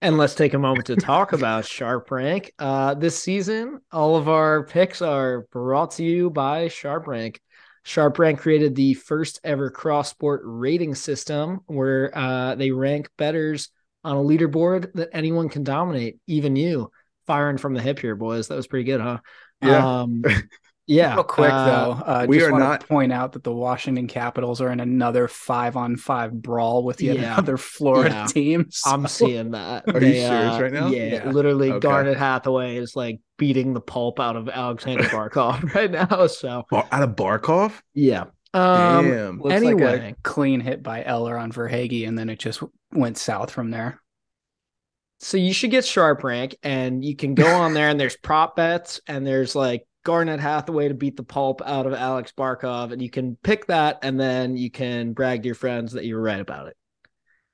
And 0.00 0.16
let's 0.16 0.36
take 0.36 0.54
a 0.54 0.60
moment 0.60 0.86
to 0.86 0.94
talk 0.94 1.32
about 1.32 1.64
Sharp 1.64 2.08
Rank. 2.12 2.52
Uh, 2.56 2.94
this 2.94 3.18
season, 3.18 3.80
all 3.90 4.16
of 4.16 4.28
our 4.28 4.64
picks 4.66 5.02
are 5.02 5.48
brought 5.50 5.90
to 5.92 6.04
you 6.04 6.30
by 6.30 6.68
Sharp 6.68 7.08
Rank. 7.08 7.40
Sharp 7.82 8.16
Rank 8.20 8.38
created 8.38 8.76
the 8.76 8.94
first 8.94 9.40
ever 9.42 9.70
cross 9.70 10.08
sport 10.08 10.42
rating 10.44 10.94
system 10.94 11.62
where 11.66 12.16
uh, 12.16 12.54
they 12.54 12.70
rank 12.70 13.08
betters 13.18 13.70
on 14.04 14.16
a 14.16 14.20
leaderboard 14.20 14.92
that 14.94 15.08
anyone 15.12 15.48
can 15.48 15.64
dominate, 15.64 16.18
even 16.26 16.56
you. 16.56 16.90
Firing 17.26 17.56
from 17.56 17.72
the 17.74 17.80
hip 17.80 17.98
here, 17.98 18.14
boys. 18.16 18.48
That 18.48 18.56
was 18.56 18.66
pretty 18.66 18.84
good, 18.84 19.00
huh? 19.00 19.18
Yeah. 19.62 20.00
Um, 20.02 20.22
yeah. 20.86 21.14
Real 21.14 21.24
quick 21.24 21.50
uh, 21.50 21.64
though, 21.64 21.90
uh, 21.92 22.26
we 22.28 22.36
just 22.36 22.48
are 22.50 22.52
wanna 22.52 22.64
not- 22.64 22.86
point 22.86 23.12
out 23.12 23.32
that 23.32 23.42
the 23.44 23.52
Washington 23.54 24.06
Capitals 24.06 24.60
are 24.60 24.70
in 24.70 24.78
another 24.80 25.26
five-on-five 25.26 26.32
brawl 26.42 26.84
with 26.84 27.00
yet 27.00 27.16
Yeah. 27.16 27.32
another 27.32 27.56
Florida 27.56 28.10
Yeah. 28.14 28.26
team. 28.26 28.68
I'm 28.86 29.06
seeing 29.06 29.52
that. 29.52 29.84
Are 29.88 30.04
you 30.04 30.12
serious 30.12 30.60
right 30.60 30.72
now? 30.72 30.88
Yeah, 30.88 31.04
Yeah. 31.24 31.30
literally, 31.30 31.70
Okay. 31.72 31.80
Garnet 31.80 32.18
Hathaway 32.18 32.76
is 32.76 32.94
like 32.94 33.20
beating 33.38 33.72
the 33.72 33.80
pulp 33.80 34.20
out 34.20 34.36
of 34.36 34.50
Alexander 34.50 35.04
Barkov 35.08 35.74
right 35.74 35.90
now. 35.90 36.26
So 36.26 36.64
Bar- 36.70 36.86
out 36.92 37.02
of 37.02 37.16
Barkov? 37.16 37.72
yeah. 37.94 38.24
Um, 38.54 39.10
Damn. 39.10 39.40
Looks 39.40 39.62
like 39.62 39.80
a 39.80 40.14
clean 40.22 40.60
hit 40.60 40.82
by 40.82 41.02
Eller 41.04 41.36
on 41.36 41.50
Verhaeghe, 41.50 42.06
and 42.06 42.16
then 42.16 42.30
it 42.30 42.38
just 42.38 42.62
went 42.92 43.18
south 43.18 43.50
from 43.50 43.70
there. 43.70 44.00
so 45.18 45.36
you 45.36 45.52
should 45.52 45.72
get 45.72 45.84
Sharp 45.84 46.22
Rank, 46.22 46.56
and 46.62 47.04
you 47.04 47.16
can 47.16 47.34
go 47.34 47.48
on 47.48 47.74
there, 47.74 47.88
and 47.88 47.98
there's 47.98 48.16
prop 48.16 48.54
bets, 48.54 49.00
and 49.08 49.26
there's 49.26 49.56
like 49.56 49.84
Garnet 50.04 50.38
Hathaway 50.38 50.86
to 50.88 50.94
beat 50.94 51.16
the 51.16 51.24
pulp 51.24 51.62
out 51.66 51.86
of 51.86 51.94
Alex 51.94 52.32
Barkov, 52.36 52.92
and 52.92 53.02
you 53.02 53.10
can 53.10 53.36
pick 53.42 53.66
that, 53.66 53.98
and 54.02 54.20
then 54.20 54.56
you 54.56 54.70
can 54.70 55.14
brag 55.14 55.42
to 55.42 55.46
your 55.46 55.54
friends 55.56 55.92
that 55.92 56.04
you 56.04 56.14
were 56.14 56.22
right 56.22 56.40
about 56.40 56.68
it. 56.68 56.76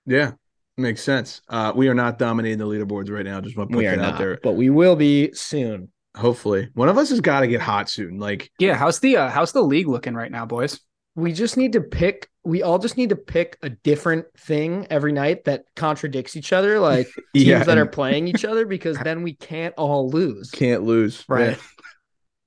Yeah, 0.04 0.32
makes 0.76 1.02
sense. 1.02 1.40
Uh, 1.48 1.72
we 1.74 1.88
are 1.88 1.94
not 1.94 2.18
dominating 2.18 2.58
the 2.58 2.66
leaderboards 2.66 3.08
right 3.08 3.24
now. 3.24 3.40
Just 3.40 3.56
want 3.56 3.70
to 3.70 3.74
put 3.74 3.78
we 3.78 3.86
are 3.86 3.96
that 3.96 4.04
out 4.04 4.18
there. 4.18 4.38
but 4.42 4.52
we 4.52 4.68
will 4.68 4.96
be 4.96 5.32
soon. 5.32 5.90
Hopefully, 6.16 6.68
one 6.74 6.88
of 6.88 6.98
us 6.98 7.08
has 7.10 7.20
got 7.20 7.40
to 7.40 7.46
get 7.46 7.60
hot 7.60 7.88
soon. 7.88 8.18
Like, 8.18 8.50
Yeah, 8.58 8.74
how's 8.74 8.98
the 9.00 9.16
uh, 9.16 9.30
how's 9.30 9.52
the 9.52 9.62
league 9.62 9.86
looking 9.86 10.14
right 10.14 10.30
now, 10.30 10.44
boys? 10.44 10.80
We 11.16 11.32
just 11.32 11.56
need 11.56 11.72
to 11.74 11.80
pick 11.80 12.28
we 12.42 12.62
all 12.62 12.78
just 12.78 12.96
need 12.96 13.10
to 13.10 13.16
pick 13.16 13.58
a 13.62 13.68
different 13.68 14.26
thing 14.36 14.86
every 14.88 15.12
night 15.12 15.44
that 15.44 15.64
contradicts 15.76 16.36
each 16.36 16.52
other 16.52 16.80
like 16.80 17.08
teams 17.36 17.46
Yeah, 17.46 17.64
that 17.64 17.76
are 17.78 17.86
playing 17.86 18.28
each 18.28 18.44
other 18.44 18.64
because 18.66 18.98
then 19.00 19.22
we 19.22 19.34
can't 19.34 19.74
all 19.76 20.08
lose 20.08 20.50
can't 20.50 20.82
lose. 20.82 21.24
Right. 21.28 21.50
Yeah. 21.50 21.56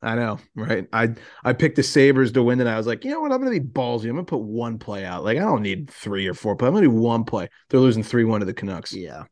I 0.02 0.16
know, 0.16 0.40
right? 0.54 0.86
I 0.92 1.16
I 1.46 1.54
picked 1.54 1.78
the 1.78 1.84
Sabres 1.84 2.34
to 2.34 2.44
win, 2.44 2.60
and 2.60 2.68
I 2.68 2.76
was 2.76 2.86
like, 2.86 3.06
you 3.06 3.12
know 3.12 3.22
what? 3.22 3.32
I'm 3.32 3.40
gonna 3.40 3.52
be 3.52 3.62
ballsy. 3.62 4.06
I'm 4.06 4.16
gonna 4.16 4.26
put 4.26 4.42
one 4.42 4.78
play 4.78 5.06
out. 5.06 5.24
Like, 5.24 5.38
I 5.38 5.42
don't 5.42 5.62
need 5.62 5.90
three 5.90 6.28
or 6.28 6.34
four 6.34 6.58
play. 6.58 6.68
I'm 6.68 6.74
gonna 6.74 6.88
do 6.88 6.92
one 6.92 7.24
play. 7.24 7.48
They're 7.70 7.80
losing 7.80 8.04
three 8.04 8.26
one 8.26 8.42
to 8.42 8.46
the 8.46 8.54
Canucks 8.54 8.94
yeah 8.94 9.24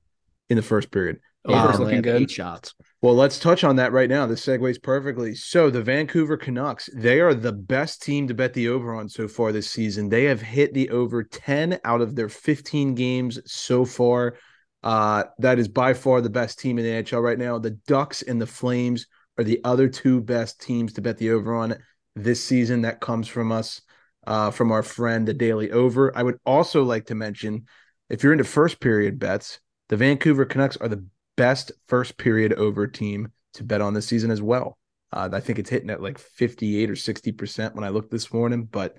in 0.49 0.55
the 0.55 0.61
first 0.63 0.89
period. 0.91 1.19
Over's 1.45 1.77
Um, 1.77 1.83
looking 1.83 2.01
good. 2.01 2.21
eight 2.21 2.31
shots 2.31 2.73
Well, 3.01 3.15
let's 3.15 3.39
touch 3.39 3.63
on 3.63 3.77
that 3.77 3.93
right 3.93 4.09
now. 4.09 4.27
This 4.27 4.45
segues 4.45 4.81
perfectly. 4.81 5.33
So 5.33 5.71
the 5.71 5.81
Vancouver 5.81 6.37
Canucks, 6.37 6.87
they 6.95 7.19
are 7.19 7.33
the 7.33 7.51
best 7.51 8.03
team 8.03 8.27
to 8.27 8.35
bet 8.35 8.53
the 8.53 8.67
over 8.67 8.93
on 8.93 9.09
so 9.09 9.27
far 9.27 9.51
this 9.51 9.67
season. 9.69 10.07
They 10.09 10.25
have 10.25 10.39
hit 10.41 10.73
the 10.75 10.89
over 10.91 11.23
10 11.23 11.79
out 11.83 12.01
of 12.01 12.15
their 12.15 12.29
15 12.29 12.93
games 12.93 13.39
so 13.51 13.85
far. 13.85 14.35
Uh, 14.83 15.23
that 15.39 15.57
is 15.57 15.67
by 15.67 15.95
far 15.95 16.21
the 16.21 16.29
best 16.29 16.59
team 16.59 16.77
in 16.77 16.85
the 16.85 16.91
NHL 17.03 17.23
right 17.23 17.39
now. 17.39 17.57
The 17.57 17.71
Ducks 17.87 18.21
and 18.21 18.39
the 18.39 18.45
Flames 18.47 19.07
are 19.37 19.43
the 19.43 19.61
other 19.63 19.87
two 19.87 20.21
best 20.21 20.61
teams 20.61 20.93
to 20.93 21.01
bet 21.01 21.17
the 21.17 21.31
over 21.31 21.55
on. 21.55 21.75
this 22.15 22.43
season 22.43 22.81
that 22.81 22.99
comes 22.99 23.27
from 23.27 23.51
us, 23.53 23.81
uh, 24.27 24.51
from 24.51 24.69
our 24.71 24.83
friend 24.83 25.25
the 25.27 25.33
Daily 25.33 25.71
Over. 25.71 26.15
I 26.15 26.21
would 26.23 26.37
also 26.45 26.83
like 26.83 27.05
to 27.07 27.15
mention 27.15 27.65
if 28.09 28.21
you're 28.21 28.33
into 28.33 28.43
first 28.43 28.79
period 28.81 29.17
bets, 29.17 29.59
the 29.89 29.95
Vancouver 29.97 30.43
Canucks 30.45 30.75
are 30.77 30.89
the 30.89 31.03
best 31.35 31.71
first 31.87 32.17
period 32.17 32.53
over 32.53 32.87
team 32.87 33.31
to 33.53 33.63
bet 33.63 33.81
on 33.81 33.93
this 33.93 34.07
season 34.07 34.31
as 34.31 34.41
well. 34.41 34.77
Uh, 35.13 35.29
I 35.31 35.39
think 35.39 35.59
it's 35.59 35.69
hitting 35.69 35.89
at 35.89 36.01
like 36.01 36.17
58 36.17 36.89
or 36.89 36.95
60% 36.95 37.75
when 37.75 37.83
I 37.83 37.89
looked 37.89 38.11
this 38.11 38.31
morning, 38.31 38.63
but 38.63 38.97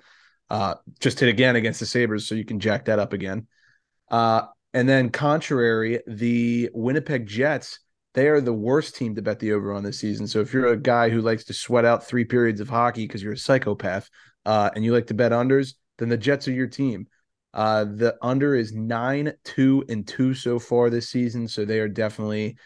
uh, 0.49 0.75
just 0.99 1.19
hit 1.19 1.29
again 1.29 1.55
against 1.55 1.79
the 1.79 1.85
Sabres, 1.85 2.27
so 2.27 2.35
you 2.35 2.45
can 2.45 2.59
jack 2.59 2.85
that 2.85 2.99
up 2.99 3.13
again. 3.13 3.47
Uh, 4.11 4.43
and 4.73 4.87
then, 4.87 5.09
contrary, 5.09 5.99
the 6.05 6.69
Winnipeg 6.73 7.25
Jets, 7.25 7.79
they 8.13 8.27
are 8.27 8.41
the 8.41 8.53
worst 8.53 8.95
team 8.95 9.15
to 9.15 9.21
bet 9.21 9.39
the 9.39 9.53
over 9.53 9.73
on 9.73 9.83
this 9.83 9.99
season. 9.99 10.27
So, 10.27 10.41
if 10.41 10.53
you're 10.53 10.67
a 10.67 10.77
guy 10.77 11.09
who 11.09 11.21
likes 11.21 11.45
to 11.45 11.53
sweat 11.53 11.85
out 11.85 12.05
three 12.05 12.25
periods 12.25 12.59
of 12.59 12.69
hockey 12.69 13.07
because 13.07 13.23
you're 13.23 13.33
a 13.33 13.37
psychopath 13.37 14.09
uh, 14.45 14.69
and 14.75 14.83
you 14.83 14.93
like 14.93 15.07
to 15.07 15.13
bet 15.15 15.31
unders, 15.31 15.73
then 15.97 16.09
the 16.09 16.17
Jets 16.17 16.47
are 16.47 16.53
your 16.53 16.67
team. 16.67 17.07
Uh, 17.53 17.85
the 17.85 18.17
under 18.21 18.55
is 18.55 18.73
nine, 18.73 19.33
two, 19.43 19.83
and 19.89 20.07
two 20.07 20.33
so 20.33 20.59
far 20.59 20.89
this 20.89 21.09
season. 21.09 21.47
So, 21.47 21.65
they 21.65 21.79
are 21.79 21.87
definitely 21.87 22.57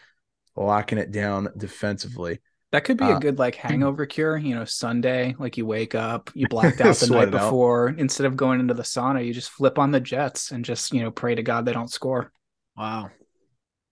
locking 0.56 0.98
it 0.98 1.12
down 1.12 1.48
defensively. 1.56 2.40
That 2.70 2.84
could 2.84 2.98
be 2.98 3.04
Uh, 3.06 3.10
a 3.10 3.16
good 3.16 3.38
like 3.38 3.54
hangover 3.54 4.04
cure. 4.04 4.36
You 4.36 4.54
know, 4.54 4.64
Sunday, 4.66 5.34
like 5.38 5.56
you 5.56 5.64
wake 5.64 5.94
up, 5.94 6.30
you 6.34 6.46
blacked 6.48 6.80
out 6.82 7.00
the 7.00 7.06
night 7.06 7.28
it 7.28 7.34
out. 7.34 7.58
before. 7.58 7.88
Instead 7.88 8.26
of 8.26 8.36
going 8.36 8.60
into 8.60 8.74
the 8.74 8.82
sauna, 8.82 9.24
you 9.24 9.32
just 9.32 9.50
flip 9.50 9.78
on 9.78 9.90
the 9.90 10.00
Jets 10.00 10.50
and 10.50 10.64
just 10.64 10.92
you 10.92 11.02
know 11.02 11.10
pray 11.10 11.34
to 11.34 11.42
God 11.42 11.64
they 11.64 11.72
don't 11.72 11.90
score. 11.90 12.30
Wow. 12.76 13.10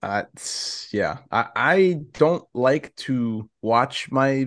Uh, 0.03 0.25
yeah, 0.93 1.19
I, 1.31 1.47
I 1.57 2.01
don't 2.13 2.45
like 2.55 2.95
to 2.97 3.49
watch 3.63 4.11
my 4.11 4.47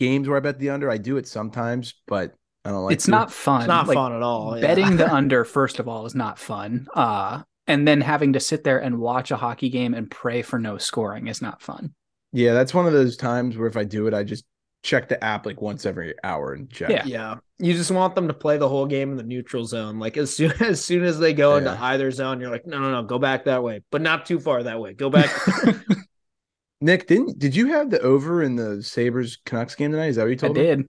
games 0.00 0.28
where 0.28 0.36
I 0.38 0.40
bet 0.40 0.58
the 0.58 0.70
under. 0.70 0.90
I 0.90 0.98
do 0.98 1.18
it 1.18 1.28
sometimes, 1.28 1.94
but 2.06 2.34
I 2.64 2.70
don't 2.70 2.84
like. 2.84 2.92
it's 2.94 3.06
to. 3.06 3.10
not 3.10 3.32
fun. 3.32 3.62
It's 3.62 3.68
not 3.68 3.86
Like, 3.88 3.94
fun 3.94 4.12
at 4.12 4.22
all. 4.22 4.56
yeah. 4.56 4.66
Betting 4.66 4.96
the 4.96 5.12
under, 5.12 5.44
first 5.44 5.78
of 5.78 5.88
all, 5.88 6.06
is 6.06 6.14
not 6.14 6.38
fun. 6.38 6.86
Uh, 6.94 7.42
and 7.66 7.86
then 7.86 8.00
having 8.00 8.32
to 8.34 8.40
sit 8.40 8.64
there 8.64 8.78
and 8.78 8.98
watch 8.98 9.30
a 9.30 9.36
hockey 9.36 9.68
game 9.70 9.94
and 9.94 10.10
pray 10.10 10.42
for 10.42 10.58
no 10.58 10.76
scoring 10.76 11.28
is 11.28 11.40
not 11.40 11.62
fun. 11.62 11.94
Yeah, 12.32 12.52
that's 12.52 12.74
one 12.74 12.86
of 12.86 12.92
those 12.92 13.16
times 13.16 13.56
where 13.56 13.66
if 13.68 13.76
I 13.76 13.84
do 13.84 14.06
it, 14.06 14.14
I 14.14 14.24
just 14.24 14.44
check 14.82 15.08
the 15.08 15.22
app 15.22 15.44
like 15.46 15.60
once 15.60 15.84
every 15.84 16.14
hour 16.24 16.52
and 16.54 16.70
check. 16.70 16.90
Yeah. 16.90 17.04
Yeah. 17.04 17.34
You 17.58 17.74
just 17.74 17.90
want 17.90 18.14
them 18.14 18.28
to 18.28 18.34
play 18.34 18.56
the 18.56 18.68
whole 18.68 18.86
game 18.86 19.10
in 19.10 19.16
the 19.16 19.22
neutral 19.22 19.64
zone. 19.66 19.98
Like 19.98 20.16
as 20.16 20.34
soon 20.34 20.52
as 20.60 20.84
soon 20.84 21.04
as 21.04 21.18
they 21.18 21.32
go 21.34 21.56
into 21.56 21.70
either 21.70 22.10
zone, 22.10 22.40
you're 22.40 22.50
like, 22.50 22.66
no, 22.66 22.78
no, 22.78 22.90
no, 22.90 23.02
go 23.02 23.18
back 23.18 23.44
that 23.44 23.62
way, 23.62 23.82
but 23.90 24.00
not 24.00 24.26
too 24.26 24.40
far 24.40 24.62
that 24.62 24.80
way. 24.80 24.92
Go 24.94 25.10
back. 25.10 25.30
Nick, 26.80 27.06
didn't 27.06 27.38
did 27.38 27.54
you 27.54 27.68
have 27.68 27.90
the 27.90 28.00
over 28.00 28.42
in 28.42 28.56
the 28.56 28.82
Sabres 28.82 29.38
Canucks 29.44 29.74
game 29.74 29.92
tonight? 29.92 30.06
Is 30.08 30.16
that 30.16 30.22
what 30.22 30.28
you 30.30 30.34
I 30.34 30.36
told 30.36 30.56
me? 30.56 30.62
I 30.62 30.76
did. 30.76 30.88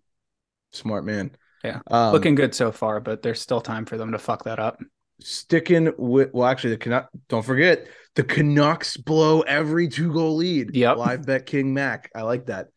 Smart 0.72 1.04
man. 1.06 1.32
Yeah. 1.64 1.80
Um, 1.90 2.14
Looking 2.14 2.36
good 2.36 2.56
so 2.56 2.72
far, 2.72 3.00
but 3.00 3.22
there's 3.22 3.42
still 3.42 3.62
time 3.62 3.86
for 3.86 3.98
them 3.98 4.12
to 4.14 4.18
fuck 4.18 4.46
that 4.46 4.60
up. 4.60 4.80
sticking 5.20 5.92
with 5.98 6.30
well, 6.34 6.48
actually 6.48 6.72
the 6.72 6.78
Canucks. 6.78 7.10
Don't 7.30 7.46
forget 7.46 7.88
the 8.16 8.24
Canucks 8.24 8.98
blow 8.98 9.42
every 9.42 9.88
two 9.88 10.12
goal 10.12 10.36
lead. 10.36 10.76
Yep. 10.76 10.98
Live 10.98 11.26
bet 11.26 11.46
King 11.46 11.74
Mac. 11.74 12.10
I 12.16 12.24
like 12.24 12.48
that. 12.48 12.68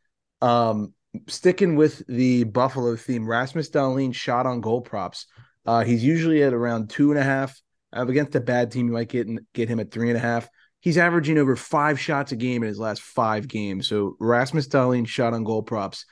Um, 0.42 0.92
sticking 1.28 1.76
with 1.76 2.06
the 2.06 2.44
Buffalo 2.44 2.96
theme, 2.96 3.26
Rasmus 3.26 3.70
Dahlin 3.70 4.14
shot 4.14 4.46
on 4.46 4.60
goal 4.60 4.80
props. 4.80 5.26
Uh, 5.64 5.82
he's 5.84 6.04
usually 6.04 6.42
at 6.42 6.52
around 6.52 6.90
two 6.90 7.10
and 7.10 7.18
a 7.18 7.24
half. 7.24 7.58
Uh, 7.96 8.06
against 8.06 8.34
a 8.34 8.40
bad 8.40 8.70
team, 8.70 8.88
you 8.88 8.92
might 8.92 9.08
get 9.08 9.26
get 9.54 9.68
him 9.68 9.80
at 9.80 9.90
three 9.90 10.08
and 10.10 10.16
a 10.16 10.20
half. 10.20 10.48
He's 10.80 10.98
averaging 10.98 11.38
over 11.38 11.56
five 11.56 11.98
shots 11.98 12.32
a 12.32 12.36
game 12.36 12.62
in 12.62 12.68
his 12.68 12.78
last 12.78 13.00
five 13.00 13.48
games. 13.48 13.88
So 13.88 14.16
Rasmus 14.20 14.68
Dahlin 14.68 15.06
shot 15.06 15.32
on 15.32 15.42
goal 15.42 15.62
props. 15.62 16.04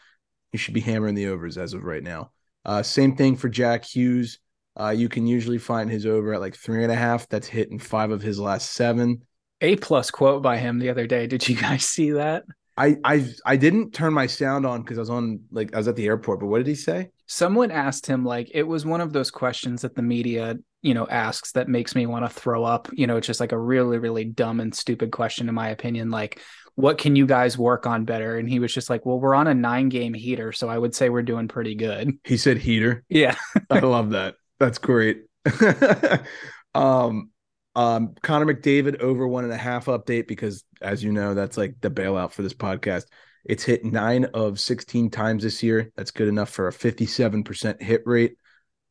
You 0.53 0.59
should 0.59 0.73
be 0.73 0.81
hammering 0.81 1.15
the 1.15 1.27
overs 1.27 1.59
as 1.59 1.75
of 1.75 1.85
right 1.85 2.03
now. 2.03 2.31
Uh, 2.65 2.83
same 2.83 3.17
thing 3.17 3.37
for 3.37 3.49
Jack 3.49 3.85
Hughes. 3.85 4.39
Uh, 4.79 4.91
you 4.91 5.09
can 5.09 5.27
usually 5.27 5.59
find 5.59 5.91
his 5.91 6.07
over 6.07 6.35
at 6.35 6.41
like 6.41 6.57
three 6.57 6.83
and 6.83 6.93
a 6.93 6.97
half. 6.97 7.29
That's 7.29 7.47
hit 7.47 7.71
in 7.71 7.79
five 7.79 8.11
of 8.11 8.23
his 8.23 8.39
last 8.39 8.71
seven. 8.73 9.23
A 9.61 9.77
plus 9.77 10.11
quote 10.11 10.43
by 10.43 10.57
him 10.57 10.79
the 10.79 10.91
other 10.91 11.07
day. 11.07 11.27
Did 11.27 11.49
you 11.49 11.57
guys 11.61 11.85
see 11.85 12.13
that? 12.13 12.45
I 12.77 12.97
I 13.05 13.27
I 13.45 13.57
didn't 13.57 13.93
turn 13.93 14.15
my 14.15 14.27
sound 14.27 14.65
on 14.65 14.83
because 14.83 14.97
I 14.97 15.03
was 15.03 15.11
on 15.11 15.41
like 15.51 15.75
I 15.75 15.79
was 15.79 15.89
at 15.89 15.97
the 15.97 16.07
airport. 16.07 16.41
But 16.41 16.47
what 16.47 16.59
did 16.59 16.67
he 16.67 16.75
say? 16.75 17.11
Someone 17.27 17.71
asked 17.71 18.07
him, 18.07 18.25
like, 18.25 18.51
it 18.53 18.65
was 18.65 18.85
one 18.85 19.01
of 19.01 19.13
those 19.13 19.31
questions 19.31 19.83
that 19.83 19.95
the 19.95 20.03
media, 20.03 20.57
you 20.83 20.93
know, 20.93 21.07
asks 21.09 21.53
that 21.53 21.69
makes 21.69 21.95
me 21.95 22.05
want 22.05 22.25
to 22.25 22.29
throw 22.29 22.63
up. 22.65 22.89
You 22.93 23.07
know, 23.07 23.17
it's 23.17 23.27
just 23.27 23.41
like 23.41 23.53
a 23.53 23.59
really, 23.59 23.99
really 23.99 24.25
dumb 24.25 24.61
and 24.61 24.75
stupid 24.75 25.13
question, 25.13 25.49
in 25.49 25.55
my 25.55 25.69
opinion. 25.71 26.11
Like, 26.11 26.41
what 26.75 26.99
can 26.99 27.17
you 27.17 27.27
guys 27.27 27.59
work 27.59 27.87
on 27.87 28.05
better? 28.05 28.39
And 28.39 28.49
he 28.49 28.59
was 28.59 28.73
just 28.73 28.89
like, 28.89 29.05
well, 29.05 29.21
we're 29.21 29.35
on 29.35 29.47
a 29.47 29.55
nine 29.55 29.89
game 29.89 30.15
heater. 30.15 30.53
So 30.53 30.69
I 30.69 30.79
would 30.79 30.95
say 30.95 31.11
we're 31.11 31.23
doing 31.23 31.49
pretty 31.49 31.75
good. 31.75 32.19
He 32.25 32.37
said 32.37 32.59
heater. 32.59 33.05
Yeah. 33.09 33.37
I 33.69 33.81
love 33.81 34.11
that. 34.11 34.37
That's 34.59 34.79
great. 34.79 35.25
um, 36.75 37.31
um, 37.75 38.15
Connor 38.23 38.55
McDavid 38.55 39.01
over 39.01 39.27
one 39.27 39.45
and 39.45 39.53
a 39.53 39.57
half 39.57 39.87
update 39.87 40.29
because, 40.29 40.65
as 40.81 41.03
you 41.03 41.13
know, 41.13 41.35
that's 41.35 41.57
like 41.57 41.75
the 41.81 41.91
bailout 41.91 42.33
for 42.33 42.43
this 42.43 42.55
podcast. 42.55 43.05
It's 43.45 43.65
hit 43.65 43.85
nine 43.85 44.27
of 44.35 44.61
16 44.61 45.11
times 45.11 45.43
this 45.43 45.63
year. 45.63 45.91
That's 45.97 46.11
good 46.11 46.29
enough 46.29 46.51
for 46.51 46.69
a 46.69 46.73
57% 46.73 47.83
hit 47.83 48.03
rate. 48.07 48.37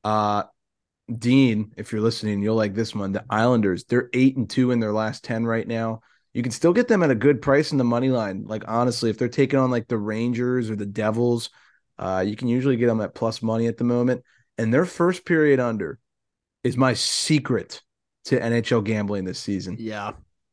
Uh, 0.04 0.44
Dean, 1.18 1.74
if 1.78 1.92
you're 1.92 2.02
listening, 2.02 2.42
you'll 2.42 2.56
like 2.56 2.76
this 2.76 2.94
one. 2.94 3.12
The 3.12 3.26
Islanders, 3.30 3.86
they're 3.86 4.10
eight 4.14 4.38
and 4.38 4.50
two 4.50 4.72
in 4.72 4.80
their 4.80 4.94
last 4.94 5.24
10 5.24 5.46
right 5.46 5.68
now. 5.68 6.02
You 6.34 6.44
can 6.44 6.52
still 6.52 6.74
get 6.74 6.88
them 6.88 7.04
at 7.04 7.12
a 7.12 7.16
good 7.16 7.42
price 7.42 7.72
in 7.72 7.78
the 7.78 7.84
money 7.84 8.10
line. 8.10 8.46
Like, 8.46 8.64
honestly, 8.68 9.10
if 9.10 9.18
they're 9.18 9.28
taking 9.28 9.60
on 9.60 9.72
like 9.72 9.88
the 9.88 9.98
Rangers 9.98 10.70
or 10.70 10.76
the 10.76 10.86
Devils, 10.86 11.50
uh, 11.98 12.24
you 12.26 12.36
can 12.36 12.48
usually 12.48 12.78
get 12.78 12.88
them 12.88 13.02
at 13.02 13.14
plus 13.14 13.42
money 13.42 13.68
at 13.68 13.78
the 13.78 13.84
moment. 13.84 14.24
And 14.58 14.74
their 14.74 14.86
first 14.86 15.26
period 15.26 15.60
under 15.60 16.00
is 16.64 16.78
my 16.78 16.94
secret 16.94 17.82
to 18.26 18.40
NHL 18.40 18.84
gambling 18.84 19.26
this 19.26 19.40
season. 19.40 19.78
yeah. 19.80 20.12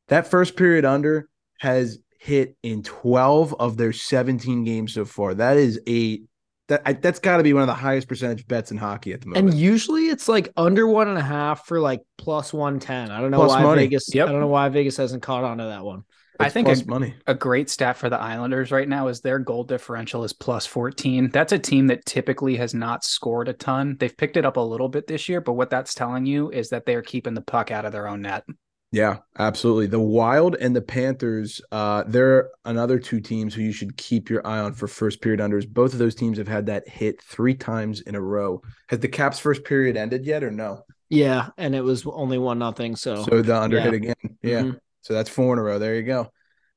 That 0.08 0.26
first 0.26 0.56
period 0.56 0.86
under 0.86 1.28
has 1.60 1.98
hit 2.18 2.56
in 2.62 2.82
12 2.82 3.54
of 3.60 3.76
their 3.76 3.92
17 3.92 4.64
games 4.64 4.94
so 4.94 5.04
far. 5.04 5.34
That 5.34 5.58
is 5.58 5.80
a 5.86 6.22
that 6.68 6.82
I, 6.84 6.92
that's 6.92 7.18
got 7.18 7.38
to 7.38 7.42
be 7.42 7.52
one 7.52 7.62
of 7.62 7.66
the 7.66 7.74
highest 7.74 8.08
percentage 8.08 8.46
bets 8.46 8.70
in 8.70 8.76
hockey 8.76 9.12
at 9.12 9.22
the 9.22 9.28
moment. 9.28 9.48
And 9.48 9.58
usually 9.58 10.08
it's 10.08 10.28
like 10.28 10.52
under 10.56 10.86
one 10.86 11.08
and 11.08 11.18
a 11.18 11.22
half 11.22 11.66
for 11.66 11.80
like 11.80 12.02
plus 12.18 12.52
one 12.52 12.78
ten. 12.78 13.10
I 13.10 13.20
don't 13.20 13.30
know 13.30 13.38
Plus 13.38 13.50
why 13.50 13.62
money. 13.62 13.82
Vegas. 13.82 14.14
Yep. 14.14 14.28
I 14.28 14.32
don't 14.32 14.40
know 14.40 14.48
why 14.48 14.68
Vegas 14.68 14.96
hasn't 14.96 15.22
caught 15.22 15.44
on 15.44 15.58
to 15.58 15.64
that 15.64 15.84
one. 15.84 16.04
I 16.40 16.50
think 16.50 16.66
plus 16.66 16.82
a- 16.82 16.86
money. 16.86 17.14
A 17.26 17.34
great 17.34 17.68
stat 17.68 17.96
for 17.96 18.08
the 18.08 18.18
Islanders 18.18 18.70
right 18.70 18.88
now 18.88 19.08
is 19.08 19.20
their 19.20 19.38
goal 19.38 19.64
differential 19.64 20.22
is 20.24 20.32
plus 20.32 20.66
14. 20.66 21.30
That's 21.30 21.52
a 21.52 21.58
team 21.58 21.88
that 21.88 22.04
typically 22.06 22.56
has 22.56 22.74
not 22.74 23.02
scored 23.02 23.48
a 23.48 23.54
ton. 23.54 23.96
They've 23.98 24.16
picked 24.16 24.36
it 24.36 24.44
up 24.44 24.56
a 24.56 24.60
little 24.60 24.88
bit 24.88 25.06
this 25.06 25.28
year, 25.28 25.40
but 25.40 25.54
what 25.54 25.70
that's 25.70 25.94
telling 25.94 26.26
you 26.26 26.50
is 26.50 26.68
that 26.68 26.86
they're 26.86 27.02
keeping 27.02 27.34
the 27.34 27.40
puck 27.40 27.70
out 27.70 27.84
of 27.84 27.92
their 27.92 28.06
own 28.06 28.22
net. 28.22 28.44
Yeah, 28.90 29.18
absolutely. 29.38 29.86
The 29.86 30.00
Wild 30.00 30.54
and 30.56 30.74
the 30.74 30.80
Panthers, 30.80 31.60
uh, 31.70 32.04
they're 32.06 32.48
another 32.64 32.98
two 32.98 33.20
teams 33.20 33.54
who 33.54 33.60
you 33.60 33.72
should 33.72 33.96
keep 33.98 34.30
your 34.30 34.46
eye 34.46 34.60
on 34.60 34.72
for 34.72 34.88
first 34.88 35.20
period 35.20 35.40
unders. 35.40 35.68
Both 35.68 35.92
of 35.92 35.98
those 35.98 36.14
teams 36.14 36.38
have 36.38 36.48
had 36.48 36.66
that 36.66 36.88
hit 36.88 37.20
three 37.22 37.54
times 37.54 38.00
in 38.00 38.14
a 38.14 38.20
row. 38.20 38.62
Has 38.88 39.00
the 39.00 39.08
Caps 39.08 39.38
first 39.38 39.62
period 39.64 39.98
ended 39.98 40.24
yet 40.24 40.42
or 40.42 40.50
no? 40.50 40.84
Yeah, 41.10 41.50
and 41.58 41.74
it 41.74 41.82
was 41.82 42.06
only 42.06 42.38
one 42.38 42.58
nothing. 42.58 42.96
So, 42.96 43.24
So 43.24 43.42
the 43.42 43.60
under 43.60 43.76
yeah. 43.76 43.82
hit 43.82 43.94
again. 43.94 44.14
Yeah. 44.42 44.62
Mhm. 44.62 44.78
So 45.02 45.14
that's 45.14 45.30
four 45.30 45.52
in 45.52 45.58
a 45.58 45.62
row. 45.62 45.78
There 45.78 45.94
you 45.94 46.02
go. 46.02 46.32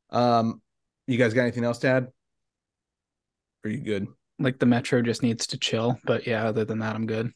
Um, 0.09 0.61
you 1.07 1.17
guys 1.17 1.33
got 1.33 1.43
anything 1.43 1.63
else 1.63 1.79
to 1.79 1.87
add? 1.87 2.07
Are 3.63 3.69
you 3.69 3.79
good? 3.79 4.07
Like 4.39 4.59
the 4.59 4.65
Metro 4.65 5.01
just 5.01 5.23
needs 5.23 5.47
to 5.47 5.57
chill. 5.57 5.97
But 6.03 6.27
yeah, 6.27 6.45
other 6.45 6.65
than 6.65 6.79
that, 6.79 6.95
I'm 6.95 7.05
good. 7.05 7.31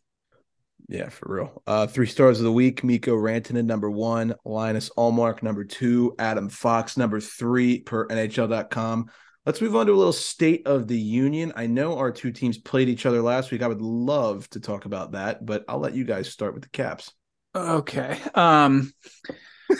Yeah, 0.87 1.09
for 1.09 1.33
real. 1.33 1.63
Uh, 1.65 1.87
three 1.87 2.05
stars 2.05 2.39
of 2.39 2.43
the 2.43 2.51
week: 2.51 2.83
Mikko 2.83 3.15
Rantanen, 3.15 3.65
number 3.65 3.89
one; 3.89 4.35
Linus 4.45 4.89
Ullmark, 4.97 5.41
number 5.41 5.63
two; 5.63 6.15
Adam 6.19 6.49
Fox, 6.49 6.95
number 6.95 7.19
three, 7.19 7.79
per 7.79 8.07
NHL.com. 8.07 9.09
Let's 9.45 9.61
move 9.61 9.75
on 9.75 9.85
to 9.85 9.93
a 9.93 9.95
little 9.95 10.13
state 10.13 10.65
of 10.65 10.87
the 10.87 10.97
union. 10.97 11.53
I 11.55 11.67
know 11.67 11.97
our 11.97 12.11
two 12.11 12.31
teams 12.31 12.57
played 12.57 12.89
each 12.89 13.05
other 13.05 13.21
last 13.21 13.51
week. 13.51 13.61
I 13.61 13.67
would 13.67 13.81
love 13.81 14.49
to 14.51 14.59
talk 14.59 14.85
about 14.85 15.11
that, 15.11 15.45
but 15.45 15.65
I'll 15.67 15.79
let 15.79 15.93
you 15.93 16.03
guys 16.03 16.29
start 16.29 16.55
with 16.55 16.63
the 16.63 16.69
Caps. 16.69 17.11
Okay. 17.55 18.19
Um 18.33 18.91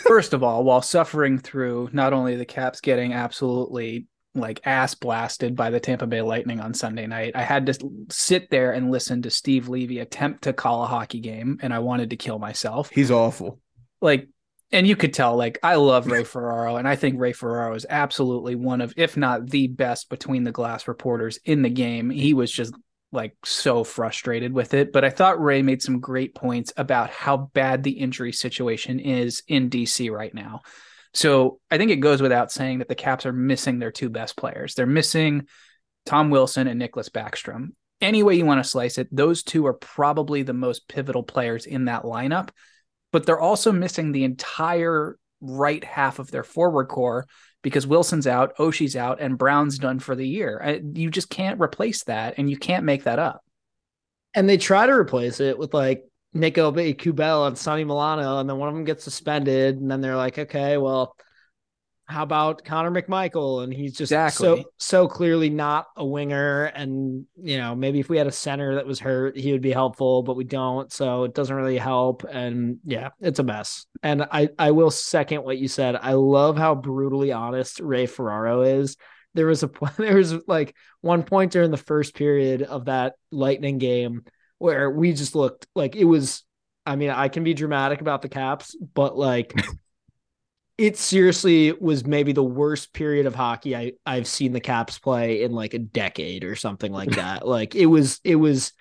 first 0.04 0.32
of 0.32 0.42
all, 0.42 0.64
while 0.64 0.82
suffering 0.82 1.38
through 1.38 1.90
not 1.92 2.12
only 2.12 2.36
the 2.36 2.44
Caps 2.44 2.80
getting 2.80 3.12
absolutely 3.12 4.06
like 4.36 4.60
ass 4.64 4.94
blasted 4.94 5.56
by 5.56 5.70
the 5.70 5.80
Tampa 5.80 6.06
Bay 6.06 6.22
Lightning 6.22 6.60
on 6.60 6.74
Sunday 6.74 7.06
night, 7.06 7.32
I 7.34 7.42
had 7.42 7.66
to 7.66 7.90
sit 8.10 8.50
there 8.50 8.72
and 8.72 8.90
listen 8.90 9.22
to 9.22 9.30
Steve 9.30 9.68
Levy 9.68 9.98
attempt 9.98 10.44
to 10.44 10.52
call 10.52 10.82
a 10.82 10.86
hockey 10.86 11.20
game 11.20 11.58
and 11.62 11.72
I 11.72 11.80
wanted 11.80 12.10
to 12.10 12.16
kill 12.16 12.38
myself. 12.38 12.90
He's 12.90 13.10
awful. 13.10 13.60
Like 14.00 14.28
and 14.72 14.86
you 14.86 14.96
could 14.96 15.14
tell 15.14 15.36
like 15.36 15.58
I 15.62 15.76
love 15.76 16.06
Ray 16.10 16.24
Ferraro 16.24 16.76
and 16.76 16.88
I 16.88 16.96
think 16.96 17.18
Ray 17.18 17.32
Ferraro 17.32 17.74
is 17.74 17.86
absolutely 17.88 18.54
one 18.54 18.80
of 18.80 18.94
if 18.96 19.16
not 19.16 19.48
the 19.48 19.68
best 19.68 20.08
between 20.08 20.44
the 20.44 20.52
glass 20.52 20.88
reporters 20.88 21.38
in 21.44 21.62
the 21.62 21.70
game. 21.70 22.10
He 22.10 22.34
was 22.34 22.50
just 22.50 22.74
like 23.12 23.34
so 23.44 23.84
frustrated 23.84 24.52
with 24.52 24.74
it. 24.74 24.92
But 24.92 25.04
I 25.04 25.10
thought 25.10 25.42
Ray 25.42 25.62
made 25.62 25.82
some 25.82 26.00
great 26.00 26.34
points 26.34 26.72
about 26.76 27.10
how 27.10 27.36
bad 27.36 27.82
the 27.82 27.92
injury 27.92 28.32
situation 28.32 29.00
is 29.00 29.42
in 29.48 29.70
DC 29.70 30.10
right 30.10 30.34
now. 30.34 30.62
So 31.16 31.60
I 31.70 31.78
think 31.78 31.90
it 31.90 31.96
goes 31.96 32.20
without 32.20 32.52
saying 32.52 32.80
that 32.80 32.88
the 32.88 32.94
Caps 32.94 33.24
are 33.24 33.32
missing 33.32 33.78
their 33.78 33.90
two 33.90 34.10
best 34.10 34.36
players. 34.36 34.74
They're 34.74 34.84
missing 34.84 35.48
Tom 36.04 36.28
Wilson 36.28 36.66
and 36.66 36.78
Nicklas 36.78 37.08
Backstrom. 37.08 37.70
any 38.02 38.22
way 38.22 38.34
you 38.34 38.44
want 38.44 38.62
to 38.62 38.68
slice 38.68 38.98
it, 38.98 39.08
those 39.10 39.42
two 39.42 39.64
are 39.64 39.72
probably 39.72 40.42
the 40.42 40.52
most 40.52 40.88
pivotal 40.88 41.22
players 41.22 41.64
in 41.64 41.86
that 41.86 42.02
lineup. 42.02 42.50
But 43.12 43.24
they're 43.24 43.40
also 43.40 43.72
missing 43.72 44.12
the 44.12 44.24
entire 44.24 45.16
right 45.40 45.82
half 45.82 46.18
of 46.18 46.30
their 46.30 46.44
forward 46.44 46.88
core 46.88 47.26
because 47.62 47.86
Wilson's 47.86 48.26
out, 48.26 48.54
Oshie's 48.58 48.94
out, 48.94 49.18
and 49.18 49.38
Brown's 49.38 49.78
done 49.78 49.98
for 49.98 50.14
the 50.14 50.28
year. 50.28 50.82
You 50.92 51.10
just 51.10 51.30
can't 51.30 51.60
replace 51.60 52.04
that, 52.04 52.34
and 52.36 52.50
you 52.50 52.58
can't 52.58 52.84
make 52.84 53.04
that 53.04 53.18
up. 53.18 53.42
And 54.34 54.46
they 54.46 54.58
try 54.58 54.86
to 54.86 54.92
replace 54.92 55.40
it 55.40 55.58
with 55.58 55.72
like 55.72 56.04
Nic 56.36 56.54
Aube-Kubel 56.54 57.46
and 57.46 57.58
Sonny 57.58 57.84
Milano, 57.84 58.38
and 58.38 58.48
then 58.48 58.58
one 58.58 58.68
of 58.68 58.74
them 58.74 58.84
gets 58.84 59.04
suspended, 59.04 59.76
and 59.76 59.90
then 59.90 60.00
they're 60.00 60.16
like, 60.16 60.38
okay, 60.38 60.76
well, 60.76 61.16
how 62.08 62.22
about 62.22 62.64
Connor 62.64 62.90
McMichael? 62.90 63.64
And 63.64 63.72
he's 63.72 63.92
just 63.92 64.12
exactly. 64.12 64.62
so 64.62 64.64
so 64.78 65.08
clearly 65.08 65.50
not 65.50 65.86
a 65.96 66.06
winger. 66.06 66.66
And 66.66 67.26
you 67.36 67.58
know, 67.58 67.74
maybe 67.74 67.98
if 67.98 68.08
we 68.08 68.16
had 68.16 68.28
a 68.28 68.32
center 68.32 68.76
that 68.76 68.86
was 68.86 69.00
hurt, 69.00 69.36
he 69.36 69.50
would 69.50 69.60
be 69.60 69.72
helpful, 69.72 70.22
but 70.22 70.36
we 70.36 70.44
don't, 70.44 70.92
so 70.92 71.24
it 71.24 71.34
doesn't 71.34 71.54
really 71.54 71.78
help. 71.78 72.22
And 72.24 72.78
yeah, 72.84 73.10
it's 73.20 73.40
a 73.40 73.42
mess. 73.42 73.86
And 74.04 74.22
I 74.30 74.50
I 74.56 74.70
will 74.70 74.92
second 74.92 75.42
what 75.42 75.58
you 75.58 75.66
said. 75.66 75.96
I 75.96 76.12
love 76.12 76.56
how 76.56 76.76
brutally 76.76 77.32
honest 77.32 77.80
Ray 77.80 78.06
Ferraro 78.06 78.62
is. 78.62 78.96
There 79.34 79.46
was 79.46 79.64
a 79.64 79.70
there 79.98 80.16
was 80.16 80.32
like 80.46 80.76
one 81.00 81.24
point 81.24 81.50
during 81.50 81.72
the 81.72 81.76
first 81.76 82.14
period 82.14 82.62
of 82.62 82.84
that 82.84 83.14
Lightning 83.32 83.78
game 83.78 84.24
where 84.58 84.90
we 84.90 85.12
just 85.12 85.34
looked 85.34 85.66
like 85.74 85.96
it 85.96 86.04
was. 86.04 86.42
I 86.88 86.94
mean, 86.94 87.10
I 87.10 87.28
can 87.28 87.42
be 87.42 87.52
dramatic 87.52 88.00
about 88.00 88.22
the 88.22 88.28
Caps, 88.28 88.76
but 88.94 89.16
like 89.16 89.52
it 90.78 90.96
seriously 90.96 91.72
was 91.72 92.06
maybe 92.06 92.32
the 92.32 92.44
worst 92.44 92.92
period 92.92 93.26
of 93.26 93.34
hockey 93.34 93.74
I, 93.74 93.92
I've 94.04 94.26
seen 94.26 94.52
the 94.52 94.60
Caps 94.60 94.98
play 94.98 95.42
in 95.42 95.52
like 95.52 95.74
a 95.74 95.78
decade 95.78 96.44
or 96.44 96.54
something 96.54 96.92
like 96.92 97.10
that. 97.16 97.46
like 97.46 97.74
it 97.74 97.86
was 97.86 98.20
it 98.24 98.36
was 98.36 98.72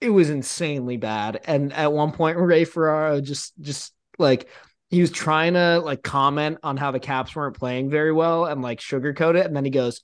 it 0.00 0.10
was 0.10 0.30
insanely 0.30 0.96
bad. 0.96 1.40
And 1.44 1.72
at 1.72 1.92
one 1.92 2.12
point 2.12 2.38
Ray 2.38 2.64
Ferraro 2.64 3.20
just 3.20 3.52
just 3.60 3.92
like 4.18 4.48
he 4.88 5.00
was 5.00 5.10
trying 5.10 5.54
to 5.54 5.78
like 5.78 6.02
comment 6.02 6.58
on 6.62 6.76
how 6.76 6.90
the 6.90 6.98
Caps 6.98 7.36
weren't 7.36 7.56
playing 7.56 7.90
very 7.90 8.12
well 8.12 8.46
and 8.46 8.62
like 8.62 8.80
sugarcoat 8.80 9.36
it. 9.36 9.46
And 9.46 9.54
then 9.54 9.64
he 9.64 9.70
goes, 9.70 10.02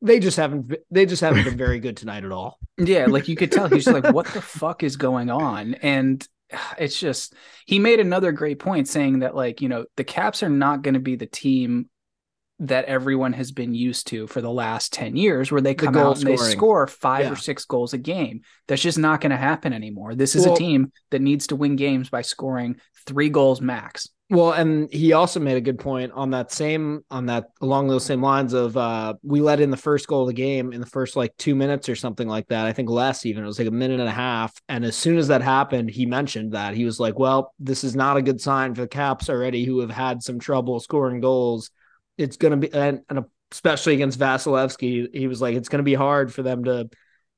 they 0.00 0.20
just 0.20 0.36
haven't 0.36 0.74
they 0.90 1.06
just 1.06 1.20
haven't 1.20 1.44
been 1.44 1.56
very 1.56 1.80
good 1.80 1.96
tonight 1.96 2.24
at 2.24 2.32
all. 2.32 2.58
Yeah, 2.76 3.06
like 3.06 3.28
you 3.28 3.36
could 3.36 3.52
tell 3.52 3.68
he's 3.68 3.88
like, 3.88 4.04
what 4.12 4.26
the 4.26 4.42
fuck 4.42 4.82
is 4.82 4.96
going 4.96 5.30
on? 5.30 5.74
And 5.74 6.26
it's 6.78 6.98
just 6.98 7.34
he 7.66 7.78
made 7.78 8.00
another 8.00 8.32
great 8.32 8.58
point 8.58 8.88
saying 8.88 9.20
that 9.20 9.34
like 9.34 9.60
you 9.60 9.68
know 9.68 9.84
the 9.96 10.04
caps 10.04 10.42
are 10.42 10.48
not 10.48 10.82
going 10.82 10.94
to 10.94 11.00
be 11.00 11.16
the 11.16 11.26
team 11.26 11.88
that 12.60 12.86
everyone 12.86 13.32
has 13.34 13.52
been 13.52 13.72
used 13.72 14.08
to 14.08 14.26
for 14.26 14.40
the 14.40 14.50
last 14.50 14.92
10 14.92 15.14
years 15.14 15.52
where 15.52 15.60
they 15.60 15.74
come 15.74 15.94
the 15.94 16.00
out 16.00 16.18
and 16.18 16.26
they 16.26 16.36
score 16.36 16.88
five 16.88 17.26
yeah. 17.26 17.32
or 17.32 17.36
six 17.36 17.64
goals 17.64 17.92
a 17.92 17.98
game 17.98 18.40
that's 18.66 18.82
just 18.82 18.98
not 18.98 19.20
going 19.20 19.30
to 19.30 19.36
happen 19.36 19.72
anymore 19.72 20.16
this 20.16 20.34
is 20.34 20.44
well, 20.44 20.54
a 20.54 20.58
team 20.58 20.90
that 21.10 21.22
needs 21.22 21.46
to 21.46 21.56
win 21.56 21.76
games 21.76 22.10
by 22.10 22.20
scoring 22.20 22.80
three 23.06 23.28
goals 23.28 23.60
max 23.60 24.08
well, 24.30 24.52
and 24.52 24.92
he 24.92 25.14
also 25.14 25.40
made 25.40 25.56
a 25.56 25.60
good 25.60 25.78
point 25.78 26.12
on 26.12 26.30
that 26.30 26.52
same 26.52 27.02
on 27.10 27.26
that 27.26 27.46
along 27.62 27.88
those 27.88 28.04
same 28.04 28.22
lines 28.22 28.52
of 28.52 28.76
uh 28.76 29.14
we 29.22 29.40
let 29.40 29.58
in 29.60 29.70
the 29.70 29.76
first 29.76 30.06
goal 30.06 30.22
of 30.22 30.26
the 30.26 30.34
game 30.34 30.72
in 30.74 30.80
the 30.80 30.86
first 30.86 31.16
like 31.16 31.34
two 31.38 31.54
minutes 31.54 31.88
or 31.88 31.96
something 31.96 32.28
like 32.28 32.46
that. 32.48 32.66
I 32.66 32.72
think 32.74 32.90
less 32.90 33.24
even. 33.24 33.42
It 33.42 33.46
was 33.46 33.58
like 33.58 33.68
a 33.68 33.72
minute 33.72 34.00
and 34.00 34.08
a 34.08 34.12
half. 34.12 34.52
And 34.68 34.84
as 34.84 34.96
soon 34.96 35.16
as 35.16 35.28
that 35.28 35.40
happened, 35.40 35.90
he 35.90 36.04
mentioned 36.04 36.52
that 36.52 36.74
he 36.74 36.84
was 36.84 37.00
like, 37.00 37.18
Well, 37.18 37.54
this 37.58 37.84
is 37.84 37.96
not 37.96 38.18
a 38.18 38.22
good 38.22 38.40
sign 38.40 38.74
for 38.74 38.82
the 38.82 38.88
Caps 38.88 39.30
already 39.30 39.64
who 39.64 39.80
have 39.80 39.90
had 39.90 40.22
some 40.22 40.38
trouble 40.38 40.78
scoring 40.80 41.20
goals. 41.20 41.70
It's 42.18 42.36
gonna 42.36 42.58
be 42.58 42.72
and, 42.72 43.00
and 43.08 43.24
especially 43.50 43.94
against 43.94 44.18
Vasilevskiy, 44.18 45.14
he 45.16 45.26
was 45.26 45.40
like, 45.40 45.56
it's 45.56 45.70
gonna 45.70 45.82
be 45.82 45.94
hard 45.94 46.34
for 46.34 46.42
them 46.42 46.64
to 46.64 46.90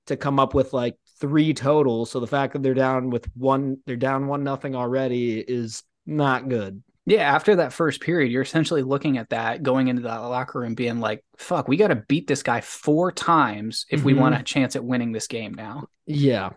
to 0.06 0.16
come 0.16 0.40
up 0.40 0.54
with 0.54 0.72
like 0.72 0.96
three 1.20 1.54
total. 1.54 2.04
So 2.04 2.18
the 2.18 2.26
fact 2.26 2.54
that 2.54 2.64
they're 2.64 2.74
down 2.74 3.10
with 3.10 3.28
one, 3.36 3.78
they're 3.86 3.94
down 3.94 4.26
one 4.26 4.42
nothing 4.42 4.74
already 4.74 5.38
is 5.38 5.84
not 6.10 6.48
good. 6.48 6.82
Yeah, 7.06 7.22
after 7.22 7.56
that 7.56 7.72
first 7.72 8.00
period, 8.00 8.30
you're 8.30 8.42
essentially 8.42 8.82
looking 8.82 9.18
at 9.18 9.30
that 9.30 9.62
going 9.62 9.88
into 9.88 10.02
that 10.02 10.16
locker 10.18 10.60
room 10.60 10.74
being 10.74 11.00
like, 11.00 11.24
fuck, 11.38 11.66
we 11.66 11.76
got 11.76 11.88
to 11.88 11.96
beat 11.96 12.26
this 12.26 12.42
guy 12.42 12.60
four 12.60 13.10
times 13.10 13.86
if 13.90 14.00
mm-hmm. 14.00 14.06
we 14.06 14.14
want 14.14 14.34
a 14.34 14.42
chance 14.42 14.76
at 14.76 14.84
winning 14.84 15.12
this 15.12 15.26
game 15.26 15.54
now. 15.54 15.88
Yeah. 16.06 16.50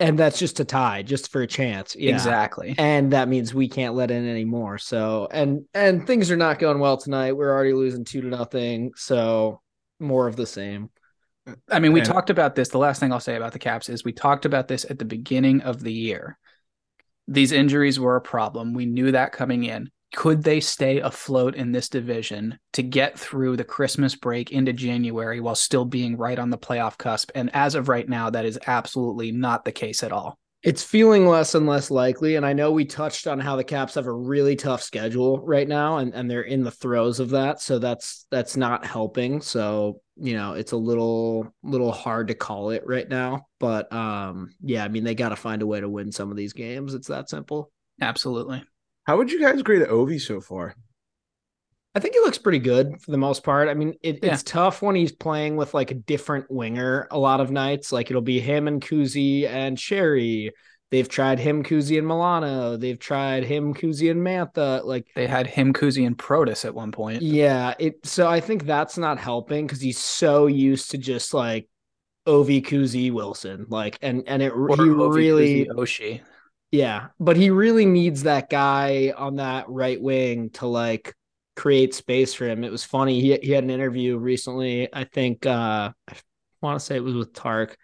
And 0.00 0.18
that's 0.18 0.38
just 0.38 0.60
a 0.60 0.64
tie, 0.64 1.02
just 1.02 1.30
for 1.30 1.42
a 1.42 1.46
chance. 1.46 1.94
Yeah. 1.94 2.14
Exactly. 2.14 2.74
And 2.78 3.12
that 3.12 3.28
means 3.28 3.52
we 3.52 3.68
can't 3.68 3.94
let 3.94 4.10
in 4.10 4.26
any 4.26 4.44
more. 4.44 4.78
So 4.78 5.28
and 5.30 5.64
and 5.74 6.06
things 6.06 6.30
are 6.30 6.36
not 6.36 6.58
going 6.58 6.78
well 6.78 6.96
tonight. 6.96 7.32
We're 7.32 7.52
already 7.52 7.72
losing 7.72 8.04
two 8.04 8.22
to 8.22 8.28
nothing. 8.28 8.92
So 8.96 9.60
more 10.00 10.26
of 10.26 10.36
the 10.36 10.46
same. 10.46 10.90
I 11.70 11.80
mean, 11.80 11.92
we 11.92 12.00
and, 12.00 12.08
talked 12.08 12.30
about 12.30 12.54
this. 12.54 12.68
The 12.68 12.78
last 12.78 12.98
thing 12.98 13.12
I'll 13.12 13.20
say 13.20 13.36
about 13.36 13.52
the 13.52 13.58
Caps 13.58 13.88
is 13.88 14.04
we 14.04 14.12
talked 14.12 14.44
about 14.44 14.68
this 14.68 14.86
at 14.88 14.98
the 14.98 15.04
beginning 15.04 15.60
of 15.62 15.80
the 15.80 15.92
year 15.92 16.38
these 17.28 17.52
injuries 17.52 18.00
were 18.00 18.16
a 18.16 18.20
problem. 18.20 18.74
We 18.74 18.86
knew 18.86 19.12
that 19.12 19.32
coming 19.32 19.64
in. 19.64 19.90
Could 20.14 20.42
they 20.42 20.60
stay 20.60 21.00
afloat 21.00 21.54
in 21.54 21.72
this 21.72 21.88
division 21.88 22.58
to 22.74 22.82
get 22.82 23.18
through 23.18 23.56
the 23.56 23.64
Christmas 23.64 24.14
break 24.14 24.52
into 24.52 24.72
January 24.72 25.40
while 25.40 25.54
still 25.54 25.86
being 25.86 26.18
right 26.18 26.38
on 26.38 26.50
the 26.50 26.58
playoff 26.58 26.98
cusp? 26.98 27.30
And 27.34 27.50
as 27.54 27.74
of 27.74 27.88
right 27.88 28.06
now, 28.06 28.28
that 28.28 28.44
is 28.44 28.58
absolutely 28.66 29.32
not 29.32 29.64
the 29.64 29.72
case 29.72 30.02
at 30.02 30.12
all. 30.12 30.38
It's 30.62 30.82
feeling 30.82 31.26
less 31.26 31.54
and 31.54 31.66
less 31.66 31.90
likely. 31.90 32.36
And 32.36 32.46
I 32.46 32.52
know 32.52 32.70
we 32.70 32.84
touched 32.84 33.26
on 33.26 33.40
how 33.40 33.56
the 33.56 33.64
Caps 33.64 33.94
have 33.94 34.06
a 34.06 34.12
really 34.12 34.54
tough 34.54 34.82
schedule 34.82 35.40
right 35.40 35.66
now, 35.66 35.98
and, 35.98 36.14
and 36.14 36.30
they're 36.30 36.42
in 36.42 36.62
the 36.62 36.70
throes 36.70 37.18
of 37.18 37.30
that. 37.30 37.60
So 37.60 37.78
that's 37.78 38.26
that's 38.30 38.56
not 38.56 38.86
helping. 38.86 39.40
So 39.40 40.00
you 40.16 40.34
know 40.34 40.52
it's 40.52 40.72
a 40.72 40.76
little 40.76 41.52
little 41.62 41.92
hard 41.92 42.28
to 42.28 42.34
call 42.34 42.70
it 42.70 42.82
right 42.86 43.08
now 43.08 43.46
but 43.58 43.92
um 43.92 44.54
yeah 44.62 44.84
i 44.84 44.88
mean 44.88 45.04
they 45.04 45.14
got 45.14 45.30
to 45.30 45.36
find 45.36 45.62
a 45.62 45.66
way 45.66 45.80
to 45.80 45.88
win 45.88 46.12
some 46.12 46.30
of 46.30 46.36
these 46.36 46.52
games 46.52 46.94
it's 46.94 47.08
that 47.08 47.30
simple 47.30 47.72
absolutely 48.00 48.62
how 49.04 49.16
would 49.16 49.30
you 49.30 49.40
guys 49.40 49.62
grade 49.62 49.82
ovi 49.82 50.20
so 50.20 50.40
far 50.40 50.74
i 51.94 52.00
think 52.00 52.14
he 52.14 52.20
looks 52.20 52.38
pretty 52.38 52.58
good 52.58 53.00
for 53.00 53.10
the 53.10 53.18
most 53.18 53.42
part 53.42 53.68
i 53.68 53.74
mean 53.74 53.94
it, 54.02 54.18
yeah. 54.22 54.32
it's 54.32 54.42
tough 54.42 54.82
when 54.82 54.94
he's 54.94 55.12
playing 55.12 55.56
with 55.56 55.74
like 55.74 55.90
a 55.90 55.94
different 55.94 56.50
winger 56.50 57.06
a 57.10 57.18
lot 57.18 57.40
of 57.40 57.50
nights 57.50 57.92
like 57.92 58.10
it'll 58.10 58.22
be 58.22 58.40
him 58.40 58.68
and 58.68 58.82
kuzi 58.82 59.48
and 59.48 59.76
Sheary 59.76 60.50
They've 60.92 61.08
tried 61.08 61.38
him, 61.38 61.64
Kuzi, 61.64 61.96
and 61.96 62.06
Milano. 62.06 62.76
They've 62.76 62.98
tried 62.98 63.44
him, 63.44 63.72
Kuzi, 63.72 64.10
and 64.10 64.20
Mantha. 64.20 64.84
Like 64.84 65.06
they 65.14 65.26
had 65.26 65.46
him, 65.46 65.72
Kuzi, 65.72 66.06
and 66.06 66.18
Protas 66.18 66.66
at 66.66 66.74
one 66.74 66.92
point. 66.92 67.22
Yeah, 67.22 67.72
it. 67.78 68.04
So 68.04 68.28
I 68.28 68.40
think 68.40 68.66
that's 68.66 68.98
not 68.98 69.18
helping 69.18 69.66
because 69.66 69.80
he's 69.80 69.96
so 69.96 70.48
used 70.48 70.90
to 70.90 70.98
just 70.98 71.32
like 71.32 71.66
Ovi, 72.28 72.62
Kuzi, 72.62 73.10
Wilson. 73.10 73.64
Like, 73.70 73.96
and 74.02 74.24
and 74.26 74.42
it 74.42 74.50
or 74.50 74.68
he 74.68 74.82
Ovi, 74.82 75.14
really 75.14 75.64
Kuzi, 75.64 75.68
Oshie. 75.70 76.20
Yeah, 76.72 77.06
but 77.18 77.38
he 77.38 77.48
really 77.48 77.86
needs 77.86 78.24
that 78.24 78.50
guy 78.50 79.14
on 79.16 79.36
that 79.36 79.70
right 79.70 80.00
wing 80.00 80.50
to 80.50 80.66
like 80.66 81.14
create 81.56 81.94
space 81.94 82.34
for 82.34 82.46
him. 82.46 82.64
It 82.64 82.72
was 82.72 82.84
funny. 82.84 83.20
He 83.20 83.36
he 83.42 83.52
had 83.52 83.64
an 83.64 83.70
interview 83.70 84.16
recently. 84.16 84.88
I 84.92 85.04
think 85.04 85.46
uh 85.46 85.92
I 86.08 86.14
want 86.60 86.78
to 86.78 86.84
say 86.84 86.96
it 86.96 87.04
was 87.04 87.14
with 87.14 87.34
Tark. 87.34 87.76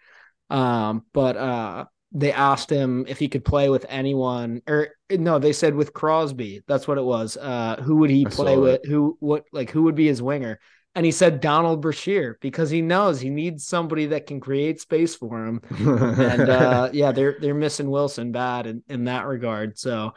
Um, 0.49 1.05
but 1.13 1.37
uh 1.37 1.85
they 2.11 2.31
asked 2.31 2.69
him 2.69 3.05
if 3.07 3.19
he 3.19 3.27
could 3.27 3.45
play 3.45 3.69
with 3.69 3.85
anyone 3.87 4.61
or 4.67 4.89
no 5.11 5.37
they 5.37 5.53
said 5.53 5.75
with 5.75 5.93
crosby 5.93 6.61
that's 6.67 6.87
what 6.87 6.97
it 6.97 7.03
was 7.03 7.37
uh 7.37 7.75
who 7.83 7.97
would 7.97 8.09
he 8.09 8.25
play 8.25 8.57
with 8.57 8.83
who 8.85 9.15
what 9.19 9.45
like 9.53 9.69
who 9.69 9.83
would 9.83 9.95
be 9.95 10.07
his 10.07 10.21
winger 10.21 10.59
and 10.95 11.05
he 11.05 11.11
said 11.11 11.39
donald 11.39 11.81
brashear 11.81 12.37
because 12.41 12.69
he 12.69 12.81
knows 12.81 13.19
he 13.19 13.29
needs 13.29 13.67
somebody 13.67 14.07
that 14.07 14.25
can 14.25 14.39
create 14.39 14.81
space 14.81 15.15
for 15.15 15.45
him 15.45 15.61
and 15.69 16.49
uh 16.49 16.89
yeah 16.93 17.11
they're 17.11 17.37
they're 17.39 17.53
missing 17.53 17.89
wilson 17.89 18.31
bad 18.31 18.65
in, 18.65 18.83
in 18.89 19.03
that 19.03 19.27
regard 19.27 19.77
so 19.77 20.11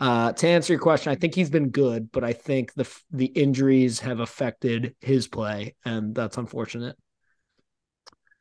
uh 0.00 0.32
to 0.32 0.48
answer 0.48 0.72
your 0.72 0.80
question 0.80 1.12
i 1.12 1.14
think 1.14 1.34
he's 1.34 1.50
been 1.50 1.70
good 1.70 2.10
but 2.10 2.24
i 2.24 2.32
think 2.32 2.72
the 2.74 2.88
the 3.10 3.26
injuries 3.26 4.00
have 4.00 4.20
affected 4.20 4.94
his 5.00 5.28
play 5.28 5.74
and 5.84 6.14
that's 6.14 6.36
unfortunate 6.36 6.96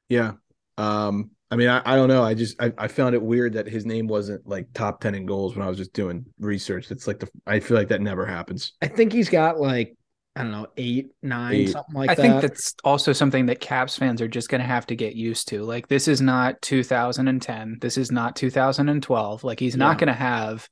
yeah 0.09 0.33
um 0.77 1.29
I 1.53 1.55
mean, 1.55 1.69
I, 1.69 1.83
I 1.85 1.95
don't 1.95 2.07
know. 2.07 2.23
I 2.23 2.33
just 2.33 2.59
I, 2.59 2.73
I 2.79 2.87
found 2.87 3.13
it 3.13 3.21
weird 3.21 3.53
that 3.53 3.67
his 3.67 3.85
name 3.85 4.07
wasn't 4.07 4.47
like 4.47 4.73
top 4.73 5.01
ten 5.01 5.13
in 5.13 5.27
goals 5.27 5.55
when 5.55 5.63
I 5.63 5.69
was 5.69 5.77
just 5.77 5.93
doing 5.93 6.25
research. 6.39 6.89
It's 6.89 7.05
like 7.05 7.19
the 7.19 7.29
I 7.45 7.59
feel 7.59 7.77
like 7.77 7.89
that 7.89 8.01
never 8.01 8.25
happens. 8.25 8.73
I 8.81 8.87
think 8.87 9.13
he's 9.13 9.29
got 9.29 9.59
like 9.59 9.95
I 10.35 10.41
don't 10.41 10.51
know 10.51 10.65
eight, 10.77 11.11
nine, 11.21 11.53
eight. 11.53 11.69
something 11.69 11.93
like 11.93 12.09
I 12.09 12.15
that. 12.15 12.21
I 12.21 12.27
think 12.27 12.41
that's 12.41 12.73
also 12.83 13.13
something 13.13 13.45
that 13.45 13.59
Caps 13.59 13.95
fans 13.95 14.19
are 14.19 14.27
just 14.27 14.49
going 14.49 14.61
to 14.61 14.67
have 14.67 14.87
to 14.87 14.95
get 14.95 15.15
used 15.15 15.47
to. 15.49 15.61
Like 15.63 15.87
this 15.87 16.07
is 16.07 16.21
not 16.21 16.59
2010. 16.63 17.77
This 17.79 17.99
is 17.99 18.11
not 18.11 18.35
2012. 18.35 19.43
Like 19.43 19.59
he's 19.59 19.75
yeah. 19.75 19.77
not 19.77 19.99
going 19.99 20.07
to 20.07 20.13
have 20.13 20.67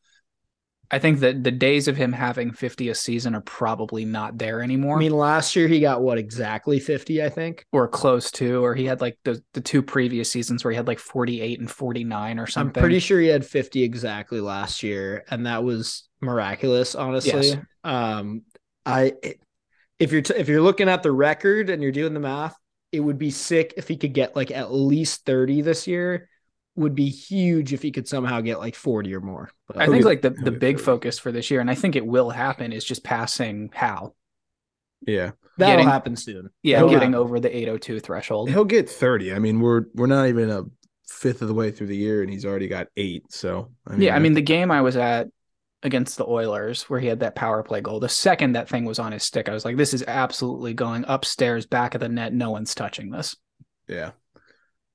I 0.92 1.00
think 1.00 1.20
that 1.22 1.44
the 1.44 1.52
days 1.52 1.88
of 1.88 1.96
him 1.96 2.12
having 2.12 2.52
50 2.52 2.90
a 2.90 2.96
season 2.96 3.34
are 3.34 3.42
probably 3.42 4.04
not 4.04 4.38
there 4.38 4.62
anymore. 4.62 4.98
I 4.98 5.00
mean, 5.00 5.14
last 5.14 5.56
year 5.56 5.70
he 5.70 5.80
got 5.80 6.02
what 6.02 6.18
exactly 6.18 6.80
50, 6.80 7.24
I 7.24 7.30
think, 7.30 7.66
or 7.72 7.88
close 7.88 8.30
to, 8.32 8.64
or 8.64 8.76
he 8.76 8.86
had 8.86 9.00
like 9.00 9.18
the, 9.24 9.42
the 9.54 9.62
two 9.62 9.82
previous 9.82 10.30
seasons 10.30 10.64
where 10.64 10.72
he 10.72 10.76
had 10.76 10.88
like 10.88 11.00
48 11.00 11.60
and 11.62 11.72
49 11.72 12.40
or 12.40 12.48
something. 12.48 12.78
I'm 12.78 12.84
pretty 12.84 13.00
sure 13.00 13.22
he 13.22 13.28
had 13.28 13.46
50 13.46 13.84
exactly 13.84 14.42
last 14.42 14.84
year, 14.84 15.24
and 15.32 15.46
that 15.46 15.64
was 15.64 16.10
miraculous, 16.20 16.94
honestly. 16.94 17.48
Yes. 17.48 17.58
Um, 17.86 18.42
I 18.86 19.14
if 19.98 20.12
you're 20.12 20.24
t- 20.24 20.36
if 20.36 20.50
you're 20.50 20.62
looking 20.62 20.90
at 20.90 21.04
the 21.04 21.12
record 21.12 21.70
and 21.70 21.82
you're 21.82 21.92
doing 21.92 22.14
the 22.14 22.20
math, 22.20 22.56
it 22.92 23.00
would 23.00 23.18
be 23.18 23.32
sick 23.32 23.76
if 23.78 23.88
he 23.88 23.96
could 23.96 24.14
get 24.14 24.36
like 24.36 24.52
at 24.52 24.74
least 24.74 25.26
30 25.26 25.62
this 25.62 25.88
year. 25.88 26.28
Would 26.76 26.96
be 26.96 27.10
huge 27.10 27.74
if 27.74 27.82
he 27.82 27.92
could 27.92 28.08
somehow 28.08 28.40
get 28.42 28.60
like 28.60 28.76
40 28.76 29.14
or 29.14 29.20
more. 29.22 29.50
But 29.68 29.78
I 29.78 29.88
think 29.88 30.06
like 30.06 30.22
the, 30.22 30.30
the 30.30 30.52
big 30.52 30.80
focus 30.80 31.20
for 31.20 31.32
this 31.32 31.52
year, 31.52 31.60
and 31.60 31.70
I 31.70 31.76
think 31.76 31.96
it 31.96 32.06
will 32.06 32.30
happen, 32.30 32.72
is 32.72 32.86
just 32.86 33.04
passing 33.04 33.70
Howe. 33.74 34.14
Yeah. 35.06 35.32
that'll 35.58 35.74
getting- 35.76 35.88
happen 35.90 36.16
soon. 36.16 36.50
Yeah, 36.64 36.78
He'll 36.78 36.88
getting 36.90 37.12
happen. 37.12 37.16
over 37.16 37.40
the 37.40 37.54
802 37.56 38.00
threshold. 38.00 38.50
He'll 38.50 38.64
get 38.66 38.90
30. 38.90 39.34
I 39.34 39.40
mean, 39.40 39.60
we're 39.60 39.84
we're 39.94 40.08
not 40.08 40.28
even 40.28 40.50
a 40.50 40.64
fifth 41.10 41.42
of 41.42 41.50
the 41.50 41.54
way 41.54 41.72
through 41.72 41.88
the 41.88 41.96
year 41.98 42.22
and 42.22 42.32
he's 42.32 42.46
already 42.46 42.68
got 42.70 42.88
eight. 42.96 43.24
So 43.34 43.72
I 43.86 43.98
yeah, 43.98 44.16
I 44.16 44.20
mean 44.20 44.34
the 44.34 44.42
game 44.42 44.72
I 44.72 44.82
was 44.82 44.96
at 44.96 45.28
against 45.84 46.18
the 46.18 46.26
Oilers 46.26 46.84
where 46.84 47.00
he 47.02 47.08
had 47.08 47.20
that 47.20 47.36
power 47.36 47.64
play 47.64 47.82
goal. 47.82 48.00
The 48.00 48.08
second 48.08 48.54
that 48.54 48.70
thing 48.70 48.86
was 48.86 48.98
on 49.00 49.12
his 49.12 49.24
stick, 49.24 49.50
I 49.50 49.54
was 49.54 49.66
like, 49.66 49.76
this 49.76 49.94
is 49.94 50.04
absolutely 50.08 50.74
going 50.74 51.04
upstairs, 51.08 51.66
back 51.66 51.96
of 51.96 52.00
the 52.02 52.08
net. 52.08 52.34
No 52.34 52.52
one's 52.52 52.74
touching 52.76 53.10
this. 53.10 53.36
Yeah. 53.90 54.12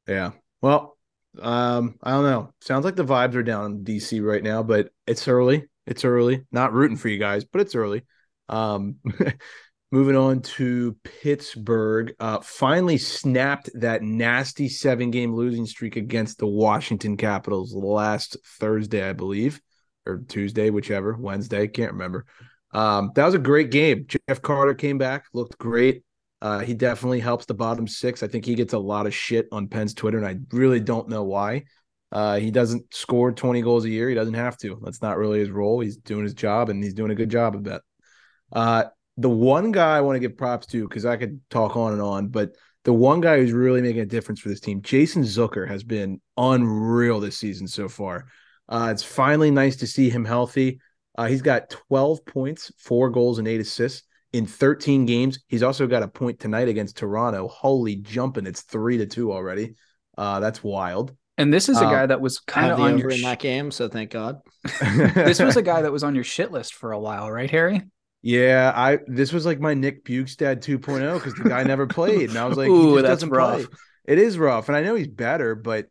Yeah. 0.08 0.30
Well, 0.62 0.95
um, 1.40 1.96
I 2.02 2.12
don't 2.12 2.24
know. 2.24 2.50
Sounds 2.60 2.84
like 2.84 2.96
the 2.96 3.04
vibes 3.04 3.34
are 3.34 3.42
down 3.42 3.66
in 3.66 3.84
DC 3.84 4.24
right 4.24 4.42
now, 4.42 4.62
but 4.62 4.90
it's 5.06 5.26
early. 5.28 5.68
It's 5.86 6.04
early. 6.04 6.44
Not 6.50 6.72
rooting 6.72 6.96
for 6.96 7.08
you 7.08 7.18
guys, 7.18 7.44
but 7.44 7.60
it's 7.60 7.74
early. 7.74 8.02
Um 8.48 8.96
moving 9.92 10.16
on 10.16 10.40
to 10.42 10.96
Pittsburgh. 11.02 12.14
Uh 12.18 12.40
finally 12.40 12.98
snapped 12.98 13.70
that 13.74 14.02
nasty 14.02 14.68
seven 14.68 15.10
game 15.10 15.34
losing 15.34 15.66
streak 15.66 15.96
against 15.96 16.38
the 16.38 16.46
Washington 16.46 17.16
Capitals 17.16 17.74
last 17.74 18.36
Thursday, 18.58 19.08
I 19.08 19.12
believe, 19.12 19.60
or 20.06 20.18
Tuesday, 20.28 20.70
whichever, 20.70 21.16
Wednesday, 21.16 21.66
can't 21.68 21.92
remember. 21.92 22.24
Um, 22.72 23.12
that 23.14 23.24
was 23.24 23.34
a 23.34 23.38
great 23.38 23.70
game. 23.70 24.06
Jeff 24.08 24.42
Carter 24.42 24.74
came 24.74 24.98
back, 24.98 25.24
looked 25.32 25.56
great. 25.58 26.02
Uh, 26.42 26.60
he 26.60 26.74
definitely 26.74 27.20
helps 27.20 27.46
the 27.46 27.54
bottom 27.54 27.86
six. 27.86 28.22
I 28.22 28.28
think 28.28 28.44
he 28.44 28.54
gets 28.54 28.74
a 28.74 28.78
lot 28.78 29.06
of 29.06 29.14
shit 29.14 29.48
on 29.52 29.68
Pens 29.68 29.94
Twitter, 29.94 30.18
and 30.18 30.26
I 30.26 30.36
really 30.54 30.80
don't 30.80 31.08
know 31.08 31.24
why. 31.24 31.64
Uh, 32.12 32.38
he 32.38 32.50
doesn't 32.50 32.94
score 32.94 33.32
20 33.32 33.62
goals 33.62 33.84
a 33.84 33.90
year. 33.90 34.08
He 34.08 34.14
doesn't 34.14 34.34
have 34.34 34.56
to. 34.58 34.78
That's 34.82 35.02
not 35.02 35.18
really 35.18 35.40
his 35.40 35.50
role. 35.50 35.80
He's 35.80 35.96
doing 35.96 36.24
his 36.24 36.34
job, 36.34 36.68
and 36.68 36.82
he's 36.82 36.94
doing 36.94 37.10
a 37.10 37.16
good 37.16 37.30
job 37.30 37.54
of 37.54 37.64
that. 37.64 37.82
Uh, 38.52 38.84
the 39.16 39.30
one 39.30 39.72
guy 39.72 39.96
I 39.96 40.02
want 40.02 40.16
to 40.16 40.20
give 40.20 40.36
props 40.36 40.66
to, 40.68 40.86
because 40.86 41.06
I 41.06 41.16
could 41.16 41.40
talk 41.50 41.76
on 41.76 41.92
and 41.92 42.02
on, 42.02 42.28
but 42.28 42.54
the 42.84 42.92
one 42.92 43.20
guy 43.20 43.38
who's 43.38 43.52
really 43.52 43.82
making 43.82 44.02
a 44.02 44.06
difference 44.06 44.40
for 44.40 44.48
this 44.48 44.60
team, 44.60 44.82
Jason 44.82 45.22
Zucker, 45.22 45.66
has 45.66 45.82
been 45.82 46.20
unreal 46.36 47.18
this 47.18 47.38
season 47.38 47.66
so 47.66 47.88
far. 47.88 48.26
Uh, 48.68 48.90
it's 48.92 49.02
finally 49.02 49.50
nice 49.50 49.76
to 49.76 49.86
see 49.86 50.10
him 50.10 50.24
healthy. 50.24 50.80
Uh, 51.16 51.26
he's 51.26 51.42
got 51.42 51.70
12 51.70 52.24
points, 52.26 52.70
four 52.78 53.10
goals, 53.10 53.38
and 53.38 53.48
eight 53.48 53.60
assists 53.60 54.05
in 54.32 54.46
13 54.46 55.06
games. 55.06 55.38
He's 55.48 55.62
also 55.62 55.86
got 55.86 56.02
a 56.02 56.08
point 56.08 56.40
tonight 56.40 56.68
against 56.68 56.96
Toronto. 56.96 57.48
Holy 57.48 57.96
jumping. 57.96 58.46
It's 58.46 58.62
three 58.62 58.98
to 58.98 59.06
two 59.06 59.32
already. 59.32 59.74
Uh, 60.16 60.40
that's 60.40 60.62
wild. 60.62 61.14
And 61.38 61.52
this 61.52 61.68
is 61.68 61.80
a 61.82 61.84
Um, 61.84 61.92
guy 61.92 62.06
that 62.06 62.20
was 62.20 62.38
kind 62.38 62.72
of 62.72 62.80
on 62.80 62.92
over 62.94 62.98
your 62.98 63.10
in 63.10 63.22
that 63.22 63.38
game, 63.40 63.70
so 63.70 63.88
thank 63.88 64.10
God. 64.10 64.40
this 64.80 65.40
was 65.40 65.56
a 65.56 65.62
guy 65.62 65.82
that 65.82 65.92
was 65.92 66.02
on 66.04 66.14
your 66.14 66.24
shit 66.24 66.50
list 66.50 66.74
for 66.74 66.92
a 66.92 66.98
while, 66.98 67.30
right, 67.30 67.50
Harry? 67.50 67.82
Yeah, 68.22 68.72
I 68.74 68.98
this 69.06 69.32
was 69.32 69.46
like 69.46 69.60
my 69.60 69.74
Nick 69.74 70.04
Bjugstad 70.04 70.60
2.0 70.60 71.14
because 71.14 71.34
the 71.34 71.44
guy 71.44 71.62
never 71.62 71.86
played, 71.86 72.30
and 72.30 72.38
I 72.38 72.46
was 72.46 72.56
like, 72.56 72.72
he 72.72 72.86
Ooh, 72.88 72.92
just 72.92 73.06
that's 73.06 73.22
doesn't 73.22 73.30
rough. 73.30 73.68
play. 73.68 73.78
It 74.06 74.18
is 74.18 74.38
rough, 74.38 74.68
and 74.68 74.76
I 74.76 74.82
know 74.82 74.94
he's 74.94 75.08
better, 75.08 75.54
but 75.54 75.86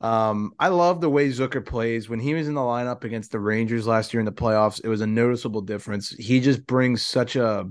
um, 0.00 0.52
I 0.58 0.68
love 0.68 1.00
the 1.00 1.10
way 1.10 1.28
Zucker 1.28 1.64
plays. 1.64 2.08
When 2.08 2.20
he 2.20 2.34
was 2.34 2.48
in 2.48 2.54
the 2.54 2.60
lineup 2.60 3.04
against 3.04 3.32
the 3.32 3.40
Rangers 3.40 3.86
last 3.86 4.12
year 4.12 4.20
in 4.20 4.26
the 4.26 4.32
playoffs, 4.32 4.80
it 4.84 4.88
was 4.88 5.00
a 5.00 5.06
noticeable 5.06 5.62
difference. 5.62 6.10
He 6.10 6.40
just 6.40 6.66
brings 6.66 7.02
such 7.02 7.36
a 7.36 7.66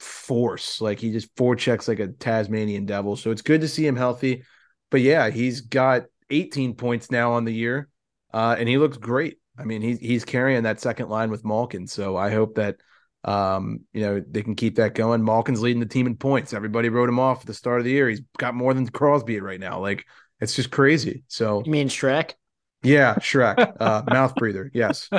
force, 0.00 0.80
like 0.80 0.98
he 0.98 1.12
just 1.12 1.34
forechecks 1.36 1.88
like 1.88 2.00
a 2.00 2.08
Tasmanian 2.08 2.86
devil. 2.86 3.16
So 3.16 3.30
it's 3.30 3.42
good 3.42 3.60
to 3.60 3.68
see 3.68 3.86
him 3.86 3.96
healthy. 3.96 4.44
But 4.90 5.02
yeah, 5.02 5.30
he's 5.30 5.60
got 5.60 6.04
18 6.30 6.74
points 6.74 7.10
now 7.10 7.32
on 7.32 7.44
the 7.44 7.52
year, 7.52 7.88
uh, 8.32 8.56
and 8.58 8.68
he 8.68 8.78
looks 8.78 8.96
great. 8.96 9.38
I 9.58 9.64
mean, 9.64 9.82
he's 9.82 9.98
he's 9.98 10.24
carrying 10.24 10.62
that 10.62 10.80
second 10.80 11.08
line 11.08 11.30
with 11.30 11.44
Malkin. 11.44 11.86
So 11.86 12.16
I 12.16 12.30
hope 12.30 12.56
that 12.56 12.76
um, 13.24 13.80
you 13.92 14.02
know, 14.02 14.22
they 14.26 14.42
can 14.42 14.54
keep 14.54 14.76
that 14.76 14.94
going. 14.94 15.22
Malkin's 15.22 15.60
leading 15.60 15.80
the 15.80 15.86
team 15.86 16.06
in 16.06 16.16
points. 16.16 16.52
Everybody 16.52 16.88
wrote 16.88 17.08
him 17.08 17.18
off 17.18 17.40
at 17.40 17.46
the 17.46 17.54
start 17.54 17.80
of 17.80 17.84
the 17.84 17.90
year. 17.90 18.08
He's 18.08 18.22
got 18.38 18.54
more 18.54 18.72
than 18.72 18.86
Crosby 18.86 19.40
right 19.40 19.58
now. 19.58 19.80
Like 19.80 20.06
it's 20.40 20.54
just 20.54 20.70
crazy. 20.70 21.24
So 21.28 21.62
You 21.64 21.72
mean 21.72 21.88
Shrek? 21.88 22.32
yeah, 22.82 23.14
Shrek, 23.16 23.76
uh, 23.80 24.02
mouth 24.06 24.34
breather. 24.36 24.70
Yes. 24.74 25.10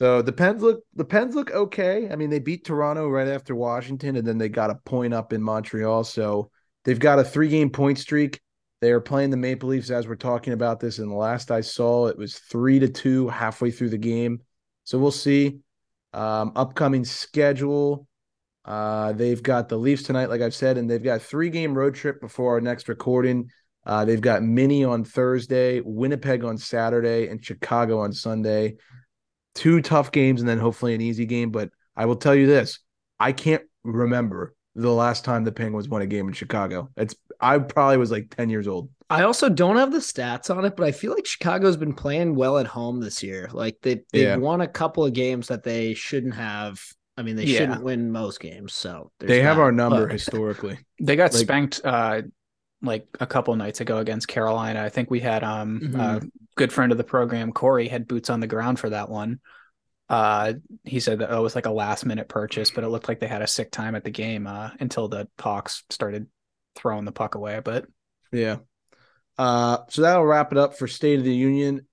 So 0.00 0.20
the 0.20 0.32
Pens 0.32 0.62
look 0.62 0.82
the 0.94 1.04
Pens 1.04 1.34
look 1.34 1.50
okay. 1.52 2.08
I 2.10 2.16
mean, 2.16 2.30
they 2.30 2.40
beat 2.40 2.64
Toronto 2.64 3.08
right 3.08 3.28
after 3.28 3.54
Washington, 3.54 4.16
and 4.16 4.26
then 4.26 4.38
they 4.38 4.48
got 4.48 4.70
a 4.70 4.74
point 4.84 5.14
up 5.14 5.32
in 5.32 5.42
Montreal. 5.42 6.04
So 6.04 6.50
they've 6.84 6.98
got 6.98 7.18
a 7.18 7.24
three 7.24 7.48
game 7.48 7.70
point 7.70 7.98
streak. 7.98 8.40
They 8.80 8.90
are 8.90 9.00
playing 9.00 9.30
the 9.30 9.36
Maple 9.36 9.68
Leafs 9.68 9.90
as 9.90 10.08
we're 10.08 10.16
talking 10.16 10.54
about 10.54 10.80
this. 10.80 10.98
And 10.98 11.08
the 11.10 11.14
last 11.14 11.52
I 11.52 11.60
saw, 11.60 12.08
it 12.08 12.18
was 12.18 12.36
three 12.38 12.80
to 12.80 12.88
two 12.88 13.28
halfway 13.28 13.70
through 13.70 13.90
the 13.90 13.98
game. 13.98 14.40
So 14.84 14.98
we'll 14.98 15.12
see. 15.12 15.60
Um, 16.12 16.52
upcoming 16.56 17.04
schedule. 17.04 18.08
Uh, 18.64 19.12
they've 19.12 19.42
got 19.42 19.68
the 19.68 19.76
Leafs 19.78 20.02
tonight, 20.02 20.28
like 20.30 20.40
I've 20.40 20.54
said, 20.54 20.78
and 20.78 20.90
they've 20.90 21.02
got 21.02 21.16
a 21.16 21.20
three 21.20 21.50
game 21.50 21.74
road 21.78 21.94
trip 21.94 22.20
before 22.20 22.54
our 22.54 22.60
next 22.60 22.88
recording. 22.88 23.50
Uh, 23.84 24.04
they've 24.04 24.20
got 24.20 24.42
Mini 24.42 24.84
on 24.84 25.04
Thursday, 25.04 25.80
Winnipeg 25.80 26.44
on 26.44 26.56
Saturday, 26.58 27.28
and 27.28 27.44
Chicago 27.44 28.00
on 28.00 28.12
Sunday. 28.12 28.76
Two 29.54 29.82
tough 29.82 30.12
games, 30.12 30.40
and 30.40 30.48
then 30.48 30.58
hopefully 30.58 30.94
an 30.94 31.00
easy 31.00 31.26
game. 31.26 31.50
But 31.50 31.70
I 31.96 32.06
will 32.06 32.16
tell 32.16 32.34
you 32.34 32.46
this: 32.46 32.78
I 33.20 33.32
can't 33.32 33.62
remember 33.84 34.54
the 34.74 34.92
last 34.92 35.24
time 35.24 35.44
the 35.44 35.52
Penguins 35.52 35.88
won 35.88 36.00
a 36.02 36.06
game 36.06 36.26
in 36.28 36.32
Chicago. 36.32 36.88
It's 36.96 37.14
I 37.40 37.58
probably 37.58 37.98
was 37.98 38.10
like 38.10 38.34
ten 38.34 38.48
years 38.48 38.66
old. 38.68 38.88
I 39.10 39.24
also 39.24 39.50
don't 39.50 39.76
have 39.76 39.92
the 39.92 39.98
stats 39.98 40.54
on 40.54 40.64
it, 40.64 40.74
but 40.76 40.86
I 40.86 40.92
feel 40.92 41.12
like 41.12 41.26
Chicago's 41.26 41.76
been 41.76 41.92
playing 41.92 42.34
well 42.34 42.56
at 42.56 42.66
home 42.66 43.00
this 43.00 43.22
year. 43.22 43.50
Like 43.52 43.76
they 43.82 43.96
they've 44.12 44.22
Yeah. 44.22 44.36
won 44.36 44.62
a 44.62 44.68
couple 44.68 45.04
of 45.04 45.12
games 45.12 45.48
that 45.48 45.64
they 45.64 45.92
shouldn't 45.92 46.34
have. 46.34 46.80
I 47.18 47.22
mean, 47.22 47.36
they 47.36 47.44
Yeah. 47.44 47.58
shouldn't 47.58 47.82
win 47.82 48.10
most 48.10 48.40
games. 48.40 48.72
So 48.72 49.10
they 49.18 49.42
have 49.42 49.56
that, 49.56 49.62
our 49.64 49.72
number 49.72 50.06
but- 50.06 50.12
historically. 50.12 50.78
They 50.98 51.16
got 51.16 51.34
Like- 51.34 51.42
spanked 51.42 51.80
uh 51.84 52.22
like 52.82 53.06
a 53.20 53.26
couple 53.26 53.54
nights 53.56 53.80
ago 53.80 53.98
against 53.98 54.28
Carolina. 54.28 54.82
I 54.82 54.88
think 54.88 55.10
we 55.10 55.20
had 55.20 55.44
um 55.44 55.80
Mhm. 55.80 55.94
a 56.24 56.30
good 56.56 56.72
friend 56.72 56.92
of 56.92 56.98
the 56.98 57.04
program, 57.04 57.52
Corey, 57.52 57.88
had 57.88 58.08
boots 58.08 58.28
on 58.30 58.40
the 58.40 58.46
ground 58.46 58.78
for 58.80 58.90
that 58.90 59.08
one. 59.08 59.40
Uh 60.08 60.54
he 60.84 61.00
said 61.00 61.20
that 61.20 61.30
it 61.30 61.38
was 61.40 61.54
like 61.54 61.66
a 61.66 61.70
last 61.70 62.04
minute 62.04 62.28
purchase, 62.28 62.70
but 62.70 62.84
it 62.84 62.88
looked 62.88 63.08
like 63.08 63.20
they 63.20 63.28
had 63.28 63.42
a 63.42 63.46
sick 63.46 63.70
time 63.70 63.94
at 63.94 64.04
the 64.04 64.10
game 64.10 64.46
uh 64.46 64.70
until 64.80 65.08
the 65.08 65.28
Hawks 65.40 65.84
started 65.90 66.26
throwing 66.74 67.04
the 67.04 67.12
puck 67.12 67.34
away. 67.34 67.60
But 67.64 67.86
Yeah. 68.32 68.56
Uh, 69.38 69.78
so 69.88 70.02
that'll 70.02 70.26
wrap 70.26 70.52
it 70.52 70.58
up 70.58 70.76
for 70.76 70.86
State 70.86 71.18
of 71.18 71.24
the 71.24 71.34
Union. 71.34 71.86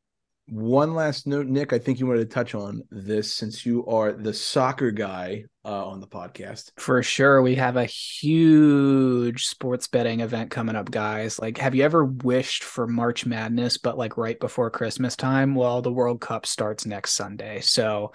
One 0.51 0.95
last 0.95 1.27
note, 1.27 1.45
Nick. 1.45 1.73
I 1.73 1.79
think 1.79 1.99
you 1.99 2.07
wanted 2.07 2.27
to 2.29 2.33
touch 2.33 2.55
on 2.55 2.81
this 2.89 3.33
since 3.33 3.65
you 3.65 3.85
are 3.85 4.11
the 4.11 4.33
soccer 4.33 4.89
guy 4.89 5.43
uh, 5.63 5.85
on 5.87 5.99
the 5.99 6.07
podcast. 6.07 6.71
For 6.77 7.03
sure. 7.03 7.41
We 7.41 7.55
have 7.55 7.77
a 7.77 7.85
huge 7.85 9.45
sports 9.45 9.87
betting 9.87 10.21
event 10.21 10.49
coming 10.49 10.75
up, 10.75 10.89
guys. 10.89 11.37
Like, 11.37 11.59
have 11.59 11.75
you 11.75 11.83
ever 11.83 12.03
wished 12.03 12.63
for 12.63 12.87
March 12.87 13.25
Madness, 13.27 13.77
but 13.77 13.97
like 13.97 14.17
right 14.17 14.39
before 14.39 14.71
Christmas 14.71 15.15
time? 15.15 15.53
Well, 15.53 15.83
the 15.83 15.93
World 15.93 16.19
Cup 16.19 16.47
starts 16.47 16.85
next 16.85 17.11
Sunday. 17.11 17.61
So, 17.61 18.13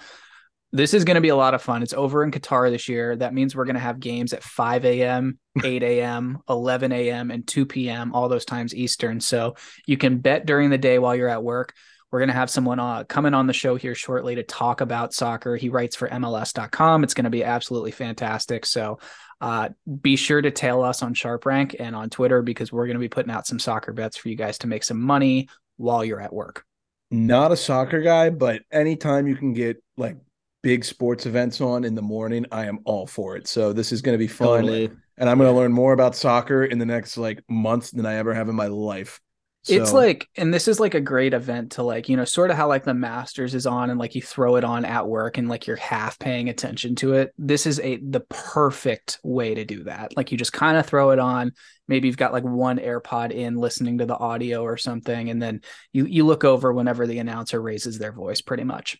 this 0.72 0.93
is 0.93 1.05
going 1.05 1.14
to 1.14 1.20
be 1.20 1.28
a 1.28 1.37
lot 1.37 1.55
of 1.55 1.62
fun. 1.62 1.85
It's 1.85 1.95
over 1.95 2.24
in 2.24 2.32
Qatar 2.32 2.68
this 2.68 2.89
year. 2.89 3.14
That 3.14 3.32
means 3.32 3.55
we're 3.55 3.64
going 3.64 3.74
to 3.74 3.80
have 3.80 4.01
games 4.01 4.32
at 4.32 4.43
5 4.43 4.85
a.m., 4.85 5.39
8 5.62 5.85
a.m., 5.85 6.41
11 6.49 6.91
a.m., 6.91 7.30
and 7.30 7.47
2 7.47 7.64
p.m., 7.64 8.12
all 8.12 8.28
those 8.28 8.45
times 8.45 8.74
Eastern. 8.74 9.20
So, 9.20 9.55
you 9.87 9.97
can 9.97 10.18
bet 10.18 10.47
during 10.47 10.70
the 10.70 10.78
day 10.78 10.99
while 10.99 11.14
you're 11.14 11.28
at 11.28 11.45
work. 11.45 11.74
We're 12.11 12.21
going 12.21 12.29
to 12.29 12.35
have 12.35 12.51
someone 12.51 12.79
uh, 12.79 13.05
coming 13.05 13.35
on 13.35 13.47
the 13.47 13.53
show 13.53 13.75
here 13.77 13.95
shortly 13.95 14.37
to 14.37 14.43
talk 14.43 14.81
about 14.81 15.13
soccer. 15.13 15.57
He 15.57 15.69
writes 15.69 15.97
for 15.97 16.09
MLS.com. 16.09 17.03
It's 17.03 17.15
going 17.15 17.25
to 17.25 17.31
be 17.31 17.43
absolutely 17.43 17.91
fantastic. 17.91 18.67
So 18.67 19.01
uh, 19.41 19.71
be 20.01 20.17
sure 20.17 20.41
to 20.41 20.51
tail 20.51 20.83
us 20.83 21.03
on 21.03 21.13
Sharp 21.15 21.45
Rank 21.45 21.77
and 21.79 21.97
on 21.97 22.11
Twitter 22.11 22.41
because 22.41 22.73
we're 22.73 22.87
going 22.87 22.95
to 22.97 23.01
be 23.01 23.09
putting 23.09 23.33
out 23.33 23.47
some 23.47 23.59
soccer 23.59 23.93
bets 23.93 24.17
for 24.17 24.29
you 24.29 24.37
guys 24.37 24.59
to 24.59 24.67
make 24.67 24.85
some 24.85 25.01
money 25.01 25.49
while 25.77 26.05
you're 26.05 26.21
at 26.21 26.33
work. 26.33 26.65
Not 27.11 27.53
a 27.53 27.57
soccer 27.57 28.01
guy, 28.01 28.31
but 28.31 28.63
anytime 28.73 29.27
you 29.27 29.37
can 29.37 29.53
get 29.53 29.83
like 29.97 30.17
big 30.63 30.85
sports 30.85 31.27
events 31.27 31.61
on 31.61 31.85
in 31.85 31.95
the 31.95 32.03
morning, 32.03 32.47
I 32.51 32.67
am 32.67 32.79
all 32.85 33.07
for 33.07 33.37
it. 33.37 33.47
So 33.47 33.73
this 33.73 33.93
is 33.93 34.03
going 34.03 34.15
to 34.15 34.19
be 34.19 34.27
fun, 34.27 34.63
Totally. 34.63 34.91
and 35.19 35.29
I'm 35.29 35.39
going 35.39 35.53
to 35.53 35.57
learn 35.57 35.73
more 35.73 35.93
about 35.93 36.17
soccer 36.17 36.65
in 36.65 36.79
the 36.79 36.87
next 36.87 37.19
like 37.19 37.43
months 37.49 37.91
than 37.91 38.07
I 38.07 38.15
ever 38.15 38.33
have 38.35 38.49
in 38.49 38.55
my 38.55 38.69
life. 38.69 39.21
It's 39.69 39.93
like, 39.93 40.29
and 40.37 40.53
this 40.53 40.69
is 40.69 40.79
like 40.79 40.95
a 40.95 41.01
great 41.01 41.33
event 41.33 41.73
to 41.73 41.83
like, 41.83 42.09
you 42.09 42.17
know, 42.17 42.25
sort 42.25 42.51
of 42.51 42.57
how 42.57 42.69
like 42.69 42.85
the 42.85 42.95
Masters 42.95 43.55
is 43.55 43.67
on 43.67 43.91
and 43.91 43.99
like 43.99 44.15
you 44.15 44.23
throw 44.23 44.57
it 44.57 44.65
on 44.65 44.85
at 44.85 45.09
work 45.09 45.39
and 45.39 45.49
like 45.49 45.67
you're 45.67 45.77
half 45.77 46.19
paying 46.19 46.49
attention 46.49 46.95
to 46.97 47.15
it. 47.15 47.33
This 47.39 47.67
is 47.67 47.81
a 47.81 47.97
the 47.97 48.21
perfect 48.21 49.19
way 49.23 49.55
to 49.55 49.65
do 49.65 49.85
that. 49.85 50.17
Like 50.17 50.33
you 50.33 50.39
just 50.39 50.53
kind 50.53 50.77
of 50.77 50.87
throw 50.87 51.11
it 51.11 51.19
on. 51.19 51.53
Maybe 51.89 52.09
you've 52.09 52.17
got 52.17 52.33
like 52.33 52.45
one 52.45 52.79
AirPod 52.79 53.31
in 53.33 53.57
listening 53.57 53.99
to 53.99 54.07
the 54.07 54.17
audio 54.17 54.62
or 54.62 54.77
something, 54.77 55.31
and 55.31 55.41
then 55.41 55.62
you 55.93 56.07
you 56.07 56.25
look 56.25 56.45
over 56.45 56.73
whenever 56.73 57.07
the 57.07 57.19
announcer 57.19 57.61
raises 57.61 57.99
their 57.99 58.12
voice, 58.12 58.41
pretty 58.41 58.65
much. 58.65 58.99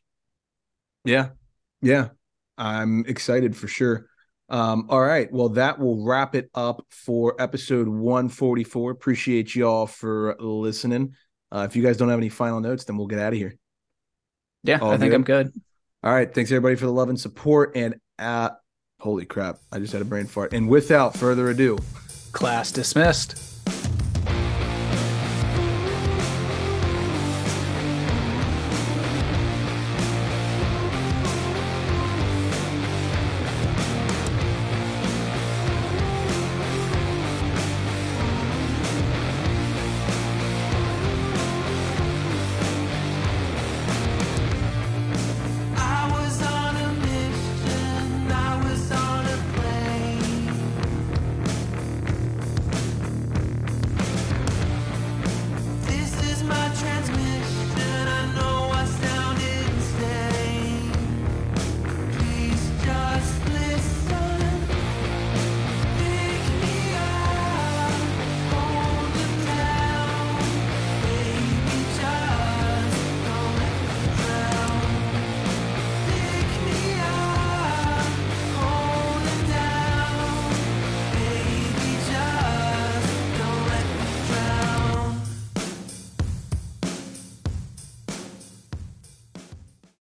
Yeah. 1.05 1.31
Yeah. 1.83 2.09
I'm 2.57 3.05
excited 3.07 3.57
for 3.57 3.69
sure. 3.69 4.07
Um, 4.49 4.87
all 4.91 5.01
right. 5.01 5.33
Well, 5.33 5.51
that 5.51 5.79
will 5.79 6.05
wrap 6.05 6.35
it 6.35 6.51
up 6.55 6.85
for 6.91 7.41
episode 7.41 7.89
144. 7.89 8.91
Appreciate 8.91 9.55
y'all 9.55 9.87
for 9.87 10.37
listening. 10.39 11.15
Uh, 11.51 11.67
if 11.69 11.77
you 11.77 11.83
guys 11.83 11.97
don't 11.97 12.09
have 12.09 12.19
any 12.19 12.29
final 12.29 12.61
notes, 12.61 12.85
then 12.85 12.97
we'll 12.97 13.07
get 13.07 13.19
out 13.19 13.33
of 13.33 13.39
here. 13.39 13.55
Yeah, 14.63 14.79
All 14.79 14.93
I 14.93 14.99
think 14.99 15.11
good? 15.11 15.15
I'm 15.15 15.25
good. 15.25 15.53
All 16.03 16.13
right. 16.13 16.33
Thanks 16.33 16.51
everybody 16.51 16.77
for 16.77 16.87
the 16.87 16.93
love 16.93 17.09
and 17.09 17.21
support. 17.21 17.73
And 17.77 17.97
uh, 18.19 18.51
holy 19.01 19.25
crap, 19.25 19.59
I 19.73 19.79
just 19.79 19.93
had 19.93 20.03
a 20.03 20.07
brain 20.07 20.27
fart. 20.27 20.53
And 20.53 20.69
without 20.69 21.17
further 21.17 21.49
ado, 21.51 21.79
Class 22.33 22.73
dismissed. 22.73 23.54